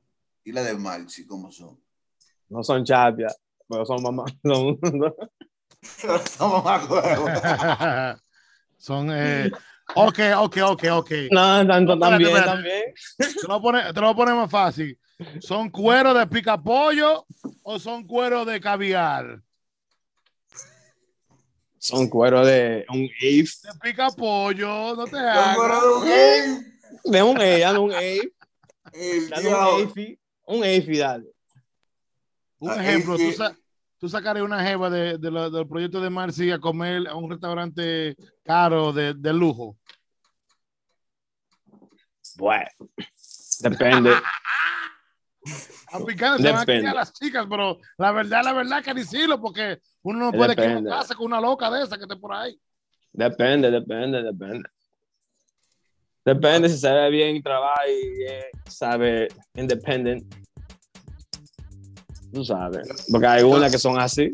¿Y 0.44 0.52
las 0.52 0.66
de 0.66 0.74
Marchi 0.74 1.28
cómo 1.28 1.52
son? 1.52 1.80
No 2.50 2.64
son 2.64 2.84
chapias, 2.84 3.40
pero 3.70 3.86
son 3.86 4.02
mamás. 4.02 4.34
Son, 4.44 4.80
son 6.36 6.52
mamagüevos. 6.52 7.30
Son, 8.78 9.10
eh, 9.12 9.52
ok, 9.96 10.20
ok, 10.38 10.58
ok, 10.64 10.84
ok. 10.94 11.12
no, 11.32 11.68
tanto 11.68 11.98
también, 11.98 12.30
espérate. 12.30 12.52
también. 12.52 12.94
Te 13.18 13.48
lo, 13.48 13.62
pone, 13.62 13.94
te 13.94 14.02
lo 14.02 14.08
voy 14.08 14.14
a 14.14 14.16
poner 14.16 14.36
más 14.36 14.50
fácil. 14.50 15.00
¿Son 15.40 15.70
cuero 15.70 16.14
de 16.14 16.26
picapollo 16.28 17.26
o 17.62 17.80
son 17.80 18.06
cuero 18.06 18.46
de 18.46 18.60
caviar? 18.60 19.45
Son 21.86 22.10
cuero 22.10 22.44
de 22.44 22.84
un 22.90 22.96
Ave. 23.22 23.44
De 23.44 23.80
picapollo, 23.82 24.96
no 24.96 25.06
te 25.06 25.12
Son 25.18 25.54
cuero 25.56 25.74
hagas. 25.74 25.84
de 25.84 25.90
un 25.92 26.06
gay. 26.06 26.64
De 27.04 27.24
un 27.24 27.36
dale 27.60 27.80
un 27.80 27.92
Dale 29.30 29.48
un 30.48 30.64
Ave, 30.64 30.98
dale. 30.98 31.26
Un 32.58 32.72
Ah, 32.72 32.84
ejemplo, 32.84 33.18
tú, 33.18 33.32
sa- 33.34 33.56
tú 34.00 34.10
sacarías 34.10 34.44
una 34.46 34.64
jeva 34.66 34.90
de, 34.90 35.18
de 35.20 35.30
lo- 35.30 35.52
del 35.52 35.68
proyecto 35.68 36.02
de 36.02 36.10
Marcy 36.10 36.50
a 36.50 36.58
comer 36.60 37.08
a 37.08 37.16
un 37.16 37.30
restaurante 37.30 38.16
caro 38.44 38.92
de, 38.92 39.14
de 39.14 39.34
lujo. 39.34 39.78
Bueno, 42.38 42.68
depende. 43.60 44.12
A 45.92 46.00
picar, 46.04 46.38
se 46.42 46.52
van 46.52 46.62
a 46.62 46.66
quitar 46.66 46.96
las 46.96 47.14
chicas, 47.14 47.46
pero 47.50 47.78
la 47.98 48.12
verdad, 48.12 48.42
la 48.44 48.54
verdad 48.54 48.84
que 48.84 48.94
decirlo, 48.94 49.40
porque 49.40 49.80
uno 50.04 50.20
no 50.26 50.32
puede 50.32 50.50
Depende. 50.56 50.74
equivocarse 50.80 51.16
con 51.16 51.28
una 51.28 51.40
loca 51.40 51.70
de 51.70 51.84
esa 51.84 51.98
que 51.98 52.04
esté 52.04 52.16
por 52.16 52.34
ahí. 52.34 52.60
Depende, 53.14 53.70
depende, 53.72 54.24
depende. 54.24 54.68
Depende 56.26 56.70
si 56.70 56.78
se 56.80 56.92
ve 56.92 57.10
bien, 57.12 57.42
trabaja 57.44 57.88
y 57.88 58.24
eh, 58.28 58.46
sabe, 58.68 59.28
independent. 59.54 60.34
Tú 62.34 62.44
sabes. 62.44 63.06
Porque 63.12 63.28
hay 63.28 63.44
unas 63.44 63.72
que 63.72 63.78
son 63.78 64.00
así. 64.00 64.32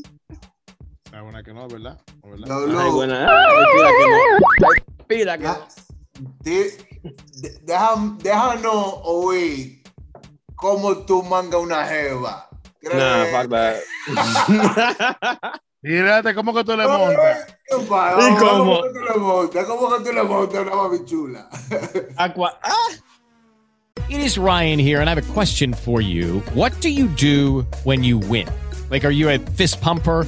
Hay 1.11 1.19
una 1.21 1.43
que 1.43 1.53
no, 1.53 1.67
¿verdad? 1.67 1.99
¿verdad? 2.23 2.47
No, 2.47 2.59
Hay 2.79 2.87
loco. 2.89 2.99
unas. 2.99 3.29
Hay 3.29 3.65
pila 3.67 3.77
que 3.97 4.07
no. 4.07 4.67
Hay 4.67 4.83
pila 5.07 5.37
que 5.37 5.43
no. 5.43 5.49
Ah, 5.51 5.67
deja- 7.65 8.17
Déjanos 8.23 8.93
oír 9.03 9.80
cómo 10.61 10.97
tú 10.99 11.23
manga 11.23 11.57
una 11.57 11.85
jeva. 11.85 12.47
Nah, 12.83 13.25
fuck 13.25 13.49
that. 13.49 13.81
Mírate 15.83 16.35
cómo 16.35 16.53
que 16.53 16.63
tú 16.63 16.77
le 16.77 16.87
montas. 16.87 17.47
¿Y 17.69 17.85
cómo? 17.87 18.37
¿Cómo 18.39 18.83
que 18.83 18.89
tú 18.93 19.01
le 19.01 19.17
montas? 19.19 19.65
¿Cómo 19.65 19.89
que 19.89 20.03
tú 20.03 20.13
le 20.13 20.23
montas 20.23 20.61
una 20.61 20.75
mami 20.75 21.05
chula? 21.05 21.49
Aqua. 22.17 22.57
Ah. 22.63 22.89
It 24.09 24.19
is 24.19 24.37
Ryan 24.37 24.77
here, 24.79 24.99
and 24.99 25.09
I 25.09 25.15
have 25.15 25.29
a 25.29 25.33
question 25.33 25.73
for 25.73 26.01
you. 26.01 26.41
What 26.53 26.79
do 26.81 26.89
you 26.89 27.07
do 27.07 27.65
when 27.83 28.03
you 28.03 28.19
win? 28.19 28.47
Like, 28.89 29.05
are 29.05 29.11
you 29.11 29.29
a 29.29 29.39
fist 29.39 29.81
pumper? 29.81 30.27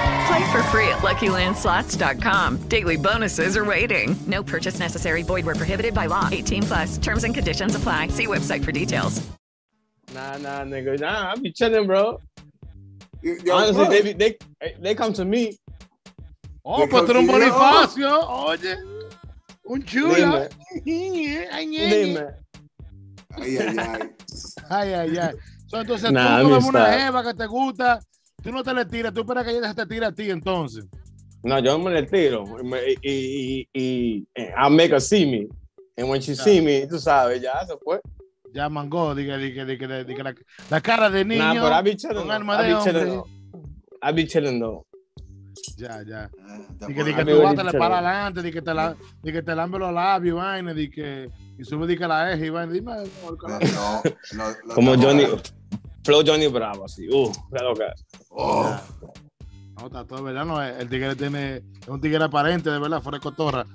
Play 0.31 0.51
for 0.51 0.63
free 0.71 0.87
at 0.87 0.99
LuckyLandSlots.com. 0.99 2.57
Daily 2.69 2.95
bonuses 2.95 3.57
are 3.57 3.65
waiting. 3.65 4.15
No 4.27 4.41
purchase 4.41 4.79
necessary. 4.79 5.23
Void 5.23 5.45
where 5.45 5.55
prohibited 5.55 5.93
by 5.93 6.05
law. 6.05 6.29
18 6.31 6.63
plus. 6.63 6.97
Terms 6.97 7.25
and 7.25 7.33
conditions 7.35 7.75
apply. 7.75 8.07
See 8.07 8.27
website 8.27 8.63
for 8.63 8.71
details. 8.71 9.21
Nah, 10.13 10.37
nah, 10.37 10.63
nigga. 10.63 10.97
Nah, 11.01 11.31
I 11.31 11.35
be 11.35 11.51
chilling, 11.51 11.85
bro. 11.85 12.21
Yo, 13.21 13.33
Honestly, 13.53 13.73
bro. 13.75 13.89
they, 13.89 14.01
be, 14.01 14.13
they 14.13 14.37
they 14.79 14.95
come 14.95 15.11
to 15.13 15.25
me. 15.25 15.57
Oh, 16.63 16.87
pues 16.87 17.03
tú 17.03 17.09
eres 17.09 17.23
un 17.23 17.27
Bonifacio. 17.27 18.29
Oye, 18.29 18.75
un 19.65 19.83
chulo. 19.83 20.47
Dime. 20.85 21.47
Ay, 21.51 21.65
ñe, 21.65 21.87
ñe. 21.87 22.03
Dime. 22.05 22.27
Ay, 23.37 23.57
ay, 23.57 23.77
ay. 23.77 24.09
Ay, 24.69 24.93
ay, 24.93 25.17
ay. 25.17 25.33
So, 25.67 25.77
entonces 25.81 26.09
Nah, 26.11 26.39
tú 26.41 26.49
comes 26.49 26.65
una 26.69 26.85
amistad. 26.85 26.99
jeva 27.05 27.23
que 27.23 27.33
te 27.33 27.45
gusta, 27.47 27.99
tú 28.41 28.51
no 28.51 28.63
te 28.63 28.73
le 28.73 28.85
tiras, 28.85 29.13
tú 29.13 29.21
esperas 29.21 29.45
que 29.45 29.51
ella 29.57 29.73
te 29.73 29.85
tire 29.85 30.05
a 30.05 30.11
ti 30.11 30.29
entonces. 30.29 30.85
No, 31.43 31.57
yo 31.59 31.77
me 31.79 31.91
le 31.91 32.03
tiro. 32.03 32.45
Y, 32.59 32.63
me- 32.63 32.91
y, 32.91 32.97
y, 33.01 33.69
y, 33.73 34.27
y 34.35 34.41
I'll 34.57 34.69
make 34.71 34.91
her 34.93 35.01
see 35.01 35.25
me. 35.25 35.47
And 35.97 36.09
when 36.09 36.21
she 36.21 36.35
see 36.35 36.61
me, 36.61 36.85
tú 36.87 36.99
sabes, 36.99 37.41
ya 37.41 37.65
se 37.65 37.75
fue. 37.77 37.99
Ya 38.53 38.69
mangó, 38.69 39.15
diga, 39.15 39.37
diga, 39.37 39.65
diga, 39.65 39.87
diga, 39.87 40.03
diga, 40.03 40.23
la, 40.23 40.35
la 40.69 40.81
cara 40.81 41.09
de 41.09 41.23
niño 41.25 41.39
Nah, 41.53 41.61
but 41.61 41.71
I 41.71 41.81
be 41.83 41.95
chilling. 41.95 42.17
con 42.17 42.31
alma 42.31 42.55
I 42.55 42.61
de 42.63 42.67
be 42.67 42.73
hombre. 42.75 42.91
chilling 42.93 43.09
though. 43.15 43.27
I 44.03 44.11
be 44.11 44.27
chilling 44.27 44.59
though. 44.59 44.85
Ya, 45.77 46.01
ya. 46.03 46.29
Di 46.87 46.93
que, 46.93 47.03
que 47.03 47.11
I 47.11 47.25
tú 47.25 47.41
vas, 47.41 47.55
chilling. 47.55 47.79
para 47.79 47.97
adelante, 47.99 48.41
di 48.41 48.51
que 48.51 48.61
te, 48.61 48.73
la, 48.73 48.95
di 49.23 49.31
que 49.31 49.41
te 49.41 49.55
lambe 49.55 49.79
los 49.79 49.93
labios, 49.93 50.35
vaina, 50.35 50.73
di 50.73 50.89
que, 50.89 51.29
y 51.57 51.63
sube 51.63 51.87
di 51.87 51.97
que 51.97 52.07
la 52.07 52.33
eje, 52.33 52.47
y 52.47 52.49
vaina, 52.49 52.71
dime, 52.73 52.91
No, 53.23 53.31
no, 54.33 54.45
no 54.65 54.73
Como 54.75 54.95
Johnny. 54.95 55.25
Flow 56.03 56.23
Johnny 56.25 56.47
Bravo, 56.47 56.85
así. 56.85 57.07
Uh, 57.09 57.31
claro 57.51 57.73
que. 57.75 57.85
Oh, 58.31 58.75
No, 59.77 59.85
está 59.87 60.05
todo, 60.05 60.23
¿verdad? 60.23 60.45
No, 60.45 60.61
el 60.61 60.89
tigre 60.89 61.15
tiene, 61.15 61.57
es 61.81 61.87
un 61.87 61.99
tigre 62.01 62.23
aparente, 62.23 62.69
de 62.69 62.79
verdad, 62.79 63.01
fuera 63.01 63.17
de 63.17 63.21
cotorra. 63.23 63.65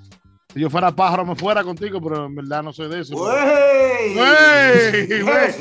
Si 0.53 0.59
yo 0.61 0.69
fuera 0.69 0.91
pájaro, 0.91 1.25
me 1.25 1.35
fuera 1.35 1.63
contigo, 1.63 2.01
pero 2.01 2.25
en 2.25 2.35
verdad 2.35 2.63
no 2.63 2.73
soy 2.73 2.89
de 2.89 3.01
eso. 3.01 3.15
¡Wey! 3.15 4.15
¡Wey! 4.17 4.23
¡Wey! 4.97 5.07
Digo 5.07 5.31
es 5.37 5.59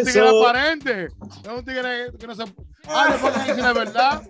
un 0.00 0.06
tigre 0.06 0.28
aparente. 0.28 1.08
No 1.44 1.52
es 1.52 1.58
un 1.58 1.64
tigre 1.64 2.12
que 2.18 2.26
no 2.26 2.34
se. 2.34 2.42
Ay, 2.88 3.12
después 3.12 3.34
que 3.34 3.40
dice 3.52 3.62
la 3.62 3.72
verdad. 3.72 4.22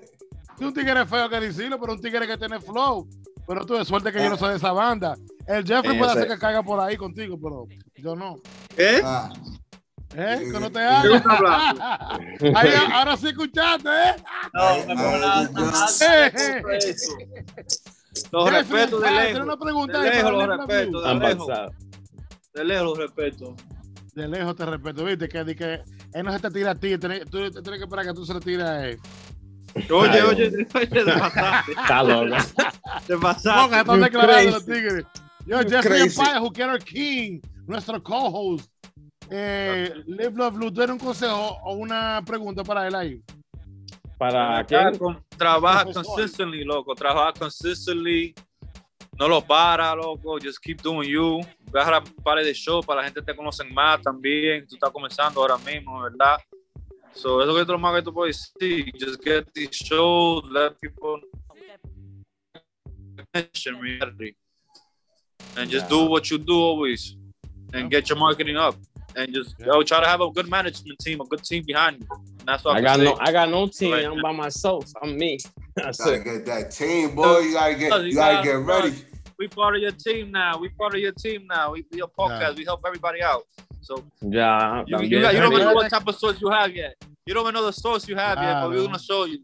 Es 0.59 0.63
un 0.67 0.73
tigre 0.73 1.05
feo 1.07 1.29
que 1.29 1.41
decirlo, 1.41 1.79
pero 1.79 1.93
un 1.93 2.01
tigre 2.01 2.27
que 2.27 2.39
tiene 2.39 2.59
flow. 2.61 3.07
Pero 3.47 3.65
tú 3.67 3.75
de 3.75 3.85
suerte 3.85 4.11
que 4.11 4.21
yo 4.23 4.31
no 4.31 4.37
soy 4.37 4.51
de 4.51 4.57
esa 4.57 4.73
banda. 4.73 5.15
El 5.47 5.65
Jeffrey 5.65 5.95
Eh, 5.95 5.99
puede 5.99 6.11
hacer 6.13 6.27
que 6.29 6.39
caiga 6.39 6.63
por 6.63 6.81
ahí 6.81 6.97
contigo, 6.97 7.39
pero 7.41 7.67
yo 7.97 8.17
no. 8.17 8.37
¿Qué? 8.75 9.01
Ah, 9.05 9.31
¿Eh? 10.15 10.49
Que 10.53 10.61
no 10.61 10.67
te 10.71 10.79
¿Qué 10.79 10.85
hagas. 10.85 11.05
está 11.15 11.37
hablando? 11.37 11.85
Ahí, 12.59 12.71
ahora 12.93 13.17
sí 13.17 13.29
escuchaste, 13.29 13.89
¿eh? 13.89 14.15
No, 14.55 14.77
me 14.87 14.95
pongo 14.95 15.19
nada. 15.19 15.51
Los 15.53 15.99
Jeffrey, 15.99 16.61
respeto 18.51 19.01
de 19.01 19.11
lejos. 19.11 19.27
tiene 19.27 19.43
una 19.43 19.57
pregunta 19.59 20.01
De 20.01 20.11
lejos 20.11 20.33
los 20.33 20.41
Nick 20.43 20.51
respeto, 20.59 20.75
Review. 20.75 21.01
de 21.03 21.09
Han 21.11 21.19
lejos. 21.19 21.47
pasado. 21.49 21.73
De 22.55 22.65
lejos 22.65 22.87
los 22.87 22.99
respeto. 22.99 23.57
De 24.15 24.29
lejos 24.29 24.57
te 24.57 24.65
respeto, 24.67 25.05
viste, 25.05 25.29
que, 25.29 25.45
di 25.45 25.55
que 25.55 25.83
él 26.15 26.25
no 26.25 26.33
se 26.33 26.39
te 26.41 26.51
tira 26.51 26.71
a 26.71 26.75
ti, 26.75 26.97
tú 26.97 27.09
tienes 27.09 27.53
que 27.53 27.75
esperar 27.85 28.07
que 28.07 28.15
tú 28.15 28.25
se 28.25 28.33
le 28.33 28.41
tires 28.41 28.65
a 28.67 28.87
él. 28.89 28.99
Oye, 29.91 30.23
oye, 30.23 30.51
te 30.51 30.65
pasaste. 30.65 31.73
Está 31.73 32.03
loco. 32.03 32.25
Te 32.25 32.33
No, 32.33 32.39
que 33.07 33.17
pasaste. 33.19 33.79
están 33.81 34.01
declarando 34.01 34.51
los 34.53 34.65
tigres. 34.65 35.05
Yo, 35.45 35.59
Jeffrey. 35.61 36.01
Empire, 36.03 36.39
Juquero 36.41 36.79
King, 36.79 37.41
nuestro 37.67 38.03
co-host. 38.03 38.71
Eh, 39.31 39.93
Live 40.07 40.33
Love 40.33 40.55
Blue, 40.55 40.73
¿tú 40.73 40.83
eres 40.83 40.93
un 40.93 40.99
consejo 40.99 41.59
o 41.65 41.75
una 41.75 42.23
pregunta 42.25 42.63
para 42.63 42.87
él 42.87 42.95
ahí? 42.95 43.23
¿Para 44.19 44.65
Trabaja 44.65 44.99
quién? 44.99 45.19
Trabaja 45.37 45.85
consistently, 45.85 46.65
loco. 46.65 46.95
Trabaja 46.95 47.33
consistently. 47.39 48.35
No 49.19 49.29
lo 49.29 49.41
para, 49.43 49.95
loco. 49.95 50.39
Just 50.39 50.59
keep 50.61 50.81
doing 50.83 51.09
you. 51.09 51.41
Agarra 51.69 51.99
un 51.99 52.23
par 52.23 52.43
de 52.43 52.55
show 52.55 52.83
para 52.83 53.01
la 53.01 53.05
gente 53.05 53.21
te 53.21 53.35
conocen 53.35 53.73
más 53.75 54.01
también. 54.01 54.67
Tú 54.67 54.77
estás 54.77 54.91
comenzando 54.91 55.41
ahora 55.41 55.59
mismo, 55.59 56.01
¿verdad? 56.01 56.39
So, 57.13 57.43
eso 57.43 57.59
es 57.59 57.67
lo 57.67 57.79
más 57.79 57.97
que 57.97 58.03
tú 58.03 58.13
puedes 58.13 58.53
decir. 58.59 58.93
Just 58.99 59.23
get 59.23 59.51
these 59.53 59.71
shows, 59.73 60.45
let 60.51 60.79
people 60.81 61.21
attention 63.19 63.81
reality. 63.81 64.35
And 65.57 65.71
just 65.71 65.89
do 65.89 66.07
what 66.07 66.31
you 66.31 66.39
do 66.39 66.55
always. 66.55 67.17
And 67.73 67.91
get 67.91 68.09
your 68.09 68.19
marketing 68.19 68.57
up. 68.57 68.77
And 69.17 69.33
just 69.33 69.55
yo, 69.59 69.83
try 69.83 70.01
to 70.01 70.07
have 70.07 70.21
a 70.21 70.31
good 70.31 70.49
management 70.49 70.99
team, 70.99 71.21
a 71.21 71.25
good 71.25 71.43
team 71.43 71.65
behind 71.67 72.01
you. 72.03 72.07
And 72.41 72.47
that's 72.47 72.65
what 72.65 72.77
I 72.77 72.79
I, 72.79 72.83
got 72.83 72.97
can 72.97 73.05
no. 73.05 73.17
I 73.19 73.33
got 73.33 73.49
no 73.49 73.67
team. 73.67 73.93
Right. 73.93 74.05
I'm 74.05 74.21
by 74.21 74.33
myself. 74.33 74.85
I'm 75.03 75.17
me. 75.17 75.39
That's 75.77 75.99
gotta 75.99 76.15
it. 76.17 76.25
get 76.25 76.47
that 76.47 76.71
team, 76.71 77.15
boy. 77.15 77.39
You 77.41 77.53
gotta 77.55 77.75
get, 77.75 77.91
Cause 77.91 78.05
you 78.05 78.15
gotta 78.15 78.43
get 78.45 78.65
gotta- 78.67 78.89
ready. 78.89 78.97
We 79.39 79.49
part 79.49 79.77
of 79.77 79.83
your 79.83 79.93
team 79.93 80.31
now. 80.33 80.59
We 80.59 80.69
part 80.71 80.95
of 80.95 81.01
your 81.01 81.13
team 81.13 81.47
now. 81.47 81.73
We 81.73 81.83
be 81.91 82.01
a 82.01 82.07
podcast. 82.07 82.41
Yeah. 82.41 82.53
We 82.57 82.65
help 82.65 82.81
everybody 82.87 83.23
out. 83.23 83.43
So 83.83 84.03
yeah, 84.23 84.83
you, 84.87 84.97
también. 84.97 85.11
you, 85.11 85.21
got, 85.21 85.35
you 85.35 85.41
don't 85.41 85.53
even 85.53 85.65
know 85.67 85.75
what 85.75 85.91
type 85.91 86.07
of 86.09 86.17
source 86.17 86.41
you 86.41 86.49
have 86.51 86.75
yet. 86.75 86.95
You 87.27 87.35
don't 87.35 87.43
even 87.45 87.55
know 87.55 87.65
the 87.67 87.73
source 87.73 88.09
you 88.09 88.17
have 88.17 88.39
yet, 88.39 88.63
but 88.63 88.71
we're 88.71 88.85
gonna 88.85 88.99
show 88.99 89.25
you. 89.27 89.39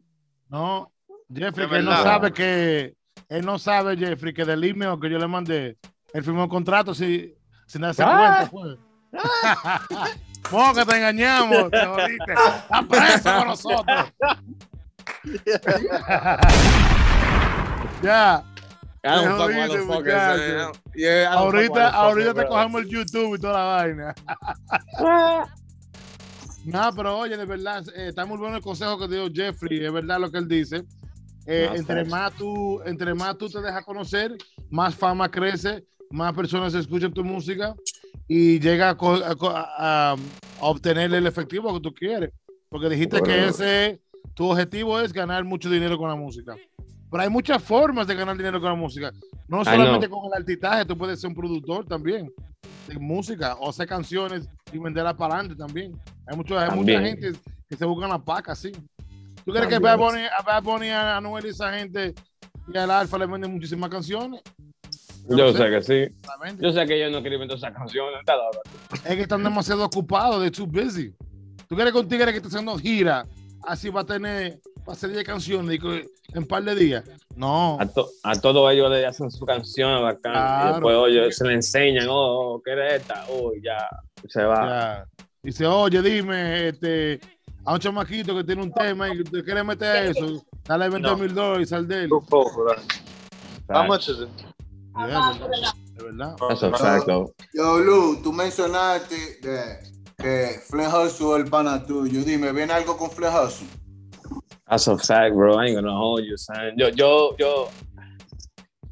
No, 0.50 0.90
Jeffrey, 1.32 1.64
Es 1.64 1.70
que 1.70 1.76
él 1.78 1.84
no 1.84 1.90
verdad. 1.90 2.04
sabe 2.04 2.32
que, 2.32 2.94
él 3.28 3.44
no 3.44 3.58
sabe, 3.58 3.96
Jeffrey, 3.96 4.32
que 4.34 4.44
del 4.44 4.64
email 4.64 4.98
que 5.00 5.08
yo 5.10 5.18
le 5.18 5.28
mandé, 5.28 5.76
él 6.14 6.24
firmó 6.24 6.44
un 6.44 6.48
contrato 6.48 6.94
sin, 6.94 7.32
sin 7.66 7.80
darse 7.82 8.02
Ah. 8.02 8.48
cuenta, 8.50 8.50
fue. 8.50 8.91
Vos 10.50 10.76
que 10.76 10.84
te 10.84 10.96
engañamos, 10.96 11.70
te 11.70 11.86
jodiste. 11.86 12.32
Está 12.32 12.82
preso 12.88 13.38
con 13.38 13.48
nosotros. 13.48 14.12
ya. 18.02 18.44
Ahorita, 21.32 21.88
ahorita 21.90 22.34
te 22.34 22.46
cogemos 22.46 22.82
el 22.82 22.88
YouTube 22.88 23.36
y 23.36 23.40
toda 23.40 23.52
la 23.54 23.64
vaina. 23.64 24.14
No, 26.64 26.90
pero 26.94 27.18
oye, 27.18 27.36
de 27.36 27.44
verdad, 27.44 27.82
eh, 27.96 28.06
está 28.10 28.24
muy 28.24 28.38
bueno 28.38 28.54
el 28.54 28.62
consejo 28.62 28.96
que 28.96 29.08
dio 29.08 29.28
Jeffrey, 29.34 29.84
es 29.84 29.92
verdad 29.92 30.20
lo 30.20 30.30
que 30.30 30.38
él 30.38 30.46
dice. 30.46 30.84
Eh, 31.44 31.66
No, 31.68 31.74
entre, 31.74 31.96
facts. 32.04 32.10
más 32.10 32.32
tú, 32.34 32.80
entre 32.84 33.14
más 33.14 33.36
tú 33.36 33.48
te 33.48 33.60
dejas 33.60 33.84
conocer, 33.84 34.36
más 34.70 34.94
fama 34.94 35.28
crece, 35.28 35.84
más 36.10 36.32
personas 36.34 36.72
escuchan 36.74 37.12
tu 37.12 37.24
música 37.24 37.74
y 38.28 38.60
llega 38.60 38.90
a, 38.90 38.96
a 38.98 40.12
a- 40.12 40.16
obtener 40.60 41.12
el 41.12 41.26
efectivo 41.26 41.72
que 41.74 41.80
tú 41.80 41.92
quieres. 41.94 42.30
Porque 42.68 42.88
dijiste 42.88 43.16
que 43.22 43.30
Bueno. 43.30 43.46
ese, 43.48 44.00
tu 44.34 44.50
objetivo 44.50 44.98
es 45.00 45.12
ganar 45.12 45.44
mucho 45.44 45.68
dinero 45.68 45.98
con 45.98 46.08
la 46.08 46.14
música. 46.16 46.54
Pero 47.10 47.22
hay 47.22 47.28
muchas 47.28 47.62
formas 47.62 48.06
de 48.06 48.14
ganar 48.14 48.36
dinero 48.36 48.58
con 48.60 48.70
la 48.70 48.76
música. 48.76 49.12
No 49.48 49.62
solamente 49.64 50.08
con 50.08 50.24
el 50.26 50.32
artistaje, 50.32 50.84
tú 50.86 50.96
puedes 50.96 51.20
ser 51.20 51.28
un 51.28 51.34
productor 51.36 51.84
también 51.86 52.32
de 52.88 52.98
música 52.98 53.54
o 53.56 53.68
hacer 53.68 53.86
canciones 53.86 54.48
y 54.72 54.78
venderlas 54.78 55.14
para 55.14 55.34
adelante 55.34 55.56
también. 55.56 55.92
Hay, 56.26 56.36
mucho, 56.36 56.58
hay 56.58 56.70
mucha 56.70 56.92
También. 56.94 57.02
gente 57.20 57.38
que 57.68 57.76
se 57.76 57.84
buscan 57.84 58.08
la 58.08 58.18
paca 58.18 58.52
así. 58.52 58.72
¿Tú 59.44 59.50
crees 59.52 59.66
que 59.66 59.74
También. 59.74 59.82
Bad 59.82 59.98
Bunny, 59.98 60.22
a 60.38 60.42
Bad 60.42 60.62
Bunny, 60.62 60.88
a 60.88 61.16
Anuel 61.18 61.44
y 61.46 61.48
esa 61.50 61.72
gente 61.74 62.14
y 62.72 62.78
al 62.78 62.90
Alfa 62.90 63.18
le 63.18 63.26
venden 63.26 63.52
muchísimas 63.52 63.90
canciones? 63.90 64.40
Yo 65.28 65.52
sé 65.52 65.70
que 65.70 65.82
sí. 65.82 66.14
Yo 66.60 66.72
sé 66.72 66.86
que 66.86 66.96
ellos 66.96 67.12
no 67.12 67.18
escriben 67.18 67.48
todas 67.48 67.62
esas 67.62 67.74
canciones. 67.74 68.20
Es 69.04 69.14
que 69.16 69.22
están 69.22 69.42
demasiado 69.44 69.84
ocupados, 69.84 70.42
de 70.42 70.50
too 70.50 70.66
busy. 70.66 71.14
¿Tú 71.68 71.76
crees 71.76 71.92
que 71.92 71.98
un 71.98 72.08
tigre 72.08 72.30
que 72.32 72.36
está 72.38 72.48
haciendo 72.48 72.76
gira 72.76 73.26
así 73.66 73.88
va 73.88 74.00
a 74.02 74.04
tener, 74.04 74.58
va 74.80 74.88
a 74.88 74.92
hacer 74.92 75.10
10 75.10 75.24
canciones 75.24 75.78
en 75.82 76.38
un 76.38 76.46
par 76.46 76.62
de 76.64 76.74
días? 76.74 77.04
No. 77.36 77.78
A, 77.80 77.86
to- 77.86 78.08
a 78.24 78.34
todos 78.40 78.70
ellos 78.72 78.90
le 78.90 79.06
hacen 79.06 79.30
su 79.30 79.46
canción 79.46 80.02
bacán. 80.02 80.32
Claro. 80.32 80.68
Y 80.68 80.72
después, 80.72 80.96
oye, 80.96 81.32
se 81.32 81.46
le 81.46 81.54
enseñan, 81.54 82.08
oh, 82.10 82.54
oh, 82.56 82.62
¿qué 82.62 82.72
eres 82.72 83.00
esta? 83.00 83.24
Oh, 83.30 83.52
ya, 83.62 83.88
se 84.28 84.42
va. 84.44 84.66
Ya. 84.66 85.06
Dice, 85.42 85.66
oye, 85.66 86.02
dime, 86.02 86.68
este, 86.68 87.20
a 87.64 87.72
un 87.74 87.78
chamaquito 87.78 88.36
que 88.36 88.44
tiene 88.44 88.62
un 88.62 88.72
tema 88.72 89.08
y 89.08 89.22
te 89.24 89.42
quiere 89.42 89.64
meter 89.64 89.88
a 89.88 90.04
eso, 90.04 90.44
dale 90.64 90.88
20 90.88 91.08
No. 91.08 91.16
mil 91.16 91.34
dólares 91.34 91.68
y 91.68 91.70
sal 91.70 91.88
de 91.88 92.04
él. 92.04 92.10
How 93.68 93.84
much 93.86 94.08
is 94.08 94.18
it? 94.20 94.28
De 94.94 95.06
verdad, 95.06 95.74
verdad. 95.96 96.36
That's 96.48 96.62
a 96.62 96.72
fact, 96.72 97.06
though. 97.06 97.32
Yo, 97.54 97.78
Lu, 97.78 98.22
tú 98.22 98.32
mencionaste 98.32 99.16
de, 99.42 99.78
que 100.18 100.60
Flynn 100.68 100.86
Hustle 100.88 101.36
es 101.36 101.44
el 101.44 101.50
pana 101.50 101.84
tuyo. 101.84 102.22
Dime, 102.24 102.52
¿viene 102.52 102.72
algo 102.72 102.96
con 102.96 103.10
Flynn 103.10 103.32
Hustle? 103.32 103.66
That's 104.68 104.86
a 104.88 104.96
fact, 104.98 105.34
bro. 105.34 105.56
I 105.56 105.66
ain't 105.66 105.74
gonna 105.76 105.96
hold 105.96 106.24
you, 106.24 106.36
son. 106.36 106.76
Yo, 106.76 106.88
yo, 106.88 107.34
yo, 107.38 107.68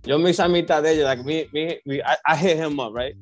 yo 0.05 0.19
me 0.19 0.31
hice 0.31 0.43
amistad 0.43 0.83
de 0.83 0.93
ellos. 0.93 1.05
Like, 1.05 1.25
me, 1.25 1.49
me, 1.53 1.81
me- 1.87 2.03
I, 2.03 2.17
I 2.27 2.37
hit 2.37 2.57
him 2.57 2.79
up, 2.81 2.95
right? 2.95 3.15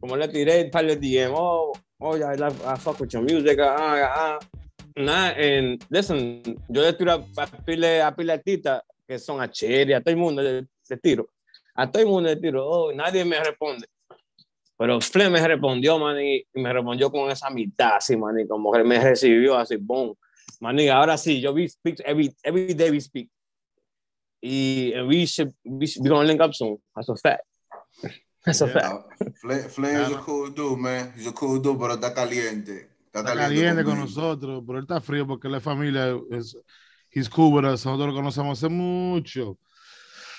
Como 0.00 0.16
le 0.16 0.28
tiré 0.28 0.64
un 0.64 0.70
par 0.70 0.84
de 0.84 0.96
DM, 0.96 1.32
oh, 1.34 1.72
oh 2.00 2.16
yeah, 2.16 2.32
I, 2.32 2.36
love, 2.36 2.64
I 2.64 2.76
fuck 2.76 3.00
with 3.00 3.12
your 3.12 3.22
music, 3.22 3.58
ah, 3.60 3.76
ah, 3.76 4.12
ah. 4.16 4.38
Nah, 4.96 5.30
and 5.36 5.84
listen, 5.90 6.42
yo 6.68 6.82
le 6.82 6.92
tiro 6.92 7.12
a, 7.12 7.42
a 7.42 7.46
pile 7.46 8.00
a 8.00 8.10
pile 8.12 8.32
artistas 8.32 8.82
que 9.06 9.18
son 9.18 9.40
a 9.40 9.48
Cherry, 9.48 9.92
a 9.92 10.00
todo 10.00 10.10
el 10.12 10.16
mundo 10.16 10.42
le, 10.42 10.66
le 10.88 10.96
tiro. 10.96 11.28
A 11.80 11.88
todo 11.88 12.02
el 12.02 12.08
mundo 12.08 12.28
le 12.28 12.34
tiro, 12.36 12.66
oh, 12.66 12.92
nadie 12.92 13.24
me 13.24 13.38
responde. 13.38 13.86
Pero 14.76 15.00
Flem 15.00 15.32
me 15.32 15.46
respondió, 15.46 15.96
man, 15.98 16.16
y 16.20 16.44
me 16.54 16.72
respondió 16.72 17.08
con 17.10 17.30
esa 17.30 17.50
mitad, 17.50 17.96
así, 17.96 18.16
man, 18.16 18.38
y 18.40 18.48
como 18.48 18.72
que 18.72 18.82
me 18.82 18.98
recibió 18.98 19.56
así, 19.56 19.76
boom. 19.76 20.14
Man, 20.60 20.78
y 20.80 20.88
ahora 20.88 21.16
sí, 21.16 21.40
yo 21.40 21.52
we 21.52 21.68
speak 21.68 22.00
every, 22.04 22.34
every 22.42 22.74
day 22.74 22.90
we 22.90 23.00
speak. 23.00 23.28
Y 24.40 24.92
and 24.94 25.08
we 25.08 25.24
should, 25.24 25.52
we 25.64 25.86
should, 25.86 26.02
we 26.02 26.10
gonna 26.10 26.26
link 26.26 26.40
up 26.40 26.52
soon. 26.52 26.78
That's 26.96 27.08
a 27.08 27.16
fact. 27.16 27.44
That's 28.44 28.60
a 28.60 28.66
fact. 28.68 29.04
Flame, 29.40 29.68
Flame 29.68 30.00
is 30.02 30.10
a 30.10 30.18
cool 30.18 30.50
dude, 30.50 30.78
man. 30.78 31.12
He's 31.16 31.26
a 31.28 31.32
cool 31.32 31.60
dude, 31.60 31.78
pero 31.78 31.94
está 31.94 32.12
caliente. 32.12 32.88
Está, 33.06 33.20
Está 33.20 33.34
caliente 33.34 33.84
con 33.84 33.96
conmigo. 33.96 34.06
nosotros, 34.06 34.64
pero 34.66 34.78
él 34.78 34.84
está 34.84 35.00
frío 35.00 35.26
porque 35.26 35.48
la 35.48 35.60
familia 35.60 36.16
es. 36.30 36.56
He's 37.10 37.28
cool 37.28 37.52
with 37.52 37.64
us. 37.64 37.84
Nosotros 37.86 38.08
lo 38.08 38.14
conocemos 38.14 38.58
hace 38.58 38.68
mucho. 38.68 39.58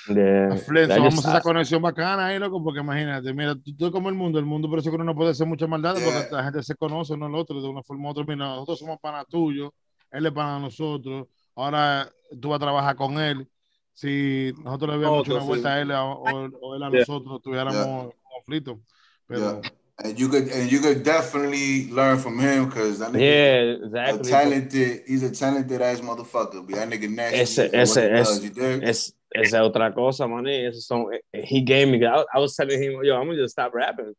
Yeah, 0.07 0.49
so 0.57 0.73
just- 0.73 0.87
vamos 0.89 1.25
a 1.25 1.29
esa 1.31 1.41
conexión 1.41 1.81
bacana 1.81 2.27
ahí, 2.27 2.39
loco, 2.39 2.63
porque 2.63 2.79
imagínate, 2.79 3.33
mira, 3.33 3.53
tú, 3.55 3.75
tú 3.75 3.91
como 3.91 4.09
el 4.09 4.15
mundo, 4.15 4.39
el 4.39 4.45
mundo 4.45 4.69
por 4.69 4.79
eso 4.79 4.89
que 4.89 4.95
uno 4.95 5.03
no 5.03 5.15
puede 5.15 5.31
hacer 5.31 5.45
mucha 5.45 5.67
maldad, 5.67 5.95
porque 6.03 6.27
la 6.31 6.43
gente 6.43 6.63
se 6.63 6.75
conoce 6.75 7.13
uno 7.13 7.25
al 7.27 7.35
otro 7.35 7.61
de 7.61 7.67
una 7.67 7.83
forma 7.83 8.07
u 8.07 8.11
otra. 8.11 8.23
Mira, 8.23 8.37
nosotros 8.45 8.79
somos 8.79 8.97
pana 8.99 9.25
tuyos, 9.25 9.71
él 10.11 10.25
es 10.25 10.31
pana 10.31 10.55
de 10.55 10.61
nosotros, 10.61 11.27
ahora 11.55 12.09
tú 12.39 12.49
vas 12.49 12.57
a 12.57 12.59
trabajar 12.59 12.95
con 12.95 13.19
él. 13.19 13.47
Si 13.93 14.53
nosotros 14.63 14.89
le 14.91 14.95
habíamos 14.95 15.25
hecho 15.27 15.35
una 15.35 15.43
vuelta 15.43 15.73
a 15.73 15.81
él 15.81 15.91
a- 15.91 16.05
o, 16.05 16.49
o 16.61 16.75
él 16.75 16.83
a 16.83 16.89
Yeah. 16.89 16.99
nosotros, 16.99 17.41
tuviéramos 17.41 18.05
Yeah. 18.05 18.09
conflicto. 18.35 18.79
Pero 19.27 19.39
Yeah. 19.61 19.71
And 20.01 20.17
you 20.17 20.29
could 20.29 20.49
and 20.49 20.71
you 20.71 20.79
could 20.79 21.03
definitely 21.03 21.89
learn 21.91 22.17
from 22.19 22.39
him 22.39 22.69
because 22.69 22.99
that 22.99 23.11
nigga 23.11 23.91
Yeah, 23.93 24.13
a 24.15 24.17
talented, 24.19 25.03
he's 25.05 25.23
a 25.23 25.29
talented 25.29 25.81
ass 25.81 25.99
motherfucker. 25.99 26.65
But 26.65 26.75
that 26.75 26.87
nigga 26.89 27.09
nasty. 27.09 27.37
Ese, 27.41 27.69
for 27.69 27.77
what 27.77 28.81
ese, 28.87 29.13
he 29.33 29.41
es, 29.41 29.51
does, 29.51 29.53
you 29.53 29.53
dig? 29.53 29.53
es, 29.53 29.53
esa 29.53 29.57
es 29.57 29.69
otra 29.69 29.93
cosa, 29.93 30.27
man. 30.27 30.73
Son, 30.73 31.13
eh, 31.13 31.21
eh, 31.33 31.45
he 31.45 31.61
gave 31.61 31.87
me, 31.87 32.05
I, 32.05 32.25
I 32.33 32.39
was 32.39 32.55
telling 32.55 32.81
him, 32.81 33.03
yo, 33.03 33.15
I'm 33.15 33.27
gonna 33.27 33.37
just 33.37 33.53
stop 33.53 33.73
rapping. 33.73 34.13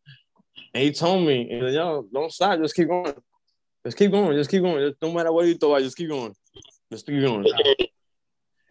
And 0.74 0.84
he 0.84 0.92
told 0.92 1.26
me, 1.26 1.48
yo, 1.50 2.06
don't 2.12 2.32
stop, 2.32 2.60
just 2.60 2.74
keep 2.74 2.88
going. 2.88 3.14
Just 3.84 3.96
keep 3.96 4.10
going, 4.10 4.36
just 4.36 4.50
keep 4.50 4.62
going. 4.62 4.88
Just, 4.88 5.02
no 5.02 5.12
matter 5.12 5.32
what 5.32 5.46
you 5.46 5.54
throw, 5.54 5.78
just 5.80 5.96
keep 5.96 6.10
going. 6.10 6.34
Just 6.92 7.06
keep 7.06 7.20
going. 7.20 7.46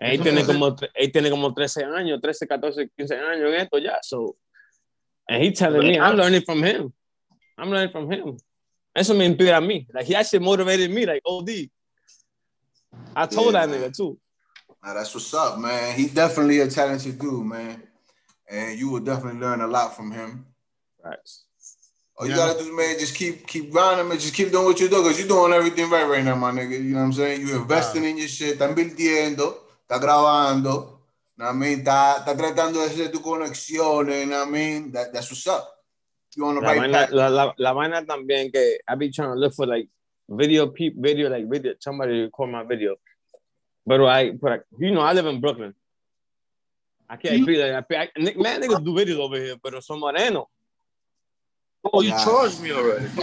Él 0.01 0.21
tiene 0.21 0.45
como, 0.45 0.75
él 0.95 1.11
tiene 1.11 1.29
como 1.29 1.53
13 1.53 1.83
años, 1.83 2.21
13, 2.21 2.47
14, 2.47 2.89
15 2.97 3.15
años 3.15 3.53
en 3.53 3.61
esto 3.61 3.77
ya. 3.79 3.99
So, 4.01 4.37
and 5.27 5.43
he 5.43 5.51
telling 5.51 5.81
me, 5.81 5.99
I'm 5.99 6.15
learning 6.15 6.43
from 6.43 6.63
him. 6.63 6.93
I'm 7.57 7.69
learning 7.69 7.91
from 7.91 8.11
him. 8.11 8.37
Eso 8.95 9.13
me 9.13 9.25
inspira 9.25 9.57
a 9.57 9.61
mí. 9.61 9.87
Like, 9.93 10.05
he 10.05 10.15
actually 10.15 10.39
motivated 10.39 10.89
me, 10.91 11.05
like, 11.05 11.21
OD. 11.25 11.69
I 13.15 13.25
told 13.25 13.53
Yeah, 13.53 13.65
that 13.65 13.69
nigga 13.69 13.95
too. 13.95 14.17
Nah, 14.83 14.93
that's 14.93 15.13
what's 15.13 15.33
up, 15.33 15.59
man. 15.59 15.95
He's 15.95 16.13
definitely 16.13 16.59
a 16.61 16.67
talented 16.67 17.19
dude, 17.19 17.45
man. 17.45 17.83
And 18.49 18.79
you 18.79 18.89
will 18.89 19.01
definitely 19.01 19.39
learn 19.39 19.61
a 19.61 19.67
lot 19.67 19.95
from 19.95 20.11
him. 20.11 20.45
Right. 21.03 21.17
All 22.17 22.25
you 22.27 22.31
Yeah. 22.31 22.37
gotta 22.47 22.63
do, 22.63 22.75
man, 22.75 22.97
just 22.99 23.15
keep 23.15 23.45
keep 23.47 23.71
grinding, 23.71 24.07
man. 24.07 24.17
Just 24.19 24.33
keep 24.33 24.51
doing 24.51 24.65
what 24.65 24.79
you're 24.79 24.89
doing, 24.89 25.03
because 25.03 25.19
you're 25.19 25.27
doing 25.27 25.53
everything 25.53 25.89
right 25.89 26.03
right 26.03 26.23
now, 26.23 26.35
my 26.35 26.51
nigga. 26.51 26.71
You 26.71 26.93
know 26.93 26.99
what 26.99 27.05
I'm 27.05 27.13
saying? 27.13 27.47
You're 27.47 27.57
investing 27.61 28.03
in 28.03 28.17
your 28.17 28.27
shit, 28.27 28.57
está 28.57 28.67
invirtiendo, 28.73 29.55
está 29.87 29.99
grabando, 30.01 30.99
know 31.37 31.45
what 31.45 31.49
I 31.49 31.53
mean? 31.53 31.79
Está, 31.79 32.17
está 32.25 32.35
tratando 32.35 32.79
de 32.81 32.87
hacer 32.89 33.11
tu 33.11 33.19
conexiones, 33.21 34.19
you 34.21 34.25
know 34.25 34.39
what 34.39 34.47
I 34.47 34.51
mean? 34.51 34.91
That, 34.91 35.13
that's 35.13 35.29
what's 35.31 35.47
up. 35.47 35.69
You 36.35 36.45
on 36.45 36.55
the 36.55 36.61
La 36.61 36.67
right 36.67 36.79
vaina, 36.79 36.93
path. 36.93 37.11
la, 37.11 37.27
la, 37.29 37.53
la 37.57 37.73
vaina 37.73 38.05
también 38.05 38.51
que 38.51 38.79
I 38.87 38.95
be 38.95 39.09
trying 39.11 39.29
to 39.29 39.35
look 39.35 39.53
for 39.53 39.65
like 39.65 39.87
video 40.27 40.67
peep 40.67 40.95
video 40.97 41.29
like 41.29 41.49
video 41.49 41.73
somebody 41.79 42.21
record 42.21 42.51
my 42.51 42.63
video. 42.63 42.95
But 43.89 44.05
I 44.05 44.29
but 44.29 44.51
I, 44.51 44.57
you 44.77 44.91
know 44.91 45.01
I 45.01 45.13
live 45.13 45.25
in 45.25 45.41
Brooklyn. 45.41 45.73
I 47.09 47.15
can't 47.15 47.43
be 47.43 47.57
like 47.57 47.73
I, 47.73 47.81
pay- 47.81 47.97
I, 47.97 48.09
Nick- 48.19 48.37
man 48.37 48.61
niggas 48.61 48.85
do 48.85 48.93
videos 48.93 49.17
over 49.17 49.35
here, 49.35 49.55
but 49.63 49.83
son 49.83 49.99
moreno. 49.99 50.47
Oh, 51.83 52.01
you 52.01 52.11
charged 52.11 52.61
me 52.61 52.71
already. 52.71 53.05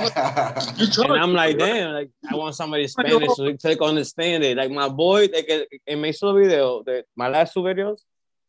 you 0.76 0.88
charged 0.90 0.98
And 0.98 1.22
I'm 1.22 1.34
like, 1.34 1.56
damn, 1.56 1.92
like 1.92 2.10
I 2.28 2.34
want 2.34 2.56
somebody 2.56 2.88
Spanish 2.88 3.28
oh. 3.28 3.34
so 3.34 3.44
they 3.44 3.76
can 3.76 3.86
understand 3.86 4.42
it. 4.42 4.56
Like 4.56 4.72
my 4.72 4.88
boy, 4.88 5.28
like 5.32 5.48
in 5.86 6.00
my 6.00 6.10
solo 6.10 6.34
video, 6.42 6.82
the, 6.82 7.04
my 7.14 7.28
last 7.28 7.54
two 7.54 7.60
videos, 7.60 8.00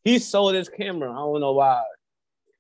he 0.03 0.18
sold 0.18 0.55
his 0.55 0.70
camera. 0.70 1.11
I 1.11 1.18
don't 1.18 1.39
know 1.39 1.53
why, 1.53 1.84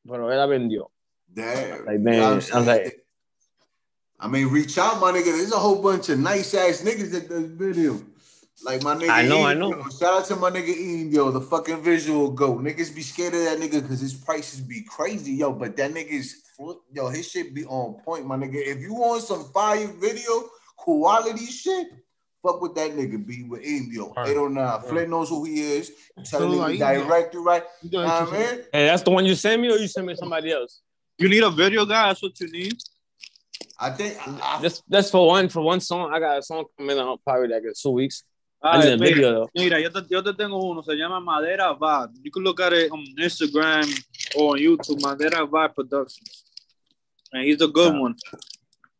but 0.05 0.19
él 0.19 0.37
la 0.37 0.45
vendió. 0.45 0.91
Damn. 1.33 1.83
Like 1.83 1.97
You 1.97 2.03
know 2.03 2.11
man, 2.11 2.21
I 2.21 2.29
I'm 2.29 2.35
was 2.35 2.45
saying? 2.45 2.65
like, 2.67 3.03
I 4.19 4.27
mean, 4.27 4.49
reach 4.49 4.77
out, 4.77 5.01
my 5.01 5.11
nigga. 5.11 5.35
There's 5.35 5.51
a 5.51 5.57
whole 5.57 5.81
bunch 5.81 6.09
of 6.09 6.19
nice 6.19 6.53
ass 6.53 6.83
niggas 6.83 7.11
that 7.13 7.27
does 7.27 7.45
video. 7.45 7.99
Like 8.63 8.81
my 8.83 8.95
nigga. 8.95 9.09
I 9.09 9.21
know, 9.23 9.41
I 9.43 9.51
Indio. 9.53 9.69
know. 9.69 9.83
Shout 9.89 10.13
out 10.21 10.25
to 10.25 10.35
my 10.35 10.49
nigga 10.49 10.75
Indio, 10.75 11.29
the 11.31 11.41
fucking 11.41 11.83
visual 11.83 12.31
go. 12.31 12.55
Niggas 12.55 12.93
be 12.95 13.01
scared 13.01 13.33
of 13.35 13.43
that 13.43 13.59
nigga 13.59 13.81
because 13.83 13.99
his 13.99 14.13
prices 14.13 14.61
be 14.61 14.81
crazy, 14.81 15.33
yo. 15.33 15.51
But 15.53 15.77
that 15.77 15.91
nigga's 15.93 16.41
yo, 16.91 17.07
his 17.09 17.29
shit 17.29 17.53
be 17.53 17.65
on 17.65 17.95
point, 18.03 18.25
my 18.25 18.35
nigga. 18.35 18.55
If 18.55 18.79
you 18.81 18.93
want 18.95 19.21
some 19.23 19.43
fire 19.53 19.85
video, 19.87 20.49
quality 20.75 21.45
shit, 21.45 21.87
fuck 22.41 22.59
with 22.61 22.73
that 22.75 22.91
nigga. 22.91 23.23
Be 23.25 23.43
with 23.43 23.61
Indio. 23.61 24.11
809. 24.17 24.81
Flint 24.89 25.09
knows 25.11 25.29
who 25.29 25.43
he 25.45 25.61
is. 25.61 25.91
Telling 26.25 26.51
So, 26.53 26.63
him 26.63 26.79
like, 26.79 26.79
the 26.79 27.03
director, 27.07 27.41
right? 27.41 27.63
Indio 27.83 28.03
Nah, 28.05 28.25
is- 28.25 28.31
man. 28.31 28.63
hey, 28.73 28.85
that's 28.87 29.03
the 29.03 29.11
one 29.11 29.25
you 29.25 29.35
sent 29.35 29.61
me, 29.61 29.69
or 29.71 29.77
you 29.77 29.87
sent 29.87 30.07
me 30.07 30.15
somebody 30.15 30.51
else? 30.51 30.81
You 31.19 31.29
need 31.29 31.43
a 31.43 31.51
video 31.51 31.85
guy. 31.85 32.07
That's 32.07 32.23
what 32.23 32.39
you 32.39 32.47
need. 32.51 32.75
I 33.79 33.91
think 33.91 34.17
just 34.61 34.83
just 34.89 35.11
for 35.11 35.27
one 35.27 35.47
for 35.49 35.61
one 35.61 35.79
song. 35.79 36.11
I 36.11 36.19
got 36.19 36.39
a 36.39 36.41
song 36.41 36.65
coming 36.77 36.97
out 36.97 37.19
probably 37.23 37.47
like 37.49 37.63
in 37.63 37.73
two 37.79 37.91
weeks. 37.91 38.23
Ah, 38.61 38.79
mira, 39.53 39.79
yo 39.79 39.91
te, 39.91 40.01
yo 40.09 40.23
te 40.23 40.33
tengo 40.33 40.57
uno, 40.57 40.81
se 40.81 40.95
llama 40.95 41.19
Madera 41.19 41.73
Vibe. 41.73 42.19
You 42.23 42.31
can 42.31 42.43
look 42.43 42.59
at 42.59 42.73
it 42.73 42.91
on 42.91 43.05
Instagram 43.19 43.85
or 44.35 44.55
on 44.55 44.59
YouTube, 44.59 44.99
Madera 45.01 45.45
Vibe 45.45 45.75
Productions. 45.75 46.43
And 47.31 47.43
he's 47.43 47.61
a 47.61 47.67
good 47.67 47.93
one. 47.95 48.15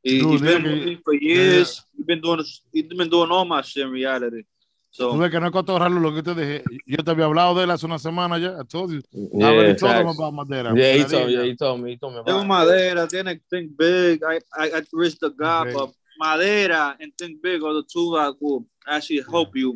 He, 0.04 0.20
Dude, 0.20 0.32
he's 0.32 0.42
been 0.42 0.62
moving 0.62 1.00
for 1.04 1.14
years. 1.16 1.84
He's 1.96 2.06
been 2.06 2.22
doing 2.22 2.44
he's 2.72 2.84
been 2.86 3.10
doing 3.10 3.32
all 3.32 3.46
my 3.46 3.62
shit 3.62 3.84
in 3.86 3.90
reality. 3.92 4.44
So 4.92 5.18
ves 5.18 5.32
que 5.32 5.40
no 5.40 5.52
cotorrarlo 5.52 6.00
lo 6.00 6.14
que 6.14 6.22
te 6.24 6.34
dije. 6.36 6.64
Yo 6.86 6.98
te 7.04 7.12
había 7.12 7.26
hablado 7.26 7.56
de 7.56 7.64
él 7.64 7.72
hace 7.72 7.86
una 7.86 7.98
semana 8.00 8.38
ya. 8.40 8.60
I 8.60 8.64
told 8.66 8.92
you. 8.92 9.02
Yeah, 9.12 9.48
I 9.48 9.54
already 9.54 9.76
told 9.76 9.96
him 9.96 10.08
about 10.08 10.34
Madera. 10.34 10.74
Yeah, 10.76 10.94
he 10.94 11.00
Madera, 11.04 11.10
told 11.10 11.28
me. 11.28 11.34
yeah. 11.34 11.44
He 11.44 11.56
told 11.56 11.82
me. 11.82 11.90
He 11.92 11.98
told 11.98 12.14
me 12.16 12.24
tengo 12.24 12.40
about. 12.42 12.44
it. 12.44 12.48
Madera, 12.48 13.08
tiene 13.08 13.42
Think 13.50 13.76
Big. 13.78 14.22
I, 14.24 14.40
I, 14.56 14.78
I 14.78 14.82
reached 14.94 15.20
the 15.20 15.30
God, 15.32 15.68
Okay. 15.68 15.74
but 15.76 15.92
Madera 16.20 16.96
and 17.00 17.12
Think 17.18 17.42
Big 17.42 17.64
are 17.64 17.74
the 17.74 17.84
two 17.84 18.14
that 18.16 18.36
will 18.42 18.66
actually 18.88 19.24
help 19.30 19.56
you 19.56 19.76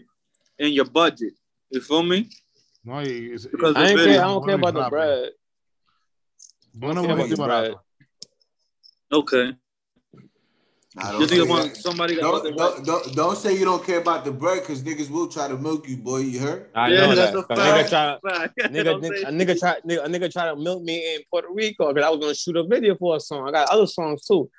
in 0.59 0.73
your 0.73 0.85
budget. 0.85 1.33
You 1.69 1.81
feel 1.81 2.03
me? 2.03 2.29
No, 2.83 2.93
y- 2.95 3.03
y- 3.31 3.37
Because 3.51 3.75
I, 3.75 3.89
ain't 3.89 3.99
care, 3.99 4.21
I 4.21 4.27
don't 4.27 4.45
care 4.45 4.55
about 4.55 4.73
the 4.73 4.89
bread. 4.89 5.29
Bueno, 6.73 7.01
I 7.01 7.05
don't 7.05 7.05
care 7.05 7.15
about 7.15 7.29
the 7.29 7.35
bread. 7.37 7.75
Okay. 9.13 9.55
Nah, 10.93 11.19
Just 11.19 11.29
say 11.31 11.39
need 11.39 11.47
one- 11.49 11.73
somebody 11.75 12.15
that 12.15 12.21
don't, 12.21 12.57
don't, 12.57 12.85
don't, 12.85 13.15
don't 13.15 13.37
say 13.37 13.57
you 13.57 13.63
don't 13.63 13.81
care 13.85 13.99
about 14.01 14.25
the 14.25 14.31
bread 14.31 14.59
because 14.61 14.81
niggas 14.83 15.09
will 15.09 15.27
try 15.27 15.47
to 15.47 15.57
milk 15.57 15.87
you, 15.87 15.95
boy. 15.95 16.17
You 16.17 16.39
heard? 16.39 16.69
I 16.75 16.89
Yeah, 16.89 17.01
know 17.07 17.15
that's 17.15 17.31
that. 17.31 17.39
a 17.39 17.43
'Cause 17.43 17.57
Nigga 17.59 17.89
fact. 17.89 18.21
try, 18.59 18.67
nigga, 18.67 18.99
nigga, 19.01 19.27
a 19.27 19.31
nigga 19.31 19.59
try, 19.59 19.79
nigga, 19.87 20.03
a 20.05 20.07
nigga 20.09 20.31
try 20.31 20.45
to 20.49 20.55
milk 20.57 20.83
me 20.83 21.15
in 21.15 21.21
Puerto 21.29 21.47
Rico 21.53 21.93
because 21.93 22.05
I 22.05 22.09
was 22.09 22.19
gonna 22.19 22.35
shoot 22.35 22.57
a 22.57 22.63
video 22.65 22.95
for 22.97 23.15
a 23.15 23.19
song. 23.21 23.47
I 23.47 23.51
got 23.51 23.69
other 23.69 23.87
songs 23.87 24.25
too. 24.25 24.49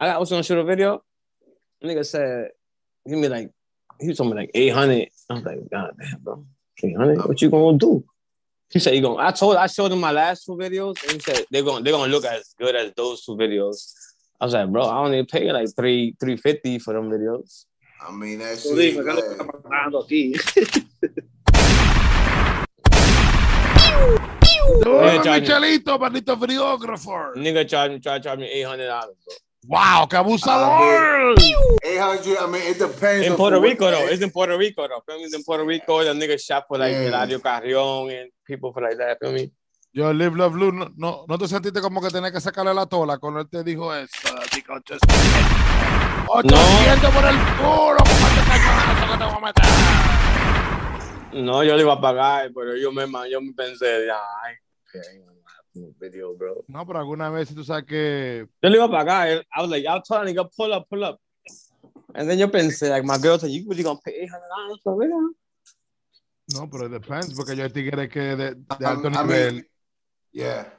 I 0.00 0.06
got, 0.06 0.16
I 0.16 0.18
was 0.18 0.30
gonna 0.30 0.42
shoot 0.42 0.58
a 0.58 0.64
video. 0.64 1.00
Nigga 1.82 2.04
said, 2.04 2.50
give 3.06 3.18
me 3.18 3.28
like, 3.28 3.50
he 4.00 4.12
told 4.14 4.30
me 4.30 4.36
like 4.36 4.50
eight 4.54 4.70
hundred. 4.72 5.08
I 5.30 5.34
was 5.34 5.42
like, 5.44 5.58
God 5.70 5.92
damn, 6.00 6.20
bro, 6.20 6.44
eight 6.82 6.96
hundred. 6.96 7.18
What 7.24 7.40
you 7.40 7.50
gonna 7.50 7.78
do? 7.78 8.04
He 8.70 8.78
said, 8.80 8.94
"You 8.94 9.00
gonna, 9.00 9.22
I 9.26 9.30
told, 9.30 9.56
I 9.56 9.66
showed 9.66 9.92
him 9.92 10.00
my 10.00 10.12
last 10.12 10.44
two 10.44 10.52
videos, 10.52 11.02
and 11.04 11.12
he 11.12 11.18
said 11.20 11.46
they're 11.50 11.62
gonna, 11.62 11.82
they're 11.82 11.92
gonna 11.92 12.12
look 12.12 12.24
as 12.24 12.54
good 12.58 12.74
as 12.76 12.92
those 12.96 13.24
two 13.24 13.32
videos. 13.36 13.92
I 14.40 14.44
was 14.44 14.54
like, 14.54 14.68
bro, 14.70 14.82
I 14.84 14.98
only 14.98 15.24
pay 15.24 15.50
like 15.52 15.68
three, 15.74 16.14
three 16.20 16.36
fifty 16.36 16.78
for 16.78 16.92
them 16.94 17.08
videos. 17.10 17.64
I 18.06 18.12
mean, 18.12 18.38
that 18.40 18.58
Tú 18.58 18.76
shit. 18.76 18.94
dime, 18.94 19.04
¿qué 19.04 19.10
es 19.10 19.16
lo 19.16 19.22
que 19.22 19.28
like- 19.28 19.38
está 19.38 19.62
pasando 19.62 20.04
aquí? 20.04 20.34
Duro, 24.82 25.22
charge 25.22 25.40
me. 25.40 25.40
Michelito, 25.40 25.98
maldito 25.98 26.36
videógrafo. 26.36 27.34
Nigga 27.36 27.66
charge 27.66 27.92
me, 27.94 27.98
try 28.00 28.18
to 28.18 28.20
charge 28.24 28.38
me 28.40 28.46
eight 28.46 28.66
hundred 28.66 28.86
dollars, 28.86 29.16
bro. 29.24 29.34
Wow, 29.68 30.08
qué 30.08 30.16
abusador. 30.16 31.36
800, 31.84 32.38
I 32.40 32.46
mean, 32.46 32.62
it 32.62 32.78
depends. 32.78 33.26
In 33.26 33.32
on 33.32 33.36
Puerto 33.36 33.60
Rico, 33.60 33.90
though. 33.90 34.08
It's 34.08 34.22
in 34.22 34.30
Puerto 34.30 34.56
Rico, 34.56 34.88
though. 34.88 35.02
Feel 35.04 35.18
me? 35.18 35.24
In 35.30 35.44
Puerto 35.44 35.66
Rico. 35.66 36.02
The 36.02 36.14
nigga 36.14 36.40
shot 36.40 36.64
for 36.66 36.78
like 36.78 36.92
Yeah. 36.92 37.10
Eladio 37.10 37.38
Carrión 37.38 38.10
and 38.10 38.30
people 38.46 38.72
for 38.72 38.80
like 38.80 38.96
that. 38.96 39.18
Feel 39.20 39.32
me? 39.32 39.52
Yo, 39.92 40.10
Live 40.10 40.34
Love 40.36 40.54
Blue, 40.54 40.72
no, 40.72 40.88
no, 40.96 41.26
no 41.28 41.38
te 41.38 41.46
sentiste 41.46 41.82
como 41.82 42.00
que 42.00 42.08
tenía 42.08 42.32
que 42.32 42.40
sacarle 42.40 42.72
la 42.72 42.86
tola 42.86 43.18
cuando 43.18 43.40
él 43.40 43.48
te 43.50 43.62
dijo 43.62 43.94
eso. 43.94 44.08
Digo, 44.54 44.72
800 44.74 45.06
por 47.10 47.24
el 47.24 47.36
culo, 47.58 47.98
que 47.98 49.18
te 49.18 49.24
voy 49.24 49.34
a 49.34 49.40
meter. 49.40 49.64
No, 51.32 51.62
yo 51.62 51.76
le 51.76 51.82
iba 51.82 51.92
a 51.92 52.00
pagar, 52.00 52.50
pero 52.54 52.74
yo 52.76 52.90
me, 52.90 53.04
yo 53.30 53.42
me 53.42 53.52
pensé, 53.52 54.10
ay, 54.10 54.54
pay. 54.92 55.37
I 55.74 55.80
video, 56.00 56.34
bro. 56.34 56.64
No, 56.68 56.86
pero 56.86 56.98
alguna 56.98 57.30
vez 57.30 57.54
tú 57.54 57.62
sabes 57.64 57.84
que 57.84 58.46
Yo 58.62 58.68
le 58.70 58.76
iba 58.76 58.84
a 58.86 58.90
pagar. 58.90 59.28
I 59.56 59.60
was 59.60 59.70
like, 59.70 59.84
y'all 59.84 60.02
telling 60.02 60.34
nigga, 60.34 60.48
pull 60.56 60.72
up, 60.72 60.88
pull 60.88 61.04
up. 61.04 61.18
And 62.14 62.28
then 62.28 62.38
yo 62.38 62.48
pensé, 62.48 62.88
like, 62.90 63.04
my 63.04 63.18
girl 63.18 63.38
said, 63.38 63.50
you 63.50 63.66
really 63.68 63.82
gonna 63.82 63.98
pay 64.04 64.26
$800 64.26 64.78
for 64.82 64.94
a 64.94 65.06
video? 65.06 65.34
no, 66.54 66.66
pero 66.70 66.86
it 66.86 66.92
depends 66.92 67.34
porque 67.34 67.54
yo 67.54 67.64
hay 67.64 67.70
tigres 67.70 68.08
que 68.08 68.20
de, 68.20 68.54
de 68.54 68.56
I- 68.80 68.84
alto 68.84 69.08
I 69.08 69.10
mean, 69.10 69.26
nivel. 69.26 69.66
Yeah. 70.32 70.72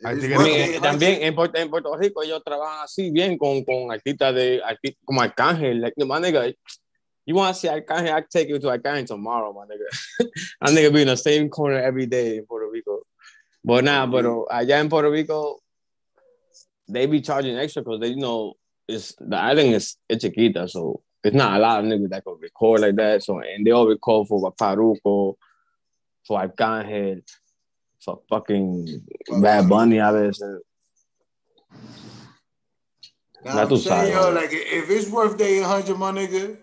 También, 0.00 0.30
it. 0.70 0.74
eh, 0.76 0.80
también 0.80 1.22
en, 1.22 1.34
Puerto, 1.34 1.58
en 1.58 1.70
Puerto 1.70 1.96
Rico 1.96 2.22
ellos 2.22 2.42
trabajan 2.44 2.84
así 2.84 3.10
bien 3.10 3.36
con, 3.38 3.64
con 3.64 3.90
artistas 3.90 4.34
de 4.34 4.62
arti- 4.62 4.96
como 5.04 5.22
Arcángel. 5.22 5.80
Like, 5.80 5.94
my 6.04 6.20
nigga, 6.20 6.54
you 7.26 7.34
want 7.34 7.54
to 7.54 7.60
see 7.60 7.68
Arcángel, 7.68 8.10
I 8.12 8.20
can 8.20 8.28
take 8.30 8.48
you 8.48 8.58
to 8.60 8.68
Arcángel 8.70 9.06
tomorrow, 9.06 9.52
my 9.52 9.64
nigga. 9.64 9.88
that 10.60 10.70
nigga 10.70 10.92
be 10.92 11.00
in 11.02 11.08
the 11.08 11.16
same 11.16 11.48
corner 11.48 11.78
every 11.78 12.06
day 12.06 12.36
in 12.36 12.44
Puerto. 12.46 12.57
But 13.68 13.84
nah, 13.84 14.06
pero 14.06 14.46
allá 14.50 14.80
in 14.80 14.88
Puerto 14.88 15.10
Rico, 15.10 15.58
they 16.88 17.04
be 17.04 17.20
charging 17.20 17.58
extra 17.58 17.82
because 17.82 18.00
they 18.00 18.08
you 18.08 18.16
know 18.16 18.54
it's 18.88 19.14
the 19.20 19.36
island 19.36 19.74
is 19.74 19.98
it's 20.08 20.24
chiquita, 20.24 20.66
so 20.66 21.02
it's 21.22 21.36
not 21.36 21.54
a 21.54 21.58
lot 21.60 21.80
of 21.80 21.84
niggas 21.84 22.08
that 22.08 22.24
can 22.24 22.38
record 22.40 22.80
like 22.80 22.96
that. 22.96 23.22
So 23.22 23.40
and 23.40 23.66
they 23.66 23.70
all 23.70 23.86
record 23.86 24.26
for 24.26 24.54
Faruco, 24.54 25.34
for 26.26 26.40
Arcángel, 26.40 27.20
for 28.00 28.22
fucking 28.30 29.02
Bad 29.38 29.68
Bunny 29.68 29.98
a 29.98 30.12
veces. 30.12 30.62
Now, 33.44 33.64
I'm 33.64 33.76
saying, 33.76 34.12
yo, 34.14 34.30
like, 34.30 34.48
if 34.50 34.88
it's 34.88 35.10
worth 35.10 35.36
the 35.36 35.44
800, 35.44 35.98
my 35.98 36.10
nigga, 36.10 36.56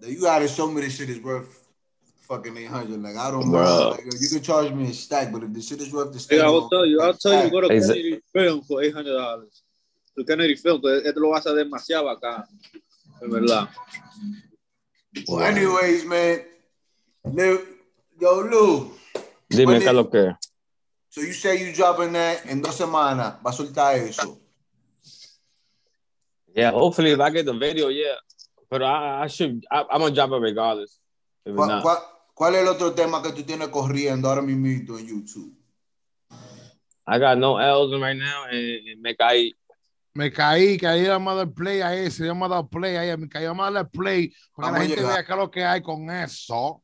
then 0.00 0.10
you 0.10 0.22
gotta 0.22 0.48
show 0.48 0.70
me 0.70 0.80
this 0.80 0.96
shit 0.96 1.10
is 1.10 1.20
worth 1.20 1.65
fucking 2.26 2.56
800. 2.56 3.02
Like, 3.02 3.16
I 3.16 3.30
don't 3.30 3.50
know. 3.50 3.90
Like, 3.90 4.04
you 4.20 4.28
can 4.28 4.42
charge 4.42 4.72
me 4.72 4.90
a 4.90 4.92
stack, 4.92 5.32
but 5.32 5.42
if 5.44 5.52
the 5.52 5.62
shit 5.62 5.80
is 5.80 5.92
worth 5.92 6.12
the 6.12 6.18
stack, 6.18 6.38
Yeah, 6.38 6.44
I'll 6.46 6.68
tell 6.68 6.84
you, 6.86 7.00
I'll 7.00 7.14
tell 7.14 7.44
you, 7.44 7.50
go 7.50 7.60
to 7.62 7.68
Exa- 7.68 7.94
Kennedy 7.94 8.20
Film 8.32 8.62
for 8.62 8.82
$800. 8.82 9.62
To 10.16 10.24
Kennedy 10.24 10.56
Film, 10.56 10.80
que 10.80 11.02
esto 11.04 11.20
lo 11.20 11.30
vas 11.30 11.46
a 11.46 11.52
demasiado 11.52 12.08
acá. 12.10 12.46
En 13.22 13.30
verdad. 13.30 13.68
Well, 15.28 15.44
anyways, 15.44 16.04
man, 16.04 16.40
Lil, 17.24 17.60
yo, 18.20 18.40
Lou, 18.42 18.92
Dime 19.48 19.78
qué 19.80 19.86
es 19.88 19.94
lo 19.94 20.10
que. 20.10 20.36
so 21.08 21.20
you 21.22 21.32
say 21.32 21.56
you 21.64 21.72
dropping 21.72 22.12
that 22.12 22.44
in 22.46 22.60
dos 22.60 22.76
semanas, 22.76 23.36
va 23.42 23.50
a 23.50 23.52
soltar 23.52 23.94
eso. 23.96 24.38
Yeah, 26.54 26.70
hopefully 26.72 27.12
if 27.12 27.20
I 27.20 27.30
get 27.30 27.46
the 27.46 27.52
video, 27.54 27.88
yeah. 27.88 28.14
But 28.70 28.82
I, 28.82 29.22
I 29.24 29.26
should, 29.28 29.64
I, 29.70 29.84
I'm 29.90 30.00
gonna 30.00 30.14
drop 30.14 30.30
it 30.32 30.40
regardless. 30.40 30.98
If 31.44 31.54
it's 31.54 31.66
not. 31.66 31.84
cuál- 31.84 32.02
cuál 32.36 32.54
es 32.54 32.62
el 32.62 32.68
otro 32.68 32.92
tema 32.92 33.22
que 33.22 33.32
tú 33.32 33.42
tienes 33.42 33.68
corriendo 33.68 34.28
ahora 34.28 34.42
mismo 34.42 34.66
en 34.66 35.06
YouTube? 35.06 35.56
I 37.08 37.18
got 37.18 37.38
no 37.38 37.58
L's 37.58 37.92
right 37.92 38.18
now, 38.18 38.44
and, 38.44 38.88
and 38.90 39.00
me 39.00 39.16
caí. 39.16 39.56
Me 40.12 40.30
caí, 40.30 40.76
caí 40.76 41.06
vamos 41.06 41.32
a 41.32 41.36
dar 41.36 41.50
play 41.52 41.80
a 41.80 41.94
ese, 41.94 42.28
vamos 42.28 42.50
a 42.50 42.56
dar 42.56 42.68
play 42.68 42.96
a 42.96 43.04
ese, 43.04 43.16
me 43.16 43.28
caí, 43.28 43.46
vamos 43.46 43.66
a 43.66 43.70
darle 43.70 43.88
play 43.90 44.34
para 44.54 44.68
que 44.68 44.78
la 44.78 44.84
gente 44.86 45.02
vea 45.02 45.24
qué 45.24 45.32
es 45.32 45.38
lo 45.38 45.50
que 45.50 45.64
hay 45.64 45.82
con 45.82 46.10
eso. 46.10 46.82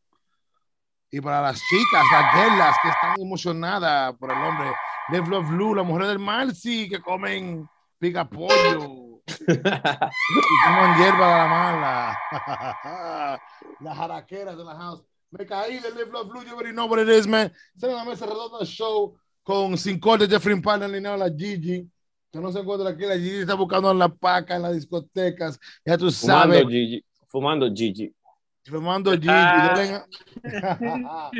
Y 1.10 1.20
para 1.20 1.42
las 1.42 1.60
chicas, 1.60 2.04
las 2.10 2.34
girlas 2.34 2.76
que 2.82 2.88
están 2.88 3.20
emocionadas 3.20 4.14
por 4.16 4.32
el 4.32 4.38
hombre, 4.38 4.72
Live 5.10 5.28
Love 5.28 5.48
Blue, 5.48 5.74
las 5.74 5.84
mujeres 5.84 6.08
del 6.08 6.18
mar, 6.18 6.54
sí, 6.54 6.88
que 6.88 7.00
comen 7.00 7.68
pica 7.98 8.24
pollo 8.28 9.20
y 9.26 10.64
comen 10.64 10.96
hierba 10.96 11.26
de 11.26 11.36
la 11.36 11.46
mala. 11.46 12.18
las 13.80 13.98
jaraqueras 13.98 14.56
de 14.56 14.64
la 14.64 14.74
house. 14.76 15.11
Me 15.32 15.46
caí 15.46 15.80
de 15.80 15.90
Live 15.90 16.12
Love 16.12 16.28
Blue, 16.28 16.44
you 16.44 16.52
already 16.52 16.72
know 16.72 16.86
what 16.86 17.00
it 17.00 17.08
is, 17.08 17.26
man. 17.26 17.50
Es 17.74 17.82
la 17.82 18.04
mesa 18.04 18.26
redonda 18.26 18.66
show 18.66 19.16
con 19.42 19.78
Sin 19.78 19.98
Corte, 19.98 20.28
Jeffrey 20.28 20.60
Palmer, 20.60 20.90
alineado 20.90 21.16
la 21.16 21.30
Gigi. 21.30 21.88
Que 22.30 22.38
no 22.38 22.52
se 22.52 22.58
encuentra 22.58 22.90
aquí, 22.90 23.06
la 23.06 23.16
Gigi 23.16 23.38
está 23.38 23.54
buscando 23.54 23.90
en 23.90 23.98
la 23.98 24.10
paca, 24.10 24.56
en 24.56 24.62
las 24.62 24.74
discotecas. 24.74 25.58
Ya 25.86 25.96
tú 25.96 26.10
Fumando 26.10 26.54
sabes. 26.54 26.68
Gigi. 26.68 27.04
Fumando 27.28 27.74
Gigi. 27.74 28.14
Fumando 28.66 29.12
Gigi. 29.12 29.28
Ah. 29.30 30.04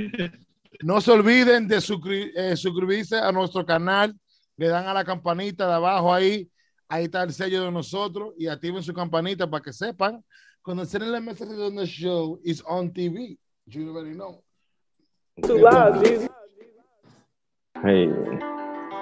no 0.83 1.01
se 1.03 1.11
olviden 1.11 1.69
de 1.69 1.77
eh, 1.77 2.57
suscribirse 2.57 3.19
a 3.19 3.31
nuestro 3.31 3.67
canal. 3.67 4.19
Le 4.57 4.69
dan 4.69 4.87
a 4.87 4.95
la 4.95 5.05
campanita 5.05 5.67
de 5.67 5.75
abajo 5.75 6.15
ahí. 6.15 6.51
Ahí 6.89 7.05
está 7.05 7.25
el 7.25 7.33
sello 7.35 7.65
de 7.65 7.71
nosotros. 7.71 8.33
Y 8.39 8.47
activen 8.47 8.83
su 8.83 8.95
campanita 8.95 9.51
para 9.51 9.63
que 9.63 9.73
sepan. 9.73 10.25
Cuando 10.63 10.83
el 10.83 11.23
mensaje 11.23 11.53
de 11.53 11.71
the 11.73 11.87
show 11.87 12.41
is 12.43 12.63
on 12.67 12.91
TV. 12.91 13.39
You 13.67 13.91
already 13.91 14.15
know. 14.15 14.43
Too 15.43 15.59
loud, 15.59 16.05
Gigi. 16.05 16.29
Hey. 17.83 18.11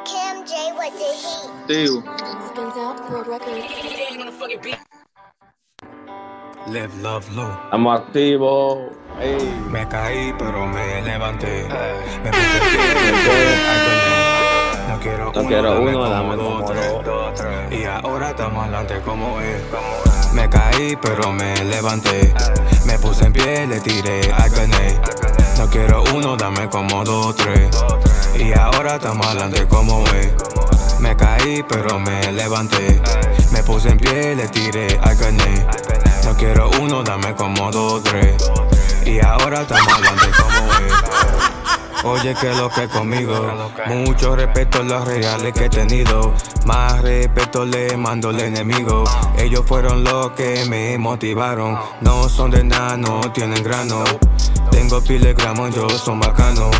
Cam 0.04 0.44
J, 0.46 0.72
what 0.76 0.92
did 0.92 1.16
he? 1.16 1.28
Tío. 1.66 2.02
Spins 2.48 2.76
out 2.76 3.10
World 3.10 3.26
Records. 3.26 3.66
Live, 6.68 6.94
love, 7.02 7.28
low. 7.34 7.50
Estamos 7.64 8.00
activos. 8.00 8.92
Hey. 9.18 9.38
Me 9.70 9.88
caí, 9.88 10.32
pero 10.38 10.66
me 10.66 11.02
levanté. 11.02 11.66
Me 12.22 12.30
puse 12.30 12.60
pie. 12.60 13.56
No 14.88 15.00
quiero 15.00 15.32
No 15.32 15.40
uno, 15.40 15.48
quiero 15.48 16.08
dame 16.10 16.36
como 16.36 16.72
dos, 17.02 17.34
tres. 17.34 17.72
Y 17.72 17.84
ahora 17.84 18.30
estamos 18.30 18.62
adelante 18.64 19.00
como 19.04 19.40
es. 19.40 19.62
Caí, 20.80 20.96
pero 20.96 21.32
me 21.32 21.64
levanté. 21.64 22.32
Me 22.84 22.98
puse 22.98 23.26
en 23.26 23.32
pie, 23.32 23.66
le 23.66 23.80
tiré 23.80 24.32
al 24.32 24.50
cané. 24.50 25.00
No 25.58 25.68
quiero 25.68 26.02
uno, 26.14 26.36
dame 26.36 26.68
como 26.68 27.04
dos, 27.04 27.36
tres. 27.36 27.68
Y 28.38 28.52
ahora 28.58 28.96
estamos 28.96 29.26
adelante 29.26 29.66
como 29.68 30.04
es. 30.08 30.32
Me 31.00 31.16
caí, 31.16 31.62
pero 31.68 31.98
me 31.98 32.32
levanté. 32.32 33.00
Me 33.52 33.62
puse 33.62 33.90
en 33.90 33.98
pie, 33.98 34.34
le 34.34 34.48
tiré 34.48 34.98
al. 35.02 35.16
No 36.24 36.36
quiero 36.36 36.70
uno, 36.80 37.02
dame 37.02 37.34
como 37.34 37.70
dos, 37.70 38.02
tres. 38.02 38.50
Y 39.04 39.20
ahora 39.20 39.62
estamos 39.62 39.92
adelante 39.92 40.28
como 40.38 40.72
es. 40.72 41.19
Oye, 42.04 42.34
que 42.34 42.54
lo 42.54 42.70
que 42.70 42.88
conmigo. 42.88 43.34
Mucho 43.86 44.34
respeto 44.34 44.78
a 44.80 44.82
los 44.82 45.06
reales 45.06 45.52
que 45.52 45.66
he 45.66 45.68
tenido. 45.68 46.32
Más 46.64 47.02
respeto 47.02 47.64
le 47.66 47.96
mando 47.96 48.30
al 48.30 48.40
enemigo. 48.40 49.04
Ellos 49.36 49.62
fueron 49.66 50.02
los 50.02 50.30
que 50.30 50.64
me 50.68 50.96
motivaron. 50.96 51.78
No 52.00 52.28
son 52.28 52.50
de 52.50 52.64
nada, 52.64 52.96
no 52.96 53.20
tienen 53.32 53.62
grano. 53.62 54.02
Tengo 54.70 55.00
pile 55.02 55.34
gramos, 55.34 55.74
yo 55.74 55.88
son 55.90 56.20
bacanos. 56.20 56.74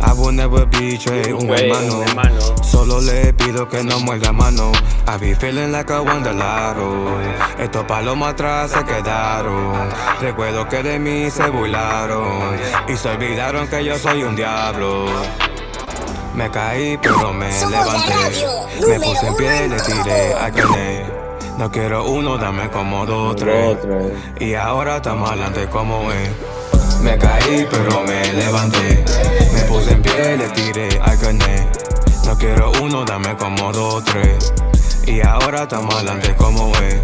I 0.00 0.12
will 0.16 0.32
never 0.32 0.64
betray 0.66 1.32
un 1.32 1.46
Güey, 1.46 1.70
hermano. 1.70 1.96
un 1.98 2.02
hermano. 2.08 2.40
Solo 2.62 3.00
le 3.00 3.32
pido 3.32 3.68
que 3.68 3.82
no 3.82 3.98
muerda 4.00 4.32
mano. 4.32 4.72
I 5.06 5.16
be 5.18 5.34
feeling 5.34 5.72
like 5.72 5.90
a 5.92 6.00
wanderlaro. 6.02 7.18
Estos 7.58 7.84
palomas 7.84 8.32
atrás 8.34 8.70
se 8.70 8.84
quedaron. 8.84 9.88
Recuerdo 10.20 10.68
que 10.68 10.82
de 10.82 10.98
mí 10.98 11.30
se 11.30 11.48
burlaron. 11.50 12.56
Y 12.88 12.96
se 12.96 13.08
olvidaron 13.08 13.66
que 13.68 13.84
yo 13.84 13.98
soy 13.98 14.22
un 14.22 14.36
diablo. 14.36 15.06
Me 16.34 16.48
caí, 16.50 16.96
pero 17.02 17.32
me 17.32 17.50
Somos 17.52 17.72
levanté. 17.72 18.86
Me 18.86 19.00
puse 19.00 19.26
en 19.26 19.36
pie, 19.36 19.66
uno 19.66 19.74
le 19.76 19.82
tiré 19.82 20.34
a 20.34 20.50
cané. 20.52 21.04
No 21.58 21.68
quiero 21.72 22.04
uno, 22.08 22.38
dame 22.38 22.70
como 22.70 23.04
dos, 23.04 23.34
tres. 23.34 23.78
Y 24.38 24.54
ahora 24.54 24.98
estamos 24.98 25.28
adelante 25.28 25.66
como 25.68 26.12
es. 26.12 26.30
Me 27.02 27.18
caí, 27.18 27.66
pero 27.70 28.02
me 28.02 28.32
levanté. 28.34 29.04
Puse 29.68 29.92
en 29.92 30.02
pie, 30.02 30.36
le 30.38 30.48
tiré 30.50 30.88
al 31.00 31.18
cané. 31.18 31.70
No 32.24 32.36
quiero 32.38 32.72
uno, 32.82 33.04
dame 33.04 33.36
como 33.36 33.70
dos, 33.70 34.02
tres. 34.04 34.52
Y 35.06 35.20
ahora 35.20 35.64
estamos 35.64 35.94
adelante 35.94 36.34
como 36.36 36.72
es. 36.78 37.02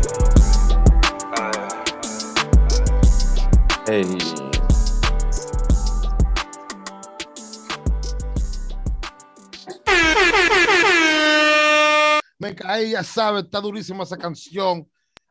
Hey. 3.87 4.19
Me 12.39 12.55
caí, 12.55 12.93
ya 12.93 13.03
sabes, 13.03 13.45
está 13.45 13.61
durísima 13.61 14.05
esa 14.05 14.17
canción. 14.17 14.89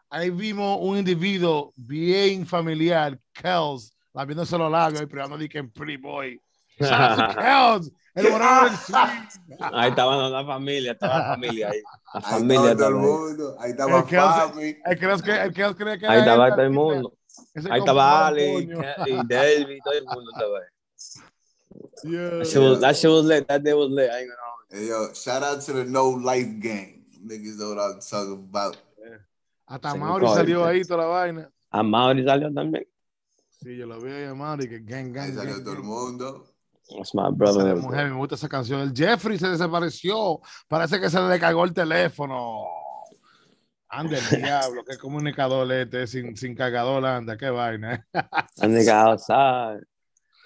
Ahí 0.09 0.29
vimos 0.29 0.77
un 0.81 0.99
individuo 0.99 1.73
bien 1.75 2.45
familiar, 2.45 3.19
Kels, 3.33 3.95
lamiéndose 4.13 4.55
los 4.55 4.71
labios 4.71 5.01
y 5.01 5.05
probando 5.07 5.37
que 5.49 5.57
en 5.57 5.71
Pretty 5.71 5.97
Boy. 5.97 6.39
El. 8.15 8.27
Ahí 9.73 9.89
estaba 9.89 10.29
la 10.29 10.45
familia, 10.45 10.91
estaba 10.91 11.17
la 11.17 11.25
familia 11.33 11.69
ahí. 11.71 11.81
La 12.13 12.19
Ahí 12.19 12.31
familia 12.31 12.71
estaba 12.71 12.75
todo 12.77 12.87
el 12.89 12.95
mundo. 12.95 13.55
Ahí 13.59 13.65
El 13.65 13.71
estaba 13.71 14.05
Kels, 14.05 14.21
Fabi. 14.21 14.77
el 14.85 14.99
que, 15.23 15.31
el 15.41 15.53
Kels 15.53 15.75
cree 15.75 15.97
que 15.99 16.07
Ahí 16.07 16.19
estaba 16.19 16.49
todo 16.51 16.61
el 16.61 16.69
mundo. 16.69 17.13
Ahí 17.71 17.79
estaba. 17.79 18.31
Ke- 18.33 18.59
y 19.07 19.15
David, 19.27 19.79
todo 19.83 19.93
el 19.95 20.05
mundo 20.05 20.31
estaba 20.31 20.57
ahí. 20.59 20.65
Yeah. 22.03 22.29
That 22.37 22.45
shit 22.45 22.61
was, 22.61 22.79
that 22.81 22.95
shit 22.95 23.09
was 23.09 23.25
lit. 23.25 23.47
That 23.47 23.63
day 23.63 23.73
was 23.73 23.89
lit. 23.89 24.09
I 24.11 24.19
ain't 24.19 24.29
gonna 24.29 24.53
Hey, 24.69 24.87
yo, 24.87 25.13
shout 25.13 25.41
out 25.43 25.61
to 25.61 25.73
the 25.73 25.83
No 25.83 26.09
Life 26.09 26.59
Gang. 26.59 27.05
Niggas 27.25 27.57
know 27.57 27.73
what 27.75 27.79
I'm 27.79 27.99
talking 27.99 28.47
about. 28.49 28.77
Hasta 29.65 29.91
Sí, 29.91 29.97
Mauri 29.97 30.27
salió 30.27 30.65
ahí 30.65 30.83
toda 30.83 31.03
la 31.03 31.05
vaina. 31.07 31.49
A 31.71 31.81
Mauri 31.83 32.23
salió 32.25 32.53
también. 32.53 32.85
Sí, 33.49 33.77
yo 33.77 33.87
lo 33.87 33.99
vi 33.99 34.11
ahí 34.11 34.25
a 34.25 34.35
Mauri, 34.35 34.67
que 34.67 34.79
gang, 34.79 35.11
gang, 35.13 35.29
Ahí 35.29 35.33
salió 35.33 35.53
gang, 35.55 35.63
todo 35.63 35.73
el 35.75 35.83
mundo. 35.83 36.45
That's 36.95 37.13
my 37.13 37.29
brother. 37.31 37.75
Esa 37.75 37.81
mujer, 37.81 38.09
me 38.09 38.17
gusta 38.17 38.35
esa 38.35 38.49
canción. 38.49 38.81
El 38.81 38.93
Jeffrey 38.93 39.37
se 39.37 39.49
desapareció. 39.49 40.39
Parece 40.67 40.99
que 40.99 41.09
se 41.09 41.19
le 41.21 41.39
cagó 41.39 41.63
el 41.63 41.73
teléfono. 41.73 42.65
Anda 43.89 44.17
el 44.17 44.41
diablo, 44.41 44.83
qué 44.87 44.97
comunicador 44.97 45.71
este, 45.71 46.07
sin, 46.07 46.35
sin 46.35 46.55
cargador 46.55 47.05
anda, 47.05 47.37
qué 47.37 47.49
vaina. 47.49 48.05
That 48.11 48.69
nigga 48.69 49.03
outside. 49.03 49.83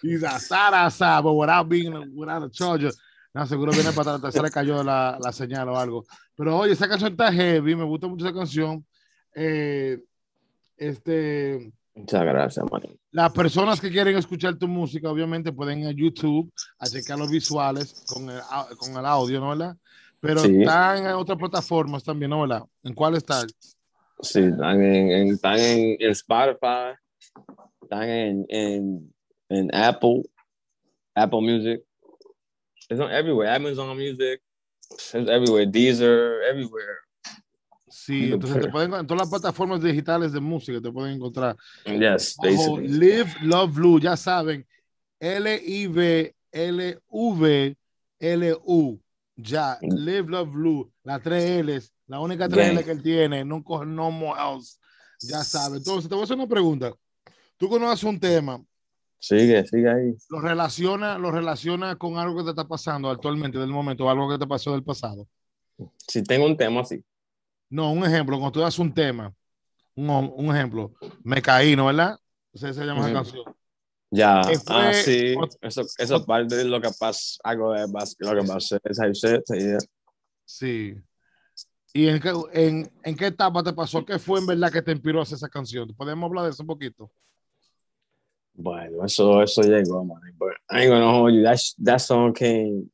He's 0.02 0.24
outside, 0.24 0.74
outside, 0.74 1.24
but 1.24 1.34
without 1.34 1.68
being, 1.68 1.94
without 2.14 2.44
a 2.44 2.50
charger. 2.50 2.92
No, 3.34 3.46
seguro 3.46 3.72
viene 3.72 3.92
para 3.92 4.16
atrás, 4.16 4.34
se 4.34 4.42
le 4.42 4.50
cayó 4.50 4.84
la, 4.84 5.18
la 5.22 5.32
señal 5.32 5.70
o 5.70 5.78
algo. 5.78 6.04
Pero 6.36 6.58
oye, 6.58 6.74
esa 6.74 6.88
canción 6.88 7.12
está 7.12 7.32
heavy, 7.32 7.76
me 7.76 7.84
gusta 7.84 8.08
mucho 8.08 8.26
esa 8.26 8.36
canción. 8.36 8.86
Eh, 9.34 10.00
este, 10.76 11.72
Muchas 11.98 12.24
gracias, 12.24 12.66
las 13.12 13.32
personas 13.34 13.82
que 13.82 13.90
quieren 13.90 14.16
escuchar 14.18 14.56
tu 14.58 14.68
música, 14.68 15.10
obviamente 15.10 15.52
pueden 15.52 15.80
ir 15.80 15.88
a 15.88 15.92
YouTube 15.92 16.52
a 16.78 16.86
checar 16.88 17.18
los 17.18 17.30
visuales 17.32 18.04
con 18.08 18.30
el, 18.30 18.40
con 18.78 18.92
el 18.96 19.06
audio, 19.06 19.40
¿no? 19.40 19.50
¿verdad? 19.50 19.76
Pero 20.20 20.42
Sí. 20.42 20.60
están 20.60 21.06
en 21.06 21.14
otras 21.14 21.38
plataformas 21.38 22.04
también, 22.04 22.30
¿no? 22.30 22.42
¿verdad? 22.42 22.64
¿En 22.84 22.94
cuál 22.94 23.16
está? 23.16 23.46
Sí, 24.22 24.40
están 24.42 24.84
en, 24.84 25.12
en- 25.12 25.28
están 25.34 25.60
en 25.60 25.98
Spotify, 26.12 26.94
están 27.82 28.04
en, 28.10 28.46
en, 28.50 29.14
en 29.50 29.76
Apple, 29.76 30.24
Apple 31.16 31.42
Music. 31.42 31.82
It's 32.90 33.00
on 33.02 33.12
everywhere. 33.12 33.50
Amazon 33.50 33.96
Music. 33.98 34.42
It's 34.92 35.14
everywhere. 35.14 35.66
Deezer, 35.66 36.42
everywhere. 36.50 37.00
Sí, 38.00 38.32
entonces 38.32 38.62
te 38.62 38.70
pueden 38.70 38.94
en 38.94 39.08
todas 39.08 39.22
las 39.22 39.30
plataformas 39.30 39.82
digitales 39.82 40.32
de 40.32 40.40
música 40.40 40.80
te 40.80 40.92
pueden 40.92 41.16
encontrar. 41.16 41.58
Yes, 41.84 42.38
Bajo. 42.38 42.80
Live 42.80 43.34
Love 43.42 43.74
Blue, 43.74 44.00
ya 44.00 44.16
saben, 44.16 44.66
L-I-V-L-V-L-U, 45.20 46.32
ya, 49.36 49.80
Live 49.82 50.30
Love 50.30 50.52
Blue, 50.52 50.92
las 51.04 51.24
tres 51.24 51.66
L's, 51.66 51.92
la 52.06 52.20
única 52.20 52.48
tres. 52.48 52.70
L 52.70 52.84
que 52.84 52.92
él 52.92 53.02
tiene, 53.02 53.44
no 53.44 53.64
coge 53.64 53.88
no 53.88 54.12
more 54.12 54.40
else, 54.40 54.78
ya 55.20 55.44
saben. 55.44 55.80
Entonces, 55.80 56.08
te 56.08 56.14
voy 56.14 56.22
a 56.22 56.26
hacer 56.26 56.38
una 56.38 56.48
pregunta. 56.48 56.94
Tú 57.58 57.68
conoces 57.68 58.04
un 58.04 58.20
tema, 58.20 58.64
Sigue, 59.20 59.66
sigue 59.66 59.90
ahí. 59.90 60.16
lo 60.30 60.40
relaciona, 60.40 61.18
lo 61.18 61.32
relaciona 61.32 61.96
con 61.96 62.20
algo 62.20 62.38
que 62.38 62.44
te 62.44 62.50
está 62.52 62.68
pasando 62.68 63.10
actualmente, 63.10 63.58
del 63.58 63.72
momento, 63.72 64.06
o 64.06 64.10
algo 64.12 64.30
que 64.30 64.38
te 64.38 64.46
pasó 64.46 64.74
del 64.74 64.84
pasado. 64.84 65.28
Si 66.08 66.22
tengo 66.22 66.46
un 66.46 66.56
tema 66.56 66.82
así. 66.82 67.04
No, 67.70 67.92
un 67.92 68.06
ejemplo, 68.06 68.38
cuando 68.38 68.52
tú 68.52 68.60
das 68.62 68.80
un 68.80 68.94
tema, 68.94 69.34
un, 69.96 70.10
un 70.10 70.56
ejemplo, 70.56 70.94
me 71.24 71.42
caí, 71.42 71.76
¿no? 71.76 71.88
¿Verdad? 71.88 72.18
Esa 72.54 72.74
se 72.74 72.86
llama 72.86 73.02
esa 73.02 73.10
Ujú. 73.10 73.18
canción. 73.18 73.44
Ya, 74.10 74.42
ah, 74.68 74.94
sí. 74.94 75.36
Eso, 75.62 75.82
eso 75.98 76.26
parte 76.26 76.56
de 76.56 76.64
lo 76.64 76.80
que 76.80 76.90
pasa, 76.98 77.38
algo 77.44 77.74
de 77.74 77.88
lo 78.20 78.42
que 78.42 78.48
pasa, 78.48 78.80
yeah. 79.50 79.78
Sí. 80.46 80.96
¿Y 81.94 82.08
en 82.08 82.22
qué, 82.22 82.32
en, 82.54 82.92
en 83.04 83.16
qué 83.16 83.28
etapa 83.28 83.64
te 83.64 83.74
pasó? 83.74 84.06
¿Qué 84.06 84.18
fue 84.18 84.40
en 84.40 84.46
verdad 84.46 84.72
que 84.72 84.82
te 84.82 84.92
inspiró 84.92 85.20
a 85.20 85.24
hacer 85.24 85.36
esa 85.36 85.50
canción? 85.50 85.94
¿Podemos 85.96 86.28
hablar 86.30 86.46
de 86.46 86.52
eso 86.52 86.64
un 86.64 86.68
poquito? 86.68 87.12
Bueno, 88.54 89.06
eso, 89.06 89.44
eso 89.44 89.62
llegó, 89.62 90.06
man. 90.06 90.22
But 90.38 90.54
I 90.70 90.82
ain't 90.82 90.90
gonna 90.90 91.12
hold 91.12 91.34
you. 91.34 91.44
That, 91.44 91.60
that 91.84 92.00
song 92.00 92.34
came, 92.34 92.90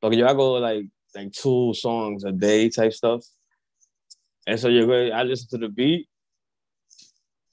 porque 0.00 0.16
yo 0.16 0.26
hago 0.26 0.60
like, 0.60 0.88
like 1.14 1.32
two 1.32 1.74
songs 1.74 2.24
a 2.24 2.32
day 2.32 2.70
type 2.70 2.92
stuff. 2.92 3.24
Eso 4.48 4.68
llegó, 4.68 4.94
I 5.12 5.22
listened 5.24 5.50
to 5.50 5.58
the 5.58 5.68
beat. 5.68 6.08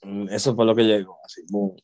mm, 0.05 0.29
Eso 0.31 0.55
fue 0.55 0.65
lo 0.65 0.73
que 0.73 0.83
llegó, 0.83 1.17
así, 1.25 1.41
boom. 1.49 1.75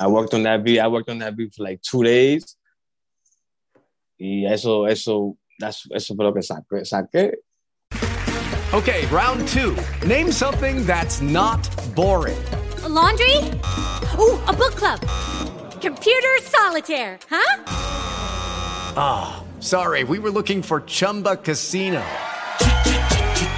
I 0.00 0.06
worked 0.08 0.34
on 0.34 0.42
that 0.42 0.64
beat, 0.64 0.80
I 0.80 0.88
worked 0.88 1.08
on 1.08 1.18
that 1.20 1.36
beat 1.36 1.54
for 1.54 1.62
like 1.62 1.80
two 1.82 2.02
days. 2.02 2.56
Y 4.18 4.44
eso, 4.46 4.84
eso, 4.86 5.36
that's, 5.60 5.86
eso 5.94 6.14
fue 6.14 6.24
lo 6.24 6.32
que 6.32 6.42
saqué. 6.42 6.84
saqué. 6.84 7.32
Okay, 8.74 9.06
round 9.06 9.46
two. 9.48 9.76
Name 10.04 10.32
something 10.32 10.84
that's 10.84 11.20
not 11.20 11.60
boring. 11.94 12.36
A 12.82 12.88
laundry? 12.88 13.36
Ooh, 14.18 14.36
a 14.48 14.52
book 14.52 14.74
club. 14.74 15.00
Computer 15.80 16.38
solitaire, 16.42 17.18
huh? 17.30 17.62
Ah, 18.96 19.44
sorry, 19.60 20.02
we 20.02 20.18
were 20.18 20.30
looking 20.30 20.60
for 20.62 20.80
Chumba 20.80 21.36
Casino. 21.36 22.02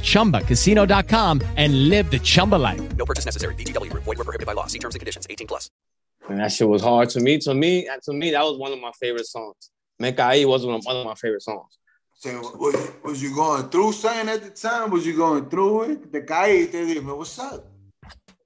chumbacasino.com 0.00 1.40
and 1.56 1.88
live 1.88 2.10
the 2.10 2.18
Chumba 2.18 2.56
life. 2.56 2.80
No 2.96 3.04
purchase 3.04 3.24
necessary. 3.24 3.54
VGW 3.54 3.90
Group. 3.90 4.02
Void 4.04 4.18
were 4.18 4.24
prohibited 4.24 4.46
by 4.46 4.54
law. 4.54 4.66
See 4.66 4.80
terms 4.80 4.94
and 4.96 5.00
conditions. 5.00 5.26
18 5.30 5.46
plus. 5.46 5.70
And 6.28 6.40
that 6.40 6.52
shit 6.52 6.68
was 6.68 6.82
hard 6.82 7.08
to 7.10 7.20
me. 7.20 7.38
To 7.38 7.54
me, 7.54 7.88
to 8.04 8.12
me, 8.12 8.32
that 8.32 8.42
was 8.42 8.58
one 8.58 8.72
of 8.72 8.80
my 8.80 8.92
favorite 9.00 9.26
songs. 9.26 9.70
Me 9.98 10.12
Caí 10.12 10.46
was 10.46 10.66
one 10.66 10.74
of, 10.76 10.84
one 10.84 10.96
of 10.96 11.06
my 11.06 11.14
favorite 11.14 11.42
songs. 11.42 11.78
So, 12.14 12.30
was, 12.56 12.92
was 13.04 13.22
you 13.22 13.32
going 13.34 13.68
through 13.68 13.92
something 13.92 14.28
at 14.28 14.42
the 14.42 14.50
time? 14.50 14.90
Was 14.90 15.06
you 15.06 15.16
going 15.16 15.48
through 15.48 15.82
it? 15.84 16.12
The 16.12 16.20
guy, 16.20 16.66
te 16.66 16.72
caíste, 16.72 17.16
what's 17.16 17.38
up? 17.38 17.64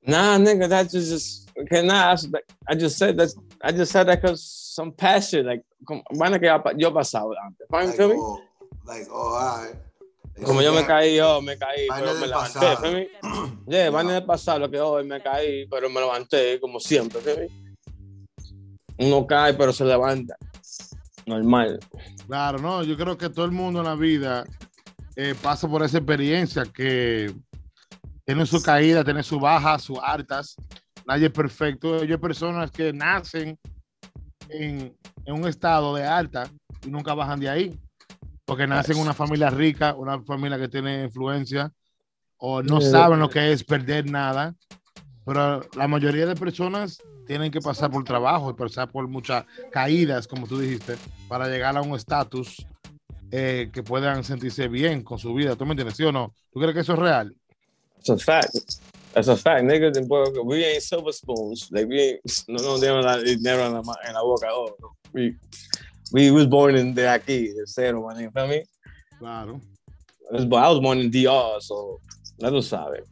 Nah, 0.07 0.37
nigga, 0.37 0.69
that 0.69 0.91
just 0.91 1.09
just 1.11 1.51
okay. 1.59 1.83
Nah, 1.85 2.11
I, 2.11 2.15
just- 2.15 2.29
I 2.69 2.75
just 2.75 2.99
said 2.99 3.17
that. 3.17 3.33
I 3.65 3.73
just 3.73 3.91
said 3.93 4.05
that 4.09 4.21
because 4.21 4.45
some 4.45 4.93
passion, 4.93 5.47
like, 5.47 5.63
como, 5.89 6.03
vaina 6.13 6.39
que 6.39 6.47
ya 6.49 6.59
pa- 6.59 6.73
yo 6.77 6.91
pasado 6.91 7.33
antes. 7.45 7.67
Fine, 7.71 7.93
feel 7.93 8.09
me? 8.09 8.15
oh, 8.19 8.41
Like, 8.85 9.07
oh, 9.11 9.35
all 9.35 9.65
right. 9.65 9.75
Como 10.41 10.63
yo 10.63 10.73
me 10.73 10.87
caí, 10.87 11.17
yo 11.17 11.43
me 11.43 11.59
caí, 11.59 11.87
Vaina 11.89 12.07
pero 12.07 12.21
me 12.21 12.27
levanté, 12.27 12.91
me? 12.91 13.09
Yeah, 13.67 13.91
vaina 13.91 14.15
del 14.15 14.25
pasado, 14.25 14.61
lo 14.61 14.71
que 14.71 14.81
hoy 14.81 15.05
me 15.05 15.23
caí, 15.23 15.67
pero 15.67 15.89
me 15.89 16.01
levanté, 16.01 16.59
como 16.59 16.81
siempre, 16.81 17.21
feel 17.21 17.39
me? 17.39 19.07
Uno 19.07 19.27
cae, 19.27 19.55
pero 19.55 19.73
se 19.73 19.85
levanta. 19.85 20.37
Normal. 21.27 21.79
Claro, 22.27 22.59
no, 22.59 22.83
yo 22.83 22.97
creo 22.97 23.17
que 23.17 23.29
todo 23.29 23.45
el 23.45 23.53
mundo 23.53 23.81
en 23.81 23.87
la 23.87 23.95
vida 23.95 24.45
eh, 25.17 25.35
pasa 25.41 25.69
por 25.69 25.83
esa 25.83 25.99
experiencia 25.99 26.65
que 26.65 27.33
tiene 28.25 28.47
su 28.47 28.63
caída, 28.63 29.05
tiene 29.05 29.23
su 29.23 29.39
baja, 29.39 29.79
sus 29.79 29.99
altas. 30.03 30.57
Nadie 31.07 31.27
es 31.27 31.33
perfecto. 31.33 32.01
Hay 32.01 32.17
personas 32.17 32.71
que 32.71 32.93
nacen 32.93 33.59
en, 34.49 34.97
en 35.25 35.35
un 35.35 35.47
estado 35.47 35.95
de 35.95 36.05
alta 36.05 36.51
y 36.85 36.91
nunca 36.91 37.15
bajan 37.15 37.41
de 37.41 37.49
ahí. 37.49 37.81
Porque 38.45 38.67
nacen 38.67 38.97
en 38.97 39.03
una 39.03 39.15
familia 39.15 39.51
rica, 39.51 39.95
una 39.95 40.21
familia 40.23 40.59
que 40.59 40.69
tiene 40.69 41.05
influencia, 41.05 41.73
o 42.39 42.63
no 42.63 42.81
Yeah. 42.81 42.91
saben 42.91 43.21
lo 43.21 43.29
que 43.31 43.53
es 43.53 43.63
perder 43.65 44.11
nada. 44.11 44.55
Pero 45.25 45.61
la 45.77 45.87
mayoría 45.87 46.27
de 46.27 46.35
personas 46.35 46.99
tienen 47.27 47.53
que 47.53 47.61
pasar 47.61 47.91
por 47.91 48.03
trabajo 48.03 48.55
pasar 48.57 48.91
por 48.91 49.07
muchas 49.07 49.45
caídas, 49.71 50.27
como 50.27 50.49
tú 50.49 50.59
dijiste, 50.59 50.97
para 51.29 51.49
llegar 51.49 51.77
a 51.77 51.83
un 51.83 51.95
estatus 51.95 52.67
eh, 53.31 53.71
que 53.73 53.83
puedan 53.85 54.25
sentirse 54.25 54.67
bien 54.69 55.03
con 55.03 55.19
su 55.19 55.33
vida. 55.33 55.55
¿Tú 55.55 55.65
me 55.65 55.73
entiendes? 55.73 55.97
¿Sí 55.97 56.03
o 56.03 56.11
no? 56.13 56.35
¿Tú 56.53 56.59
crees 56.61 56.75
que 56.75 56.81
eso 56.81 56.95
es 56.95 56.99
real? 56.99 57.35
That's 58.05 58.11
a 58.11 58.19
fact. 58.19 58.55
That's 59.15 59.29
a 59.29 59.37
fact, 59.37 59.63
nigga. 59.63 59.93
Then, 59.93 60.09
boy, 60.09 60.25
we 60.45 60.65
ain't 60.65 60.83
silver 60.83 61.13
spoons. 61.13 61.71
Like 61.71 61.87
we 61.87 62.01
ain't 62.01 62.49
no 62.49 62.77
no 62.77 63.01
la 63.01 63.19
dinero 63.19 63.67
en 63.67 63.75
la, 63.75 63.83
ma- 63.83 63.99
en 64.07 64.15
la 64.15 64.23
boca. 64.23 64.49
Oh, 64.51 64.75
we 65.15 65.37
we 66.13 66.31
was 66.31 66.47
born 66.47 66.77
in 66.77 66.95
de 66.95 67.03
aquí, 67.09 67.53
de 67.55 67.67
cero, 67.67 68.07
man. 68.07 68.21
You 68.21 68.31
feel 68.31 68.47
me? 68.49 68.63
Claro. 69.19 69.61
I 70.31 70.35
was, 70.37 70.45
born- 70.47 70.65
I 70.65 70.69
was 70.69 70.81
born 70.81 70.99
in 70.99 71.11
DR, 71.11 71.61
so 71.61 72.01
ya 72.39 72.49
tú 72.51 72.63
sabes. 72.63 73.05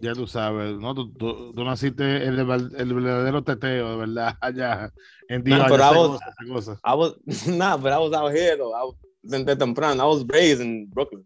Ya 0.00 0.12
tú 0.14 0.26
sabes, 0.26 0.78
¿no? 0.80 0.94
Tú, 0.94 1.12
tú- 1.12 1.52
tú 1.54 1.64
naciste 1.64 2.24
el, 2.26 2.36
de- 2.36 2.78
el 2.82 2.92
verdadero 2.94 3.42
teteo, 3.42 3.90
de 3.92 3.96
verdad, 3.96 4.34
allá 4.40 4.90
en. 5.28 5.42
Nah, 5.44 5.66
allá 5.66 5.68
but 5.68 5.80
I 5.80 5.90
was, 5.96 6.20
goza. 6.48 6.78
I 6.84 6.94
was 6.94 7.12
nah, 7.46 7.76
but 7.76 7.92
I 7.92 7.98
was 7.98 8.12
out 8.12 8.32
here 8.32 8.56
though. 8.56 8.72
I 8.74 8.82
was 8.84 8.94
desde 9.24 9.56
temprano. 9.56 10.02
I 10.02 10.06
was 10.06 10.24
raised 10.28 10.60
in 10.60 10.86
Brooklyn. 10.92 11.24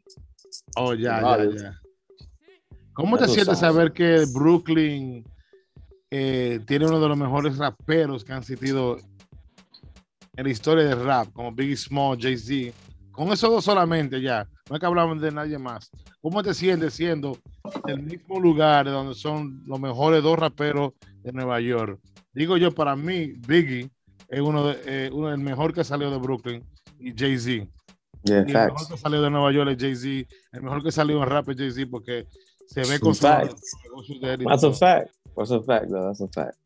Oh, 0.77 0.93
ya, 0.93 1.19
Ah, 1.25 1.37
ya, 1.39 1.51
ya. 1.51 1.73
¿Cómo 2.95 3.19
Ya 3.19 3.27
te 3.27 3.33
sientes 3.33 3.59
sabes. 3.59 3.61
saber 3.61 3.93
que 3.93 4.25
Brooklyn 4.33 5.25
eh, 6.11 6.61
tiene 6.67 6.87
uno 6.87 7.01
de 7.01 7.09
los 7.09 7.17
mejores 7.19 7.57
raperos 7.59 8.25
que 8.25 8.33
han 8.33 8.39
existido 8.41 8.97
en 10.37 10.45
la 10.45 10.51
historia 10.51 10.85
del 10.85 11.05
rap, 11.05 11.33
como 11.33 11.53
Biggie 11.53 11.77
Small, 11.77 12.19
Jay-Z, 12.21 12.77
con 13.11 13.33
esos 13.33 13.51
dos 13.51 13.65
solamente 13.65 14.21
ya, 14.21 14.47
no 14.69 14.77
es 14.77 14.81
que 14.81 14.87
hablamos 14.87 15.21
de 15.21 15.31
nadie 15.31 15.59
más. 15.59 15.91
¿Cómo 16.21 16.43
te 16.43 16.53
sientes 16.53 16.95
siendo 16.95 17.39
el 17.87 18.03
mismo 18.03 18.39
lugar 18.39 18.87
donde 18.87 19.15
son 19.15 19.63
los 19.67 19.81
mejores 19.81 20.23
dos 20.23 20.39
raperos 20.39 20.93
de 21.23 21.33
Nueva 21.33 21.61
York? 21.61 22.01
Digo 22.35 22.57
yo, 22.57 22.73
para 22.75 22.95
mí, 22.95 23.33
Biggie 23.47 23.89
es 24.29 24.41
uno, 24.41 24.67
de, 24.67 25.07
eh, 25.07 25.11
uno 25.13 25.29
del 25.29 25.39
mejor 25.39 25.73
que 25.73 25.85
salió 25.85 26.11
de 26.11 26.19
Brooklyn 26.19 26.65
y 26.99 27.15
Jay-Z. 27.17 27.67
Yeah, 28.25 28.41
el 28.41 28.53
facts. 28.53 28.73
mejor 28.73 28.89
que 28.89 28.97
salió 28.99 29.23
de 29.23 29.31
Nueva 29.31 29.53
York 29.53 29.71
es 29.71 29.79
Jay-Z. 29.79 30.35
El 30.53 30.63
mejor 30.63 30.83
que 30.83 30.93
salió 30.93 31.23
en 31.23 31.29
rap 31.29 31.49
es 31.49 31.57
Jay-Z 31.57 31.91
porque 31.91 32.27
se 32.67 32.81
ve 32.83 32.99
con 32.99 33.13
de 33.13 34.35
él 34.35 34.43
y 34.43 34.45
That's 34.45 34.65
a 34.65 34.73
fact. 34.73 35.11
That's 35.37 35.51
a 35.51 35.63
fact, 35.63 35.89
though. 35.89 36.07
That's 36.07 36.21
a 36.21 36.29
fact. 36.29 36.59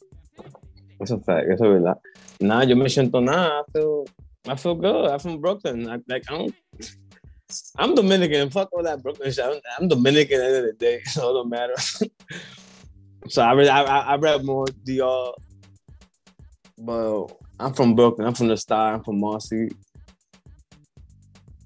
A 1.00 1.06
fact. 1.06 1.48
Eso 1.50 1.64
es 1.64 1.70
verdad. 1.80 1.98
Nah, 2.40 2.62
yo 2.62 2.76
me 2.76 2.88
siento 2.88 3.22
nada. 3.22 3.60
I 3.60 3.72
feel, 3.72 4.04
I 4.46 4.54
feel 4.56 4.74
good. 4.74 5.10
I'm 5.10 5.18
from 5.18 5.40
Brooklyn. 5.40 5.88
I, 5.88 5.98
like, 6.08 6.30
I 6.30 6.36
don't, 6.36 6.54
I'm 7.76 7.94
Dominican. 7.94 8.50
Fuck 8.50 8.68
all 8.72 8.82
that 8.82 9.02
Brooklyn 9.02 9.32
shit. 9.32 9.44
I'm, 9.44 9.60
I'm 9.78 9.88
Dominican 9.88 10.40
at 10.40 10.50
the 10.50 10.56
end 10.56 10.56
of 10.56 10.64
the 10.64 10.72
day, 10.72 11.02
so 11.04 11.30
it 11.30 11.32
don't 11.32 11.48
matter. 11.48 11.74
so 13.28 13.42
I, 13.42 13.52
really, 13.52 13.70
I, 13.70 13.82
I, 13.82 14.16
rap 14.16 14.42
more 14.42 14.66
DR, 14.66 15.32
but 16.78 17.28
I'm 17.58 17.72
from 17.72 17.94
Brooklyn. 17.94 18.26
I'm 18.26 18.34
from 18.34 18.48
the 18.48 18.56
Star. 18.56 18.94
I'm 18.94 19.02
from 19.02 19.20
Marcy. 19.20 19.70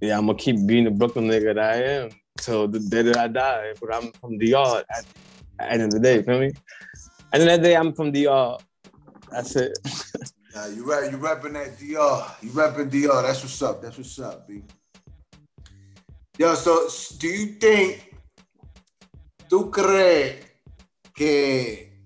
Yeah, 0.00 0.18
I'm 0.18 0.26
gonna 0.26 0.38
keep 0.38 0.64
being 0.66 0.84
the 0.84 0.90
Brooklyn 0.90 1.26
nigga 1.26 1.54
that 1.54 1.58
I 1.58 1.82
am 1.82 2.10
till 2.38 2.68
the 2.68 2.78
day 2.78 3.02
that 3.02 3.16
I 3.16 3.28
die. 3.28 3.72
But 3.80 3.94
I'm 3.94 4.12
from 4.12 4.38
DR 4.38 4.78
at, 4.78 4.84
at 4.90 5.06
the 5.58 5.70
end 5.70 5.82
of 5.82 5.90
the 5.90 6.00
day, 6.00 6.22
feel 6.22 6.40
me? 6.40 6.52
At 7.32 7.40
the 7.40 7.42
end 7.42 7.50
of 7.50 7.62
the 7.62 7.68
day, 7.68 7.76
I'm 7.76 7.92
from 7.94 8.12
DR. 8.12 8.58
That's 9.34 9.56
it. 9.56 9.78
Nah, 10.54 10.66
you 10.66 10.86
rap, 10.86 11.10
you 11.10 11.18
rapping 11.18 11.54
that 11.54 11.74
DR. 11.74 12.38
You 12.40 12.50
rapping 12.54 12.88
DR. 12.88 13.22
That's 13.26 13.42
what's 13.42 13.60
up. 13.62 13.82
That's 13.82 13.98
what's 13.98 14.16
up, 14.20 14.46
B. 14.46 14.62
Yo, 16.38 16.54
so 16.54 16.86
do 17.18 17.26
you 17.26 17.58
think 17.58 18.14
tú 19.50 19.72
crees 19.72 20.38
que 21.12 21.98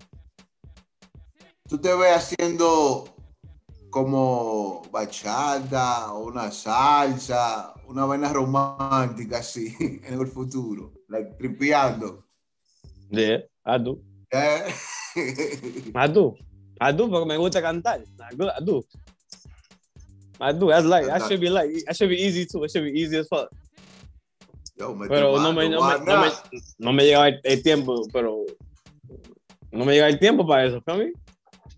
tú 1.68 1.76
te 1.76 1.92
ves 1.94 2.16
haciendo 2.16 3.04
como 3.90 4.80
bachata 4.90 6.14
o 6.14 6.28
una 6.28 6.50
salsa, 6.50 7.74
una 7.86 8.06
vaina 8.06 8.32
romántica 8.32 9.40
así 9.40 9.76
en 10.04 10.18
el 10.18 10.26
futuro, 10.26 10.94
like 11.08 11.36
tripeando? 11.36 12.24
Yeah, 13.10 13.40
I 13.66 13.76
do. 13.76 14.00
Eh? 14.32 14.72
I 15.94 16.06
do. 16.08 16.34
I 16.80 16.92
do 16.92 17.08
porque 17.08 17.26
me 17.26 17.36
gusta 17.36 17.60
cantar. 17.60 18.00
I 18.00 18.34
do. 18.34 18.48
I 18.48 18.60
do. 18.60 18.84
I 20.40 20.52
do. 20.52 20.68
That's 20.68 20.86
like 20.86 21.06
that 21.06 21.22
should 21.26 21.40
be 21.40 21.50
like 21.50 21.70
that 21.86 21.96
should 21.96 22.08
be 22.08 22.16
easy 22.16 22.46
too. 22.46 22.64
It 22.64 22.70
should 22.70 22.84
be 22.84 22.92
easy 22.92 23.18
as 23.18 23.28
fuck. 23.28 23.48
Yo, 24.78 24.94
me 24.94 25.08
Pero 25.08 25.36
no 25.38 25.52
me, 25.52 25.68
no, 25.68 25.82
me, 25.82 26.04
no, 26.04 26.22
me, 26.22 26.30
no 26.78 26.92
me 26.92 27.04
llega 27.04 27.40
el, 27.42 27.62
tiempo, 27.62 28.06
pero 28.12 28.46
no 29.72 29.84
me 29.84 29.94
llega 29.94 30.08
el 30.08 30.20
tiempo 30.20 30.46
para 30.46 30.66
eso, 30.66 30.80
feel 30.82 30.98
me? 30.98 31.12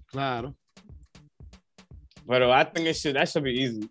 Claro. 0.08 0.54
Pero 2.28 2.52
I 2.52 2.64
think 2.64 2.88
it 2.88 2.96
should 2.96 3.16
that 3.16 3.26
should 3.26 3.44
be 3.44 3.52
easy. 3.52 3.88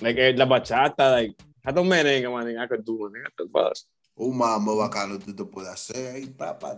Like 0.00 0.18
eh, 0.18 0.32
la 0.34 0.46
bachata, 0.46 1.10
like 1.10 1.34
I 1.64 1.72
don't 1.72 1.86
merengue, 1.86 2.32
man. 2.32 2.58
I 2.58 2.66
could 2.66 2.84
do 2.84 3.06
it. 3.06 3.12
I 3.26 3.30
could 3.36 3.52
bust. 3.52 3.86
Un 4.18 4.38
mambo 4.38 4.76
bacano 4.76 5.18
tú 5.18 5.36
te 5.36 5.44
puedes 5.44 5.68
hacer 5.68 6.14
ahí, 6.14 6.26
papá. 6.26 6.74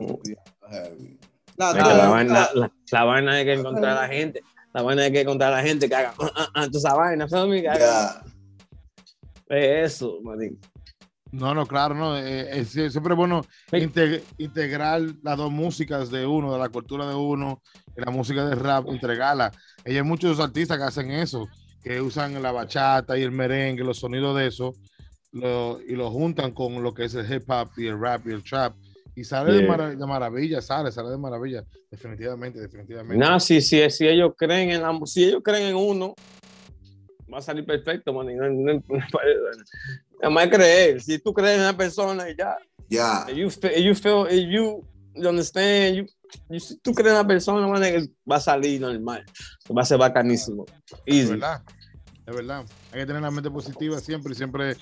heavy. 0.68 1.18
La, 1.58 1.72
la- 1.72 1.78
la, 1.88 1.94
la- 1.96 2.08
vaina, 2.08 2.48
la, 2.54 2.72
la 2.92 3.04
vaina 3.04 3.32
hay 3.32 3.44
que 3.44 3.52
encontrar 3.54 3.96
a 3.98 4.02
la 4.02 4.08
gente. 4.08 4.42
La 4.72 4.82
vaina 4.82 5.02
hay 5.02 5.12
que 5.12 5.20
encontrar 5.22 5.52
a 5.52 5.56
la 5.56 5.62
gente 5.62 5.88
que 5.88 5.94
haga 5.94 6.14
ah, 6.20 6.30
ah, 6.36 6.48
ah, 6.54 6.66
esa 6.72 6.94
vaina? 6.94 7.26
Que 7.26 7.68
haga- 7.68 8.24
Es 9.48 9.94
eso, 9.94 10.20
man. 10.22 10.38
No, 11.30 11.52
no, 11.54 11.66
claro, 11.66 11.94
no. 11.94 12.16
eh, 12.16 12.58
es, 12.60 12.74
es 12.76 12.92
siempre 12.92 13.14
bueno 13.14 13.42
integ- 13.72 14.22
integrar 14.38 15.02
las 15.22 15.36
dos 15.36 15.50
músicas 15.50 16.10
de 16.10 16.24
uno, 16.26 16.52
de 16.52 16.58
la 16.58 16.68
cultura 16.70 17.06
de 17.06 17.14
uno, 17.14 17.60
y 17.96 18.00
la 18.00 18.10
música 18.10 18.46
de 18.46 18.54
rap, 18.54 18.86
integrarla. 18.88 19.50
Y 19.84 19.96
hay 19.96 20.02
muchos 20.02 20.40
artistas 20.40 20.78
que 20.78 20.84
hacen 20.84 21.10
eso, 21.10 21.46
que 21.82 22.00
usan 22.00 22.40
la 22.42 22.52
bachata 22.52 23.18
y 23.18 23.22
el 23.22 23.30
merengue, 23.32 23.84
los 23.84 23.98
sonidos 23.98 24.36
de 24.38 24.46
eso, 24.46 24.72
lo- 25.32 25.80
y 25.82 25.96
lo 25.96 26.10
juntan 26.10 26.52
con 26.52 26.82
lo 26.82 26.94
que 26.94 27.04
es 27.04 27.14
el 27.14 27.30
hip 27.30 27.50
hop 27.50 27.70
y 27.76 27.86
el 27.88 28.00
rap 28.00 28.26
y 28.26 28.32
el 28.32 28.42
trap. 28.42 28.74
Y 29.18 29.24
sale 29.24 29.52
de, 29.52 29.58
Yeah. 29.60 29.68
mara- 29.68 29.94
de 29.96 30.06
maravilla, 30.06 30.60
sale, 30.62 30.92
sale 30.92 31.10
de 31.10 31.18
maravilla. 31.18 31.64
Definitivamente, 31.90 32.60
definitivamente. 32.60 33.16
No, 33.16 33.40
si, 33.40 33.60
si, 33.60 33.90
si 33.90 34.06
ellos 34.06 34.32
creen 34.36 34.70
en 34.70 34.82
la, 34.82 34.96
si 35.06 35.24
ellos 35.24 35.40
creen 35.42 35.70
en 35.70 35.74
uno, 35.76 36.14
va 37.32 37.38
a 37.38 37.42
salir 37.42 37.66
perfecto, 37.66 38.12
man. 38.12 38.26
No, 38.36 38.48
no, 38.48 38.74
no, 38.74 38.82
nada 40.22 40.30
más 40.30 40.46
creer. 40.48 41.00
Si 41.02 41.18
tú 41.18 41.32
crees 41.32 41.56
en 41.56 41.60
una 41.62 41.76
persona 41.76 42.30
y 42.30 42.36
ya. 42.36 42.56
Ya. 42.88 43.26
If 43.28 43.36
you, 43.36 43.68
you 43.82 43.94
feel, 43.94 44.28
you, 44.30 44.84
you 45.14 45.28
understand, 45.28 45.96
you, 45.96 46.06
you- 46.48 46.60
si 46.60 46.76
tú 46.78 46.92
crees 46.94 47.10
en 47.10 47.18
una 47.18 47.26
persona, 47.26 47.66
man, 47.66 47.82
va 48.30 48.36
a 48.36 48.40
salir 48.40 48.80
normal. 48.80 49.24
Va 49.76 49.82
a 49.82 49.84
ser 49.84 49.98
bacanísimo. 49.98 50.64
Es 51.04 51.16
Easy. 51.16 51.30
verdad, 51.32 51.60
es 52.24 52.36
verdad. 52.36 52.64
Hay 52.92 53.00
que 53.00 53.06
tener 53.06 53.22
la 53.22 53.32
mente 53.32 53.50
positiva 53.50 53.98
siempre 53.98 54.32
y 54.32 54.36
siempre 54.36 54.76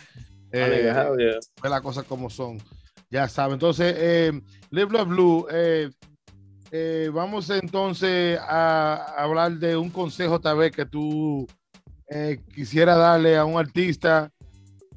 eh, 0.52 0.80
yeah. 0.82 1.10
ver 1.62 1.70
las 1.70 1.80
cosas 1.80 2.04
como 2.04 2.28
son. 2.28 2.58
Ya 3.10 3.28
saben. 3.28 3.54
Entonces, 3.54 3.94
eh, 3.96 4.32
Live 4.70 4.90
Love 4.90 5.08
Blue, 5.08 5.46
eh, 5.50 5.90
eh, 6.72 7.10
vamos 7.12 7.48
entonces 7.50 8.38
a 8.40 9.14
hablar 9.16 9.52
de 9.52 9.76
un 9.76 9.90
consejo 9.90 10.40
tal 10.40 10.58
vez 10.58 10.72
que 10.72 10.84
tú 10.84 11.46
eh, 12.08 12.40
quisiera 12.54 12.96
darle 12.96 13.36
a 13.36 13.44
un 13.44 13.58
artista 13.58 14.30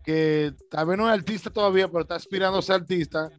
que 0.03 0.53
tal 0.72 0.88
vez 0.88 0.97
no 0.97 1.07
es 1.07 1.14
artista 1.14 1.49
todavía, 1.49 1.88
pero 1.88 2.01
está 2.01 2.16
aspirando 2.16 2.57
a 2.57 2.62
ser 2.64 2.76
artista, 2.76 3.30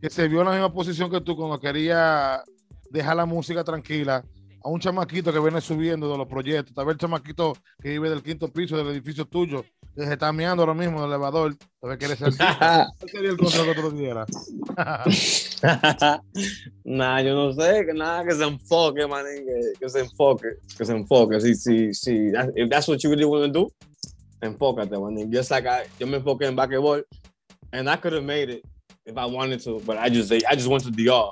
que 0.00 0.08
se 0.08 0.26
vio 0.28 0.40
en 0.40 0.46
la 0.46 0.52
misma 0.52 0.72
posición 0.72 1.10
que 1.10 1.20
tú 1.20 1.36
cuando 1.36 1.60
quería 1.60 2.42
dejar 2.90 3.16
la 3.16 3.26
música 3.26 3.62
tranquila, 3.62 4.24
a 4.64 4.68
un 4.70 4.80
chamaquito 4.80 5.30
que 5.30 5.38
viene 5.40 5.60
subiendo 5.60 6.10
de 6.10 6.16
los 6.16 6.26
proyectos, 6.26 6.74
tal 6.74 6.86
vez 6.86 6.94
el 6.94 6.98
chamaquito 6.98 7.52
que 7.82 7.90
vive 7.90 8.08
del 8.08 8.22
quinto 8.22 8.50
piso 8.50 8.78
del 8.78 8.88
edificio 8.88 9.26
tuyo, 9.26 9.62
que 9.94 10.06
se 10.06 10.12
está 10.14 10.32
meando 10.32 10.62
ahora 10.62 10.72
mismo 10.72 10.98
en 10.98 11.04
el 11.04 11.10
elevador, 11.10 11.54
tal 11.80 11.90
vez 11.90 11.98
quiere 11.98 12.16
ser 12.16 12.28
artista. 12.28 12.88
¿Cuál 12.98 13.10
sería 13.10 13.30
el 13.30 13.36
consejo 13.36 13.74
que 13.74 13.80
tú 13.82 13.90
dieras? 13.90 14.26
nah, 16.84 17.20
yo 17.20 17.34
no 17.34 17.52
sé, 17.52 17.84
que 17.86 17.92
nada, 17.92 18.24
que 18.24 18.32
se 18.34 18.44
enfoque, 18.44 19.06
man, 19.06 19.24
que, 19.24 19.72
que 19.78 19.88
se 19.90 20.00
enfoque, 20.00 20.48
que 20.78 20.84
se 20.86 20.92
enfoque. 20.92 21.40
Si, 21.40 21.92
si, 21.92 22.30
that- 22.32 22.50
if 22.56 22.70
that's 22.70 22.88
what 22.88 22.98
you 23.02 23.10
really 23.10 23.26
want 23.26 23.44
to 23.44 23.50
do, 23.52 23.70
enfócate, 24.40 24.90
man. 24.92 25.30
Just 25.30 25.50
like 25.50 25.66
I, 25.66 25.84
yo 25.98 26.06
me 26.06 26.16
enfoqué 26.18 26.46
en 26.46 26.56
basketball, 26.56 27.02
and 27.72 27.90
I 27.90 27.96
could 27.96 28.14
have 28.14 28.24
made 28.24 28.48
it 28.48 28.64
if 29.04 29.18
I 29.18 29.26
wanted 29.26 29.60
to, 29.64 29.80
but 29.84 29.98
I 29.98 30.08
just, 30.08 30.32
I 30.32 30.54
just 30.54 30.68
went 30.68 30.84
to 30.84 30.90
DR. 30.90 31.30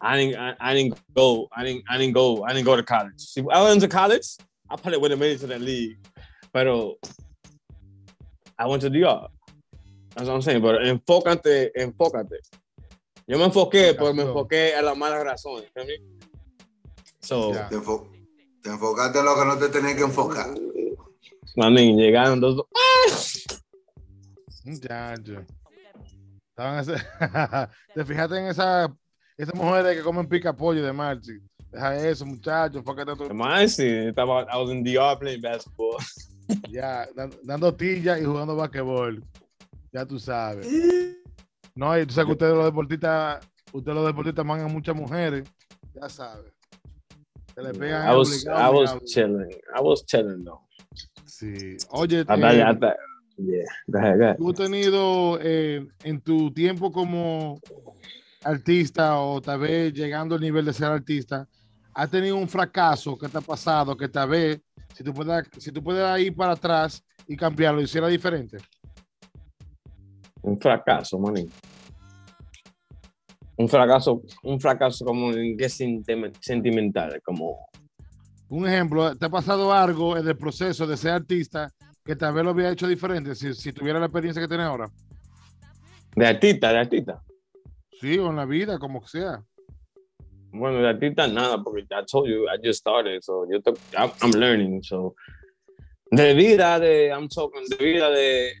I 0.00 0.16
didn't, 0.16 0.36
I, 0.40 0.54
I 0.60 0.74
didn't 0.74 0.98
go, 1.14 1.48
I 1.54 1.64
didn't, 1.64 1.84
I 1.90 1.98
didn't 1.98 2.14
go, 2.14 2.42
I 2.44 2.52
didn't 2.52 2.64
go 2.64 2.76
to 2.76 2.82
college. 2.82 3.18
See, 3.18 3.44
I 3.50 3.62
went 3.62 3.80
to 3.82 3.88
college, 3.88 4.36
I 4.70 4.76
probably 4.76 4.98
would 4.98 5.10
have 5.10 5.20
made 5.20 5.32
it 5.32 5.40
to 5.40 5.46
that 5.48 5.60
league, 5.60 5.98
but 6.52 6.66
uh, 6.66 6.90
I 8.58 8.66
went 8.66 8.82
to 8.82 8.90
DR. 8.90 9.28
That's 10.14 10.26
what 10.28 10.34
I'm 10.34 10.42
saying, 10.42 10.62
but 10.62 10.80
enfócate, 10.80 11.70
enfócate. 11.76 12.38
Yo 13.26 13.38
me 13.38 13.44
enfoqué, 13.44 13.94
pero 13.96 14.12
me 14.12 14.24
enfoqué 14.24 14.74
a 14.74 14.82
las 14.82 14.96
malas 14.96 15.22
razones. 15.24 15.70
¿feel 15.72 15.86
me? 15.86 15.94
So, 17.20 17.52
Te, 17.68 17.76
enfo- 17.76 18.08
te 18.62 18.70
enfocaste 18.70 19.18
en 19.20 19.24
lo 19.24 19.34
que 19.36 19.44
no 19.44 19.56
te 19.58 19.68
tenías 19.68 19.94
que 19.94 20.02
enfocar. 20.02 20.48
mami, 21.56 21.94
llegaron 21.94 22.40
dos. 22.40 22.64
Muchacho. 24.64 25.44
Estaban 26.50 26.78
ese- 26.80 27.06
Te 27.94 28.04
fijaste 28.04 28.36
en 28.38 28.46
esa, 28.46 28.94
esas 29.42 29.54
mujeres 29.54 29.96
que 29.96 30.02
comen 30.02 30.28
pica 30.28 30.54
pollo 30.54 30.84
de 30.84 30.92
Marchi. 30.92 31.32
Deja 31.72 31.96
eso, 32.08 32.26
muchachos. 32.26 32.76
Enfócate 32.76 33.12
tú. 33.16 33.32
Más, 33.34 33.74
sí, 33.76 33.86
estaba, 33.86 34.42
I 34.42 34.56
was 34.60 34.70
in 34.70 34.84
DR 34.84 35.18
playing 35.18 35.40
basketball. 35.40 35.96
Ya, 36.68 37.06
dan- 37.14 37.30
dando 37.44 37.72
tilla 37.72 38.18
y 38.18 38.24
jugando 38.24 38.56
basquetbol. 38.56 39.22
Ya 39.92 40.04
tú 40.04 40.18
sabes. 40.18 40.66
No, 41.76 41.96
y 41.96 42.04
tú 42.04 42.12
sabes 42.12 42.26
que 42.26 42.32
ustedes 42.32 42.56
los 42.56 42.64
deportistas, 42.64 43.48
ustedes 43.72 43.94
los 43.94 44.04
deportistas 44.04 44.44
mangan 44.44 44.72
muchas 44.72 44.96
mujeres. 44.96 45.48
Ya 45.94 46.08
sabes. 46.08 46.52
Se 47.54 47.62
le 47.62 47.72
pegan 47.72 48.12
I 48.12 48.16
was, 48.16 48.44
I 48.44 48.68
was 48.68 48.98
chilling. 49.04 49.48
I 49.76 49.80
was 49.80 50.04
chilling 50.04 50.42
though. 50.44 50.60
Sí. 51.24 51.76
Oye, 51.90 52.24
yeah. 52.24 54.36
¿Tú 54.36 54.50
has 54.50 54.56
tenido 54.56 55.38
eh, 55.40 55.86
en 56.02 56.20
tu 56.20 56.52
tiempo 56.52 56.90
como 56.90 57.60
artista 58.44 59.18
o 59.18 59.40
tal 59.40 59.60
vez 59.60 59.92
llegando 59.92 60.34
al 60.34 60.40
nivel 60.40 60.64
de 60.64 60.72
ser 60.72 60.86
artista, 60.86 61.46
has 61.94 62.10
tenido 62.10 62.36
un 62.36 62.48
fracaso 62.48 63.16
que 63.18 63.28
te 63.28 63.38
ha 63.38 63.40
pasado 63.40 63.96
que 63.96 64.08
tal 64.08 64.28
vez, 64.28 64.60
si 64.94 65.04
tú 65.04 65.12
puedes, 65.12 65.48
si 65.58 65.72
tú 65.72 65.82
puedes 65.82 66.20
ir 66.20 66.34
para 66.34 66.52
atrás 66.52 67.04
y 67.26 67.36
cambiarlo, 67.36 67.80
hiciera 67.80 68.08
diferente? 68.08 68.58
Un 70.42 70.58
fracaso, 70.58 71.18
maní. 71.18 71.48
Un 73.56 73.68
fracaso, 73.68 74.22
un 74.42 74.58
fracaso 74.58 75.04
como 75.04 75.32
en 75.32 75.56
qué 75.56 75.66
sentimen- 75.66 76.32
sentimental, 76.40 77.20
como 77.22 77.66
Un 78.48 78.66
ejemplo, 78.66 79.14
¿te 79.16 79.26
ha 79.26 79.28
pasado 79.28 79.72
algo 79.72 80.16
en 80.16 80.26
el 80.26 80.36
proceso 80.36 80.86
de 80.86 80.96
ser 80.96 81.12
artista 81.12 81.70
que 82.04 82.16
tal 82.16 82.32
vez 82.32 82.42
lo 82.42 82.50
había 82.50 82.70
hecho 82.70 82.88
diferente 82.88 83.34
si, 83.34 83.52
si 83.52 83.72
tuviera 83.72 84.00
la 84.00 84.06
experiencia 84.06 84.40
que 84.40 84.48
tiene 84.48 84.64
ahora. 84.64 84.90
De 86.16 86.26
artista, 86.26 86.72
de 86.72 86.78
artista. 86.78 87.22
Sí, 88.00 88.18
o 88.18 88.30
en 88.30 88.36
la 88.36 88.46
vida, 88.46 88.78
como 88.78 89.00
que 89.02 89.08
sea. 89.08 89.42
Bueno, 90.52 90.78
de 90.80 90.88
artista 90.88 91.26
nada, 91.28 91.62
porque 91.62 91.82
I 91.82 92.04
told 92.10 92.28
you, 92.28 92.46
I 92.48 92.58
just 92.62 92.80
started, 92.80 93.20
so 93.22 93.46
yo 93.50 93.60
te- 93.60 93.72
I'm, 93.96 94.10
I'm 94.22 94.30
learning, 94.32 94.82
so. 94.82 95.14
De 96.10 96.34
vida 96.34 96.80
de, 96.80 97.08
I'm 97.10 97.28
talking, 97.28 97.62
de 97.68 97.76
vida 97.76 98.10
de. 98.10 98.52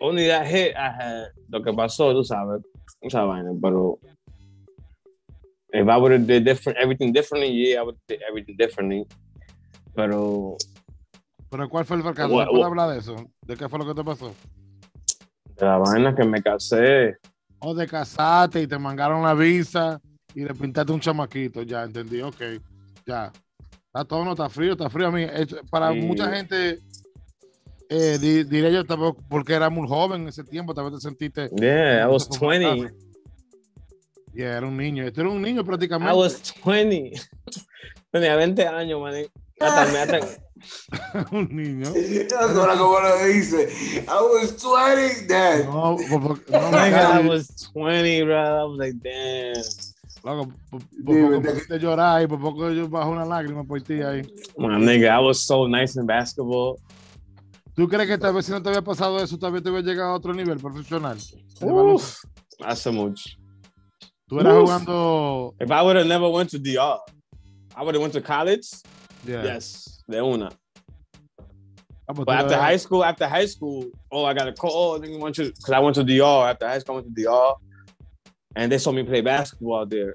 Only 0.00 0.26
that 0.26 0.46
hit 0.46 0.74
I 0.76 0.90
had, 0.90 1.26
lo 1.48 1.62
que 1.62 1.72
pasó, 1.72 2.12
tú 2.12 2.24
sabes, 2.24 2.62
esa 3.00 3.22
vaina, 3.24 3.50
pero. 3.62 3.98
If 5.72 5.88
I 5.88 5.96
would 5.96 6.12
have 6.12 6.26
did 6.26 6.44
different, 6.44 6.78
everything 6.78 7.12
differently, 7.12 7.50
yeah, 7.52 7.80
I 7.80 7.82
would 7.84 7.96
have 7.96 8.06
did 8.08 8.22
everything 8.28 8.56
differently. 8.56 9.06
Pero 9.94 10.56
Pero 11.50 11.68
¿cuál 11.68 11.84
fue 11.84 11.96
el 11.98 12.02
fracaso? 12.02 12.32
What- 12.34 12.46
¿Me 12.46 12.50
puedes 12.50 12.66
hablar 12.66 12.90
de 12.90 12.98
eso? 12.98 13.14
¿De 13.42 13.56
qué 13.56 13.68
fue 13.68 13.78
lo 13.78 13.86
que 13.86 13.94
te 13.94 14.04
pasó? 14.04 14.32
de 15.56 15.64
la 15.66 15.78
vaina 15.78 16.14
que 16.16 16.24
me 16.24 16.42
casé, 16.42 17.16
O 17.64 17.74
de 17.74 17.86
casarte 17.86 18.60
y 18.62 18.66
te 18.66 18.78
mangaron 18.78 19.22
la 19.22 19.34
visa 19.34 20.00
y 20.34 20.44
le 20.44 20.54
pintaste 20.54 20.92
un 20.92 21.00
chamaquito. 21.00 21.62
Ya, 21.62 21.82
entendí, 21.84 22.20
ok. 22.20 22.40
Ya. 23.06 23.32
Está 23.86 24.04
todo, 24.04 24.24
no 24.24 24.32
está 24.32 24.48
frío, 24.48 24.72
está 24.72 24.90
frío 24.90 25.06
a 25.08 25.10
mí. 25.10 25.22
Es- 25.22 25.54
para 25.70 25.92
Sí. 25.92 26.00
mucha 26.00 26.28
gente, 26.34 26.80
eh, 27.88 28.18
di- 28.20 28.44
diré 28.44 28.72
yo 28.72 28.84
tampoco, 28.84 29.22
porque 29.28 29.54
era 29.54 29.70
muy 29.70 29.86
joven 29.88 30.22
en 30.22 30.28
ese 30.28 30.42
tiempo, 30.44 30.74
tal 30.74 30.84
vez 30.86 30.94
te 30.94 31.00
sentiste. 31.00 31.48
yeah, 31.56 32.04
I 32.04 32.06
was 32.10 32.26
como 32.26 32.50
20. 32.50 32.92
Yeah, 34.34 34.56
era 34.58 34.66
un 34.66 34.76
niño. 34.76 35.04
Este 35.06 35.20
era 35.20 35.30
un 35.30 35.40
niño 35.40 35.64
prácticamente. 35.64 36.12
I 36.12 36.16
was 36.18 36.52
20. 36.64 37.12
Tenía 38.10 38.34
20 38.36 38.66
años, 38.66 39.00
man. 39.00 39.14
Hasta 39.60 39.92
me 39.92 39.98
hasta, 39.98 40.18
un 41.32 41.48
niño. 41.50 41.88
Ahora 42.40 42.76
como 42.76 43.00
lo 43.00 43.24
dice, 43.26 43.68
I 44.06 44.22
was 44.22 44.56
20 44.62 45.26
then. 45.26 45.66
No, 45.66 45.96
por- 46.10 46.20
por- 46.20 46.50
no, 46.50 46.70
Nigga, 46.78 47.20
I 47.20 47.28
was 47.28 47.70
20, 47.74 48.22
bro. 48.24 48.36
I 48.36 48.64
was 48.64 48.78
like, 48.78 48.94
damn. 49.02 49.62
Loco, 50.24 50.52
por, 50.70 50.80
por 50.80 51.40
poco 51.42 51.64
me 51.68 51.78
llorar 51.78 52.22
y 52.22 52.26
por 52.26 52.40
poco 52.40 52.70
yo 52.70 52.88
bajo 52.88 53.10
una 53.10 53.26
lágrima 53.26 53.62
por 53.64 53.80
ti 53.82 54.00
ahí. 54.00 54.22
My 54.56 54.78
nigga, 54.78 55.14
I 55.14 55.20
was 55.20 55.40
so 55.44 55.66
nice 55.68 55.96
in 56.00 56.06
basketball. 56.06 56.78
¿Tú 57.74 57.88
crees 57.88 58.08
que 58.08 58.16
tal 58.16 58.32
vez 58.32 58.46
si 58.46 58.52
no 58.52 58.62
te 58.62 58.68
había 58.68 58.82
pasado 58.82 59.18
eso, 59.18 59.36
tal 59.36 59.52
vez 59.52 59.62
te 59.62 59.68
hubiera 59.68 59.86
llegado 59.86 60.10
a 60.12 60.14
otro 60.14 60.32
nivel 60.32 60.58
profesional? 60.58 61.18
Uf, 61.60 62.22
hace 62.64 62.90
mucho. 62.90 63.30
Tú 64.26 64.40
eras 64.40 64.54
Uf. 64.54 64.62
jugando. 64.62 65.54
If 65.60 65.70
I 65.70 65.82
would 65.82 65.96
have 65.96 66.06
never 66.06 66.28
went 66.28 66.50
to 66.52 66.58
DR, 66.58 67.00
I 67.76 67.82
would 67.82 67.94
have 67.94 68.00
went 68.00 68.14
to 68.14 68.22
college. 68.22 68.66
Yeah. 69.26 69.42
Yes, 69.42 69.93
de 70.08 70.20
una. 70.22 70.50
Ah, 72.08 72.12
But 72.12 72.28
after 72.28 72.56
high 72.56 72.76
school, 72.76 73.04
after 73.04 73.26
high 73.26 73.46
school, 73.46 73.90
oh, 74.12 74.24
I 74.24 74.34
got 74.34 74.48
a 74.48 74.52
call. 74.52 74.94
Oh, 74.94 75.00
nigga, 75.00 75.18
want 75.18 75.38
you? 75.38 75.46
Because 75.46 75.70
I 75.70 75.78
went 75.78 75.94
to 75.96 76.04
DR 76.04 76.50
after 76.50 76.68
high 76.68 76.78
school. 76.78 76.96
I 76.96 77.00
went 77.00 77.14
to 77.16 77.22
DR, 77.22 77.54
and 78.56 78.70
they 78.70 78.78
saw 78.78 78.92
me 78.92 79.02
play 79.02 79.22
basketball 79.22 79.80
out 79.80 79.90
there. 79.90 80.14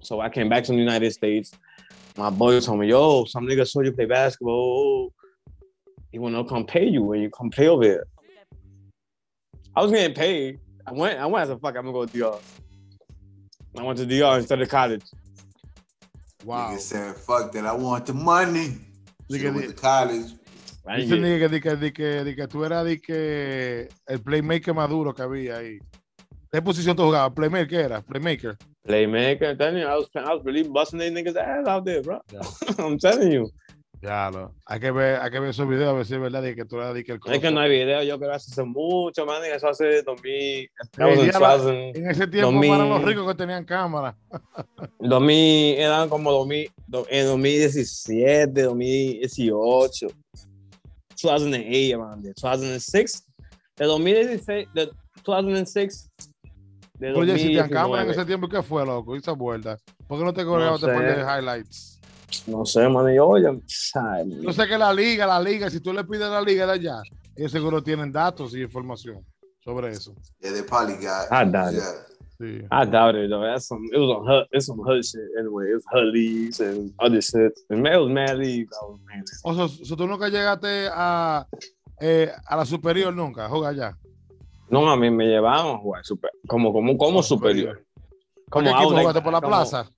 So 0.00 0.20
I 0.20 0.28
came 0.28 0.48
back 0.48 0.64
to 0.64 0.72
the 0.72 0.78
United 0.78 1.12
States. 1.12 1.50
My 2.16 2.30
boy 2.30 2.60
told 2.60 2.78
me, 2.80 2.88
"Yo, 2.88 3.24
some 3.24 3.46
nigga 3.46 3.66
saw 3.66 3.80
you 3.80 3.92
play 3.92 4.06
basketball. 4.06 5.12
He 6.12 6.18
wanna 6.18 6.44
come 6.44 6.64
pay 6.64 6.86
you 6.86 7.02
when 7.02 7.20
you 7.20 7.30
come 7.30 7.50
play 7.50 7.68
over 7.68 7.82
here." 7.82 8.06
I 9.74 9.82
was 9.82 9.90
getting 9.90 10.14
paid. 10.14 10.60
I 10.86 10.92
went. 10.92 11.18
I 11.18 11.26
went 11.26 11.42
as 11.42 11.50
a 11.50 11.58
fuck. 11.58 11.76
I'm 11.76 11.84
gonna 11.84 11.92
go 11.92 12.06
to 12.06 12.12
DR. 12.12 12.38
I 13.76 13.82
went 13.82 13.98
to 13.98 14.06
DR 14.06 14.38
instead 14.38 14.62
of 14.62 14.68
college. 14.68 15.02
Wow. 16.46 16.70
Nigga 16.70 16.78
said, 16.78 17.16
fuck 17.16 17.50
that, 17.52 17.66
I 17.66 17.72
want 17.74 18.06
the 18.06 18.12
money. 18.14 18.78
Nigga, 19.28 19.40
Should've 19.50 19.54
went 19.56 19.66
di- 19.66 19.74
to 19.74 19.80
college. 19.80 20.30
Dice 20.86 21.10
el 21.12 21.18
get- 21.18 21.20
nigga 21.20 21.38
que, 21.40 21.48
di 21.48 21.60
que, 21.60 21.76
di 21.76 21.90
que, 21.92 22.24
di 22.24 22.34
que 22.36 22.46
tú 22.46 22.64
eras 22.64 22.86
di 22.86 22.98
que 23.00 23.88
el 24.06 24.20
playmaker 24.20 24.72
más 24.72 24.88
duro 24.88 25.12
que 25.12 25.22
había 25.22 25.56
ahí. 25.56 25.78
¿Qué 26.52 26.62
posición 26.62 26.94
tú 26.96 27.02
jugabas? 27.02 27.32
¿Playmaker 27.34 27.66
qué 27.68 27.80
era? 27.80 28.00
¿Playmaker? 28.00 28.56
Playmaker. 28.84 29.56
Then 29.58 29.78
I 29.78 29.96
was, 29.96 30.06
I 30.14 30.32
was 30.32 30.44
really 30.44 30.62
busting 30.62 31.00
they 31.00 31.10
niggas 31.10 31.34
ass 31.36 31.66
out 31.66 31.84
there, 31.84 32.02
bro. 32.02 32.20
I'm 32.78 32.96
telling 32.98 33.32
you. 33.32 33.50
Ya, 34.02 34.30
lo. 34.30 34.54
Hay 34.66 34.78
que 34.78 34.90
ver, 34.90 35.20
hay 35.20 35.30
que 35.30 35.40
ver 35.40 35.50
esos 35.50 35.66
videos 35.68 35.88
a 35.88 35.92
ver 35.94 36.04
si 36.06 36.14
es 36.14 36.20
verdad 36.20 36.42
de 36.42 36.54
que 36.54 36.64
tú 36.64 36.76
eras 36.76 36.94
di 36.94 37.02
que 37.02 37.12
el 37.12 37.20
Es 37.32 37.40
que 37.40 37.50
no 37.50 37.60
hay 37.60 37.70
video, 37.70 38.02
yo 38.02 38.18
creo 38.18 38.30
que 38.30 38.36
hace 38.36 38.62
mucho, 38.62 39.24
man. 39.26 39.42
Eso 39.44 39.68
hace 39.68 40.02
2000. 40.02 40.70
That 40.96 41.06
Hoy 41.06 41.10
was 41.12 41.18
in 41.18 41.24
día 41.30 41.40
la- 41.40 41.56
2000, 41.56 41.96
en 41.96 42.10
ese 42.10 42.26
tiempo 42.26 42.52
2000, 42.52 42.70
para 42.70 42.84
los 42.84 43.02
ricos 43.02 43.26
que 43.26 43.34
tenían 43.34 43.64
cámara. 43.64 44.16
2000, 45.00 45.78
eran 45.78 46.08
como 46.08 46.30
2000, 46.30 46.70
do- 46.86 47.06
en 47.08 47.26
2017, 47.26 48.62
2018, 48.62 50.06
2008, 51.16 51.96
around 51.96 52.22
there, 52.22 52.34
2006, 52.40 53.24
de 53.76 53.84
2016, 53.86 54.68
de 54.74 54.90
2006, 55.24 56.10
de 56.98 57.12
Oye, 57.12 57.38
si 57.38 57.44
tenían 57.46 57.68
cámara 57.70 58.02
en 58.02 58.08
2019. 58.08 58.12
ese 58.12 58.24
tiempo, 58.26 58.48
¿qué 58.48 58.62
fue, 58.62 58.84
loco? 58.86 59.16
Esa 59.16 59.32
vuelta. 59.32 59.78
¿Por 60.06 60.18
qué 60.18 60.24
no 60.24 60.32
te 60.32 60.44
colgaste 60.44 60.86
sé. 60.86 60.92
por 60.92 61.02
de 61.02 61.20
highlights? 61.22 61.95
No 62.46 62.64
sé, 62.66 62.88
man, 62.88 63.12
yo, 63.14 63.26
oye, 63.28 63.46
ay, 63.94 64.40
Yo 64.42 64.52
sé 64.52 64.66
que 64.66 64.76
la 64.76 64.92
liga, 64.92 65.26
la 65.26 65.40
liga, 65.40 65.70
si 65.70 65.80
tú 65.80 65.92
le 65.92 66.04
pides 66.04 66.22
a 66.24 66.30
la 66.30 66.40
liga 66.42 66.66
de 66.66 66.72
allá, 66.72 67.02
ellos 67.36 67.52
seguro 67.52 67.82
tienen 67.82 68.10
datos 68.12 68.54
y 68.54 68.62
información 68.62 69.24
sobre 69.60 69.90
eso. 69.92 70.12
Yeah, 70.40 70.52
they 70.52 70.62
probably 70.62 70.96
got. 70.96 71.30
I 71.30 71.44
doubt 71.50 71.74
it. 71.74 71.78
yeah. 71.80 72.02
Sí. 72.38 72.66
I 72.70 72.84
doubt 72.84 73.14
it 73.16 73.30
though. 73.30 73.40
That's 73.42 73.66
some. 73.66 73.82
It 73.92 73.98
was 73.98 74.10
on 74.10 74.26
hood. 74.26 74.46
It's 74.52 74.66
some 74.66 74.78
hood 74.84 75.02
shit 75.04 75.22
anyway. 75.38 75.72
It's 75.74 75.84
hood 75.90 76.12
leagues 76.12 76.60
and 76.60 76.92
other 76.98 77.22
shit. 77.22 77.52
And 77.70 77.82
man, 77.82 77.94
it 77.94 77.98
was 78.02 78.10
mad 78.10 78.36
leagues. 78.36 78.76
I 78.82 78.84
was. 78.84 79.40
O 79.44 79.54
sea, 79.68 79.86
so 79.86 79.96
tú 79.96 80.06
nunca 80.06 80.28
llegaste 80.28 80.88
a, 80.92 81.46
eh, 82.00 82.30
a 82.46 82.56
la 82.56 82.66
superior 82.66 83.14
nunca, 83.14 83.48
juega 83.48 83.68
allá. 83.68 83.96
No, 84.68 84.90
a 84.90 84.96
mí 84.96 85.10
me 85.10 85.26
llevaban 85.26 85.76
a 85.76 85.78
jugar 85.78 86.04
super, 86.04 86.30
como, 86.46 86.72
como, 86.72 86.98
como 86.98 87.22
superior. 87.22 87.82
¿Por 87.94 88.04
qué 88.04 88.50
Como 88.50 88.66
I 88.66 88.72
equipo 88.72 88.88
was 88.90 89.00
jugaste 89.00 89.22
por 89.22 89.32
la 89.32 89.40
como- 89.40 89.50
plaza? 89.56 89.90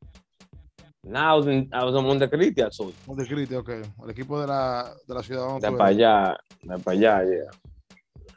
Nah, 1.09 1.33
I 1.33 1.37
was 1.37 1.47
in, 1.47 1.71
I 1.73 1.85
was 1.85 1.95
in 1.95 2.05
Montecristi. 2.05 2.63
Montecristi, 3.07 3.55
ok. 3.55 3.69
El 4.05 4.11
equipo 4.11 4.39
de 4.41 4.47
la, 4.47 4.95
de 5.07 5.15
la 5.15 5.23
ciudad. 5.23 5.59
De 5.59 5.73
para 5.73 5.87
allá, 5.87 6.37
de 6.63 6.79
para 6.79 6.97
allá, 6.97 7.25
yeah. 7.25 7.51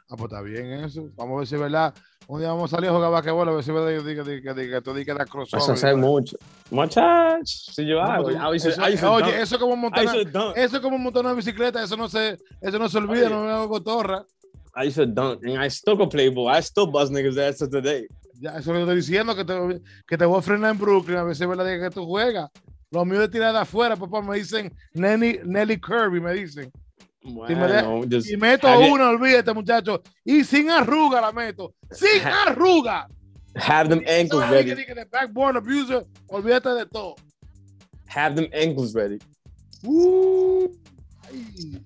Ah, 0.08 0.16
pues 0.16 0.22
está 0.22 0.40
bien 0.40 0.72
eso. 0.84 1.08
Vamos 1.14 1.36
a 1.36 1.38
ver 1.38 1.46
si 1.46 1.54
es 1.54 1.60
verdad. 1.60 1.94
Un 2.28 2.40
día 2.40 2.48
vamos 2.48 2.72
a 2.72 2.76
salir 2.76 2.88
a 2.88 2.94
jugar 2.94 3.10
basquetbol, 3.10 3.48
a 3.48 3.52
ver 3.52 3.64
si 3.64 3.70
es 3.70 3.74
verdad 3.74 4.04
que 4.04 4.42
que 4.42 4.54
diga 4.54 4.78
que 4.78 4.82
tú 4.82 4.94
digas 4.94 5.18
que 5.18 5.24
crossover. 5.24 5.62
Eso 5.62 5.72
hace 5.72 5.94
mucho. 5.94 6.36
Muchachos, 6.70 7.72
si 7.74 7.86
yo 7.86 8.00
hago. 8.00 8.28
oye, 8.28 9.42
eso 9.42 9.56
es 9.56 9.58
como 9.58 9.76
montar 9.76 10.04
eso 10.56 10.76
es 10.76 10.80
como 10.80 10.98
montar 10.98 11.24
una 11.24 11.34
bicicleta, 11.34 11.82
eso 11.82 11.96
no 11.96 12.08
se, 12.08 12.38
eso 12.60 12.78
no 12.78 12.88
se 12.88 12.98
olvida, 12.98 13.28
no 13.28 13.44
me 13.44 13.50
hago 13.50 13.68
cotorra. 13.68 14.24
I 14.74 14.86
used 14.86 14.96
to 14.96 15.06
dunk, 15.06 15.44
and 15.44 15.62
I 15.62 15.68
still 15.68 15.96
could 15.98 16.10
play 16.10 16.30
ball. 16.30 16.48
I 16.48 16.60
still 16.62 16.86
bust 16.86 17.12
niggas 17.12 17.36
ass 17.36 17.58
to 17.58 17.68
today. 17.68 18.08
Ya, 18.42 18.50
eso 18.50 18.58
es 18.58 18.66
lo 18.66 18.74
que 18.74 18.80
estoy 18.80 18.96
diciendo, 18.96 19.36
que 19.36 19.44
te, 19.44 19.80
que 20.04 20.18
te 20.18 20.24
voy 20.24 20.36
a 20.36 20.42
frenar 20.42 20.72
en 20.72 20.78
Brooklyn, 20.78 21.16
a 21.16 21.22
ver 21.22 21.36
si 21.36 21.44
es 21.44 21.48
verdad 21.48 21.64
que 21.64 21.90
tú 21.94 22.04
juegas. 22.04 22.50
Los 22.90 23.06
míos 23.06 23.20
de 23.20 23.28
tirar 23.28 23.52
de 23.52 23.60
afuera, 23.60 23.94
papá, 23.94 24.20
me 24.20 24.36
dicen 24.36 24.74
Nelly, 24.94 25.40
Nelly 25.44 25.80
Kirby, 25.80 26.20
me 26.20 26.32
dicen. 26.34 26.72
Me 27.22 27.54
Bueno, 27.54 28.02
just 28.10 28.28
y 28.28 28.36
meto 28.36 28.66
have 28.66 28.84
it- 28.84 28.92
una, 28.92 29.10
olvídate, 29.10 29.54
muchacho. 29.54 30.02
Y 30.24 30.42
sin 30.42 30.68
arruga 30.70 31.20
la 31.20 31.30
meto. 31.30 31.72
¡Sin 31.92 32.20
arruga! 32.26 33.06
Have 33.54 33.88
them 33.88 34.02
ankles 34.08 34.50
ready. 34.50 34.74
backborn 35.08 35.56
abuser, 35.58 36.04
olvídate 36.26 36.70
de 36.70 36.86
todo. 36.86 37.14
Have 38.08 38.34
them 38.34 38.50
ankles 38.52 38.92
ready. 38.92 39.18
Uh, 39.84 40.66
ay. 41.28 41.80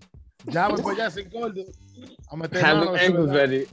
Ya 0.46 0.68
voy 0.68 0.80
por 0.80 0.94
allá 0.94 1.10
sin 1.10 1.28
gordo. 1.28 1.64
A 2.30 2.36
meter 2.36 2.64
Have 2.64 2.78
mano, 2.78 2.92
them 2.92 3.00
ankles 3.04 3.30
ready. 3.30 3.66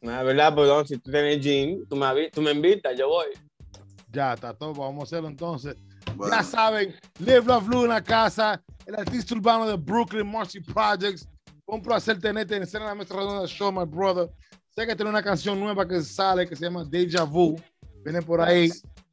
La 0.00 0.22
verdad, 0.22 0.54
perdón, 0.54 0.86
si 0.86 0.98
tú 0.98 1.10
tienes 1.10 1.40
jean, 1.40 1.84
tú 1.88 1.96
me, 1.96 2.30
tú 2.30 2.40
me 2.40 2.52
invitas, 2.52 2.96
yo 2.96 3.08
voy. 3.08 3.26
Ya 4.12 4.34
está 4.34 4.54
todo, 4.54 4.72
vamos 4.74 5.00
a 5.00 5.04
hacerlo 5.04 5.28
entonces. 5.28 5.76
Ya 6.30 6.42
saben, 6.42 6.94
Live 7.18 7.42
Love 7.44 7.66
Blue 7.66 7.82
en 7.82 7.90
la 7.90 8.02
casa, 8.02 8.62
el 8.86 8.94
artista 8.96 9.34
urbano 9.34 9.66
de 9.68 9.76
Brooklyn, 9.76 10.30
Marcy 10.30 10.60
Projects. 10.60 11.28
Un 11.66 11.82
placer 11.82 12.18
tenerte 12.18 12.56
en 12.56 12.62
escena 12.62 12.84
de 12.84 12.90
la 12.90 12.94
mesa 12.94 13.14
redonda 13.14 13.40
del 13.40 13.48
show, 13.48 13.70
my 13.70 13.84
brother. 13.84 14.30
Sé 14.70 14.86
que 14.86 14.96
tiene 14.96 15.10
una 15.10 15.22
canción 15.22 15.60
nueva 15.60 15.86
que 15.86 16.00
sale 16.00 16.48
que 16.48 16.56
se 16.56 16.64
llama 16.64 16.84
Deja 16.84 17.24
Vu. 17.24 17.60
Viene 18.04 18.22
por 18.22 18.40
ahí, 18.40 18.70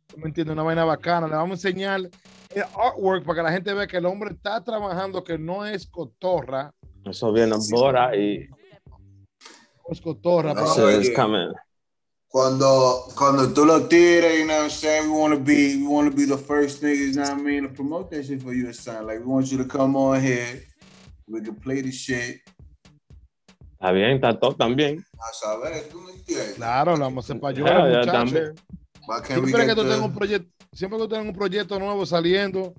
¿tú 0.08 0.18
¿me 0.18 0.28
entiendes? 0.28 0.54
Una 0.54 0.64
vaina 0.64 0.86
bacana. 0.86 1.28
Le 1.28 1.34
vamos 1.34 1.66
a 1.66 1.68
enseñar 1.68 2.00
el 2.00 2.64
artwork 2.78 3.26
para 3.26 3.38
que 3.38 3.44
la 3.44 3.52
gente 3.52 3.74
vea 3.74 3.88
que 3.88 3.98
el 3.98 4.06
hombre 4.06 4.32
está 4.32 4.64
trabajando, 4.64 5.24
que 5.24 5.38
no 5.38 5.66
es 5.66 5.86
cotorra. 5.86 6.72
Eso 7.04 7.34
viene 7.34 7.56
ahora 7.74 8.16
y 8.16 8.48
No 8.48 8.56
es 9.90 10.02
cotorra. 10.02 10.54
No, 10.54 10.64
is 10.90 11.08
oye. 11.08 11.14
coming. 11.14 11.54
Cuando, 12.28 13.08
cuando 13.16 13.54
tú 13.54 13.66
lo 13.66 13.88
tires, 13.88 14.40
you 14.40 14.46
know 14.46 14.56
what 14.56 14.64
I'm 14.64 14.70
saying? 14.70 15.10
We 15.10 15.18
want 15.18 15.34
to 15.34 15.40
be, 15.40 15.78
we 15.78 15.88
want 15.88 16.12
to 16.12 16.16
be 16.16 16.26
the 16.26 16.38
first 16.38 16.82
niggas, 16.82 17.14
you 17.14 17.14
know 17.14 17.22
what 17.22 17.40
I 17.40 17.42
mean, 17.42 17.64
to 17.64 17.70
promote 17.70 18.12
that 18.12 18.26
shit 18.26 18.42
for 18.42 18.54
you, 18.54 18.74
son. 18.74 19.08
Like, 19.08 19.20
we 19.20 19.26
want 19.26 19.50
you 19.52 19.58
to 19.58 19.66
come 19.66 19.96
on 19.96 20.22
here. 20.22 20.62
We 21.28 21.42
can 21.42 21.56
play 21.56 21.82
the 21.82 21.92
shit. 21.92 22.42
Está 23.80 23.92
bien, 23.94 24.16
está 24.16 24.38
todo 24.38 24.54
también. 24.54 25.06
A 25.18 25.34
saber, 25.34 25.88
tú 25.90 26.02
me 26.02 26.12
entiendes. 26.12 26.56
Claro, 26.56 26.98
lo 26.98 27.06
vamos 27.06 27.24
a 27.24 27.34
hacer 27.34 27.40
para 27.40 27.56
ayudar, 27.56 28.06
también. 28.06 28.56
Siempre 29.24 29.66
que 29.68 29.76
tú 29.76 29.84
the- 29.84 29.90
tengas 29.90 30.00
un 30.00 30.14
proyecto, 30.14 30.66
siempre 30.74 30.98
que 30.98 31.04
tú 31.04 31.10
tengas 31.10 31.28
un 31.28 31.36
proyecto 31.36 31.80
nuevo 31.80 32.06
saliendo, 32.06 32.74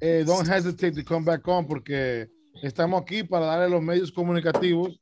eh, 0.00 0.24
don't 0.26 0.46
hesitate 0.46 0.92
to 0.92 1.04
come 1.04 1.24
back 1.24 1.46
on 1.48 1.66
porque 1.66 2.28
Estamos 2.62 3.00
aquí 3.00 3.22
para 3.22 3.46
darle 3.46 3.70
los 3.70 3.80
medios 3.82 4.12
comunicativos 4.12 4.99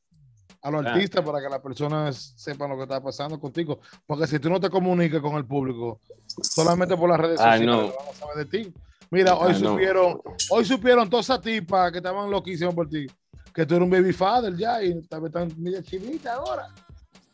a 0.63 0.71
los 0.71 0.85
Ah. 0.85 0.91
artistas 0.93 1.25
para 1.25 1.41
que 1.41 1.49
las 1.49 1.61
personas 1.61 2.35
sepan 2.37 2.71
lo 2.71 2.77
que 2.77 2.83
está 2.83 3.01
pasando 3.03 3.39
contigo. 3.39 3.81
Porque 4.07 4.27
si 4.27 4.39
tú 4.39 4.51
no 4.51 4.61
te 4.61 4.69
comunicas 4.71 5.21
con 5.21 5.37
el 5.37 5.45
público, 5.45 6.01
solamente 6.27 6.97
por 6.97 7.09
las 7.09 7.21
redes 7.21 7.41
I 7.41 7.45
sociales, 7.45 7.67
no 7.67 7.77
van 7.89 8.09
a 8.11 8.15
saber 8.15 8.37
de 8.37 8.45
ti. 8.47 8.73
Mira, 9.11 9.35
hoy 9.37 9.53
I 9.53 9.59
know. 9.61 9.73
supieron, 9.75 10.21
hoy 10.51 10.65
supieron 10.65 11.09
todas 11.09 11.27
esas 11.27 11.41
tipas 11.41 11.93
que 11.93 11.99
estaban 11.99 12.31
loquísimas 12.31 12.75
por 12.75 12.89
ti, 12.89 13.07
que 13.55 13.65
tú 13.65 13.75
eres 13.77 13.85
un 13.85 13.91
baby 13.91 14.13
father 14.13 14.55
ya 14.57 14.83
y 14.83 14.93
vez 14.95 15.05
están 15.25 15.53
media 15.57 15.83
chinita 15.83 16.35
ahora. 16.35 16.69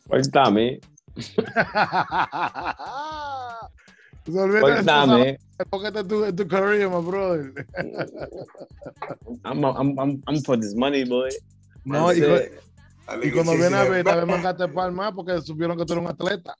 Cuéntame. 0.06 0.80
Cuéntame. 4.26 5.38
Este 5.58 6.00
es 6.00 6.08
tu, 6.08 6.24
es 6.24 6.34
tu 6.34 6.48
career, 6.48 6.88
my 6.88 7.00
brother. 7.00 7.52
I'm, 9.44 9.64
I'm, 9.64 9.98
I'm, 9.98 10.22
I'm 10.26 10.42
for 10.44 10.56
this 10.56 10.74
money, 10.74 11.04
boy. 11.04 11.28
No, 11.84 12.12
y, 12.12 12.20
y 13.22 13.30
cuando 13.30 13.52
viene 13.52 13.76
a 13.76 13.84
ver, 13.84 14.04
tal 14.04 14.24
vez 14.24 14.26
mangaste 14.36 14.68
palma 14.68 15.14
porque 15.14 15.40
supieron 15.40 15.76
que 15.76 15.84
tú 15.84 15.92
eres 15.94 16.04
un 16.04 16.10
atleta. 16.10 16.56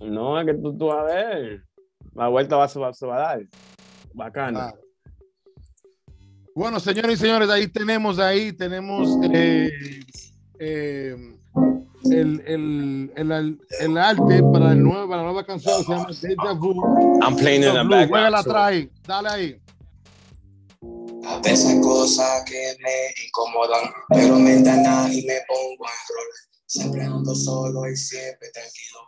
No, 0.00 0.38
es 0.38 0.46
que 0.46 0.54
tú, 0.54 0.76
tú 0.76 0.92
a 0.92 1.04
ver. 1.04 1.62
La 2.14 2.28
vuelta 2.28 2.56
va, 2.56 2.68
se, 2.68 2.78
va, 2.78 2.92
se 2.92 3.06
va 3.06 3.16
a 3.16 3.20
dar. 3.20 3.46
Bacano. 4.14 4.60
Ah. 4.60 4.74
Bueno, 6.54 6.80
señores 6.80 7.12
y 7.12 7.16
señores, 7.16 7.50
ahí 7.50 7.68
tenemos, 7.68 8.18
ahí 8.18 8.50
tenemos 8.52 9.08
eh, 9.30 9.70
eh, 10.58 11.14
el, 12.04 12.42
el, 12.46 13.12
el, 13.14 13.60
el 13.80 13.98
arte 13.98 14.42
para, 14.52 14.72
el 14.72 14.82
nuevo, 14.82 15.06
para 15.06 15.18
la 15.18 15.24
nueva 15.24 15.44
canción 15.44 15.84
que 16.06 16.14
se 16.14 16.34
llama 16.34 16.46
Deja 16.46 16.58
Vu. 16.58 17.20
I'm 17.22 17.36
playing 17.36 17.62
in 17.62 17.74
the 17.74 17.82
Blue, 17.82 17.90
background, 17.90 18.34
atrás 18.36 18.56
ahí, 18.56 18.90
dale 19.06 19.28
ahí. 19.28 19.60
A 21.26 21.40
veces 21.40 21.66
hay 21.66 21.80
cosas 21.80 22.44
que 22.44 22.76
me 22.80 23.14
incomodan, 23.26 23.90
pero 24.08 24.38
me 24.38 24.62
dañan 24.62 25.12
y 25.12 25.22
me 25.26 25.40
pongo 25.48 25.84
en 25.84 26.14
rol. 26.14 26.26
Siempre 26.66 27.02
ando 27.02 27.34
solo 27.34 27.88
y 27.90 27.96
siempre 27.96 28.48
tranquilo. 28.50 29.00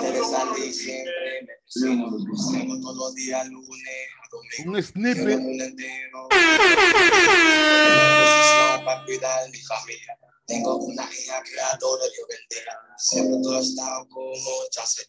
De 0.00 0.18
salir 0.24 0.72
siempre 0.72 1.42
me 1.42 1.46
presiona. 1.46 2.04
Tengo 2.52 2.80
todos 2.80 2.96
los 2.96 3.14
días 3.14 3.46
lunes 3.48 4.08
domingo. 4.32 4.78
Un 4.78 4.82
snippet. 4.82 5.40
Mundo 5.40 5.64
entero. 5.64 6.28
Para 8.84 9.04
cuidar 9.04 9.50
mi 9.50 9.60
familia. 9.60 10.18
Tengo 10.46 10.76
una 10.76 11.02
hija 11.02 11.42
que 11.42 11.60
adoro, 11.60 12.02
Dios 12.02 12.26
bendiga. 12.28 12.72
Siempre 12.96 13.42
todo 13.42 13.58
ha 13.58 13.60
estado 13.60 14.08
como 14.08 14.32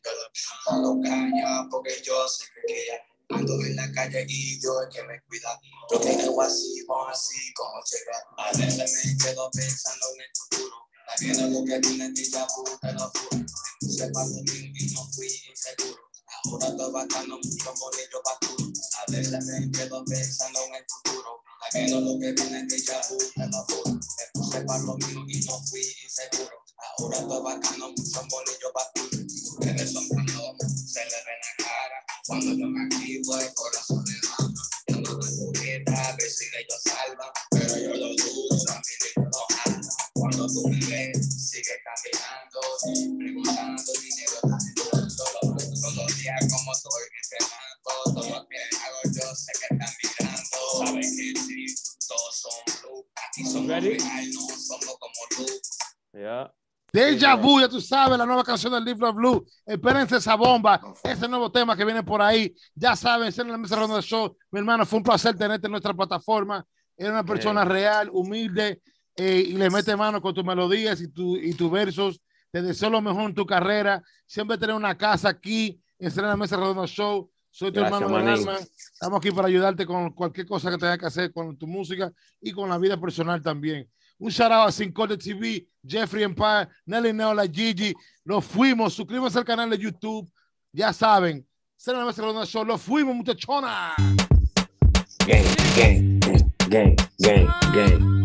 pero 0.03 0.81
no 0.81 0.95
lo 0.95 1.01
calla 1.01 1.67
porque 1.71 2.01
yo 2.03 2.27
sé 2.27 2.43
que 2.67 2.73
ella 2.73 3.01
ando 3.29 3.63
en 3.63 3.75
la 3.75 3.91
calle 3.91 4.25
y 4.27 4.59
yo 4.59 4.81
es 4.81 4.95
que 4.95 5.03
me 5.03 5.21
cuida. 5.23 5.59
Yo 5.91 5.99
tengo 5.99 6.41
así, 6.41 6.83
o 6.87 7.07
así 7.07 7.53
como 7.53 7.73
llega. 7.85 8.17
A 8.37 8.57
veces 8.57 9.05
me 9.05 9.17
quedo 9.17 9.49
pensando 9.51 10.05
en 10.15 10.21
el 10.21 10.27
futuro. 10.35 10.75
Sabiendo 11.15 11.59
lo 11.59 11.65
que 11.65 11.79
viene 11.79 12.11
de 12.11 12.23
ya 12.23 12.47
te 12.81 12.93
lo 12.93 13.11
juro. 13.11 13.45
Sepa 13.81 14.25
lo 14.25 14.43
mío 14.43 14.71
y 14.75 14.91
no 14.93 15.09
fui 15.13 15.27
inseguro. 15.49 16.01
Ahora 16.45 16.67
estoy 16.67 16.91
bajando 16.91 17.37
mucho 17.37 17.73
bonito 17.79 18.21
paturo. 18.23 18.71
A 18.97 19.11
veces 19.11 19.45
me 19.45 19.71
quedo 19.71 20.05
pensando 20.05 20.59
en 20.67 20.75
el 20.75 20.85
futuro. 20.87 21.43
Sabiendo 21.71 22.01
lo 22.01 22.19
que 22.19 22.31
viene 22.33 22.65
de 22.65 22.81
ya 22.81 23.01
te 23.01 23.47
lo 23.47 23.65
juro. 23.65 23.99
Puse 24.33 24.61
para 24.61 24.83
lo 24.83 24.97
mío 24.97 25.25
y 25.27 25.39
no 25.45 25.61
fui 25.65 25.81
inseguro. 26.03 26.63
Ahora 26.97 27.17
estoy 27.19 27.41
bajando 27.41 27.89
mucho 27.89 28.27
bonito 28.29 28.71
paturo. 28.73 29.09
Que 29.61 29.73
me 29.73 29.87
son 29.87 30.07
Cuando 32.29 32.53
yo 32.53 32.67
me 32.67 32.83
activo 32.83 33.39
el 33.39 33.53
corazón 33.55 34.05
le 34.05 34.27
baja. 34.29 34.53
Yo 34.87 34.95
no 34.97 35.17
tengo 35.17 35.51
meta, 35.51 36.09
a 36.09 36.15
ver 36.15 36.29
si 36.29 36.45
ellos 36.45 36.81
salvan. 36.83 37.29
Pero 37.49 37.75
yo 37.75 37.89
lo 37.89 38.09
dudo, 38.15 38.73
mí 38.85 38.95
me 39.17 39.23
lo 39.23 39.31
jala. 39.49 39.81
Cuando 40.13 40.45
tú 40.45 40.67
me 40.67 40.77
ves, 40.77 41.49
sigue 41.49 41.73
caminando. 41.83 42.59
Preguntando 43.17 43.93
dinero, 43.93 44.37
dame 44.43 44.73
todo. 44.75 45.09
Solo 45.09 45.39
todos 45.41 45.95
los 45.95 46.17
días 46.19 46.39
como 46.53 46.71
estoy 46.71 47.01
entrenando. 47.17 48.13
Todo 48.13 48.29
lo 48.29 48.47
que 48.47 48.57
hago 48.77 48.99
yo 49.05 49.35
sé 49.35 49.51
que 49.57 49.73
están 49.73 49.93
mirando. 50.03 50.85
Saben 50.85 51.01
que 51.01 51.41
sí, 51.41 51.75
todos 52.07 52.41
son 52.41 52.81
blue. 52.83 53.07
Aquí 53.27 53.43
somos 53.43 53.83
real, 53.83 54.31
no 54.33 54.41
somos 54.55 54.97
como 54.99 55.21
tú. 55.35 55.47
Yeah. 56.13 56.58
Deja 56.91 57.35
Vu, 57.35 57.59
ya 57.61 57.69
tú 57.69 57.79
sabes, 57.79 58.17
la 58.17 58.25
nueva 58.25 58.43
canción 58.43 58.73
del 58.73 58.97
Love 58.97 59.15
Blue. 59.15 59.45
Espérense 59.65 60.17
esa 60.17 60.35
bomba, 60.35 60.81
ese 61.03 61.27
nuevo 61.27 61.51
tema 61.51 61.75
que 61.75 61.85
viene 61.85 62.03
por 62.03 62.21
ahí. 62.21 62.53
Ya 62.73 62.95
saben, 62.95 63.31
ser 63.31 63.45
en 63.45 63.51
la 63.51 63.57
mesa 63.57 63.75
ronda 63.75 63.95
del 63.95 64.03
show. 64.03 64.35
Mi 64.51 64.59
hermano, 64.59 64.85
fue 64.85 64.97
un 64.97 65.03
placer 65.03 65.37
tenerte 65.37 65.67
en 65.67 65.71
nuestra 65.71 65.93
plataforma. 65.93 66.65
Eres 66.97 67.11
una 67.11 67.23
persona 67.23 67.63
real, 67.63 68.09
humilde 68.11 68.81
eh, 69.15 69.43
y 69.47 69.53
le 69.53 69.69
mete 69.69 69.95
mano 69.95 70.21
con 70.21 70.33
tus 70.33 70.43
melodías 70.43 70.99
y, 71.01 71.07
tu, 71.09 71.37
y 71.37 71.53
tus 71.53 71.71
versos. 71.71 72.19
Te 72.51 72.61
deseo 72.61 72.89
lo 72.89 73.01
mejor 73.01 73.29
en 73.29 73.35
tu 73.35 73.45
carrera. 73.45 74.01
Siempre 74.25 74.57
tener 74.57 74.75
una 74.75 74.97
casa 74.97 75.29
aquí 75.29 75.79
en 75.99 76.11
Ser 76.11 76.23
en 76.23 76.29
la 76.29 76.37
mesa 76.37 76.57
redonda 76.57 76.87
show. 76.87 77.29
Soy 77.51 77.71
tu 77.71 77.81
Gracias, 77.81 78.01
hermano 78.01 78.25
del 78.25 78.39
alma. 78.39 78.57
Estamos 78.57 79.17
aquí 79.17 79.31
para 79.31 79.47
ayudarte 79.47 79.85
con 79.85 80.11
cualquier 80.13 80.47
cosa 80.47 80.71
que 80.71 80.77
tengas 80.77 80.97
que 80.97 81.05
hacer 81.05 81.33
con 81.33 81.57
tu 81.57 81.67
música 81.67 82.11
y 82.39 82.51
con 82.51 82.69
la 82.69 82.77
vida 82.77 82.99
personal 82.99 83.41
también. 83.41 83.89
Un 84.21 84.29
shout 84.29 84.51
out 84.51 84.67
a 84.67 84.71
Sin 84.71 84.91
Corte 84.91 85.17
TV, 85.17 85.65
Jeffrey 85.85 86.23
Empire, 86.23 86.67
Nelly 86.85 87.13
Neo, 87.13 87.33
la 87.33 87.47
Gigi. 87.47 87.93
Nos 88.25 88.43
fuimos. 88.43 88.93
Suscríbanse 88.93 89.37
al 89.37 89.45
canal 89.45 89.69
de 89.69 89.77
YouTube. 89.77 90.29
Ya 90.73 90.91
saben. 90.91 91.45
Ser 91.77 91.93
en 91.93 92.01
la 92.01 92.05
mesa 92.05 92.21
redonda 92.21 92.45
show. 92.45 92.65
Lo 92.65 92.77
fuimos, 92.77 93.15
muchachona. 93.15 93.95
Gang, 95.25 95.45
gang, 95.77 96.19
gang, 96.67 96.95
gang, 97.19 97.47
gang, 97.73 98.23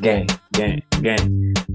gang, 0.00 0.26
gang, 0.50 0.82
gang. 1.00 1.54
Somos 1.54 1.65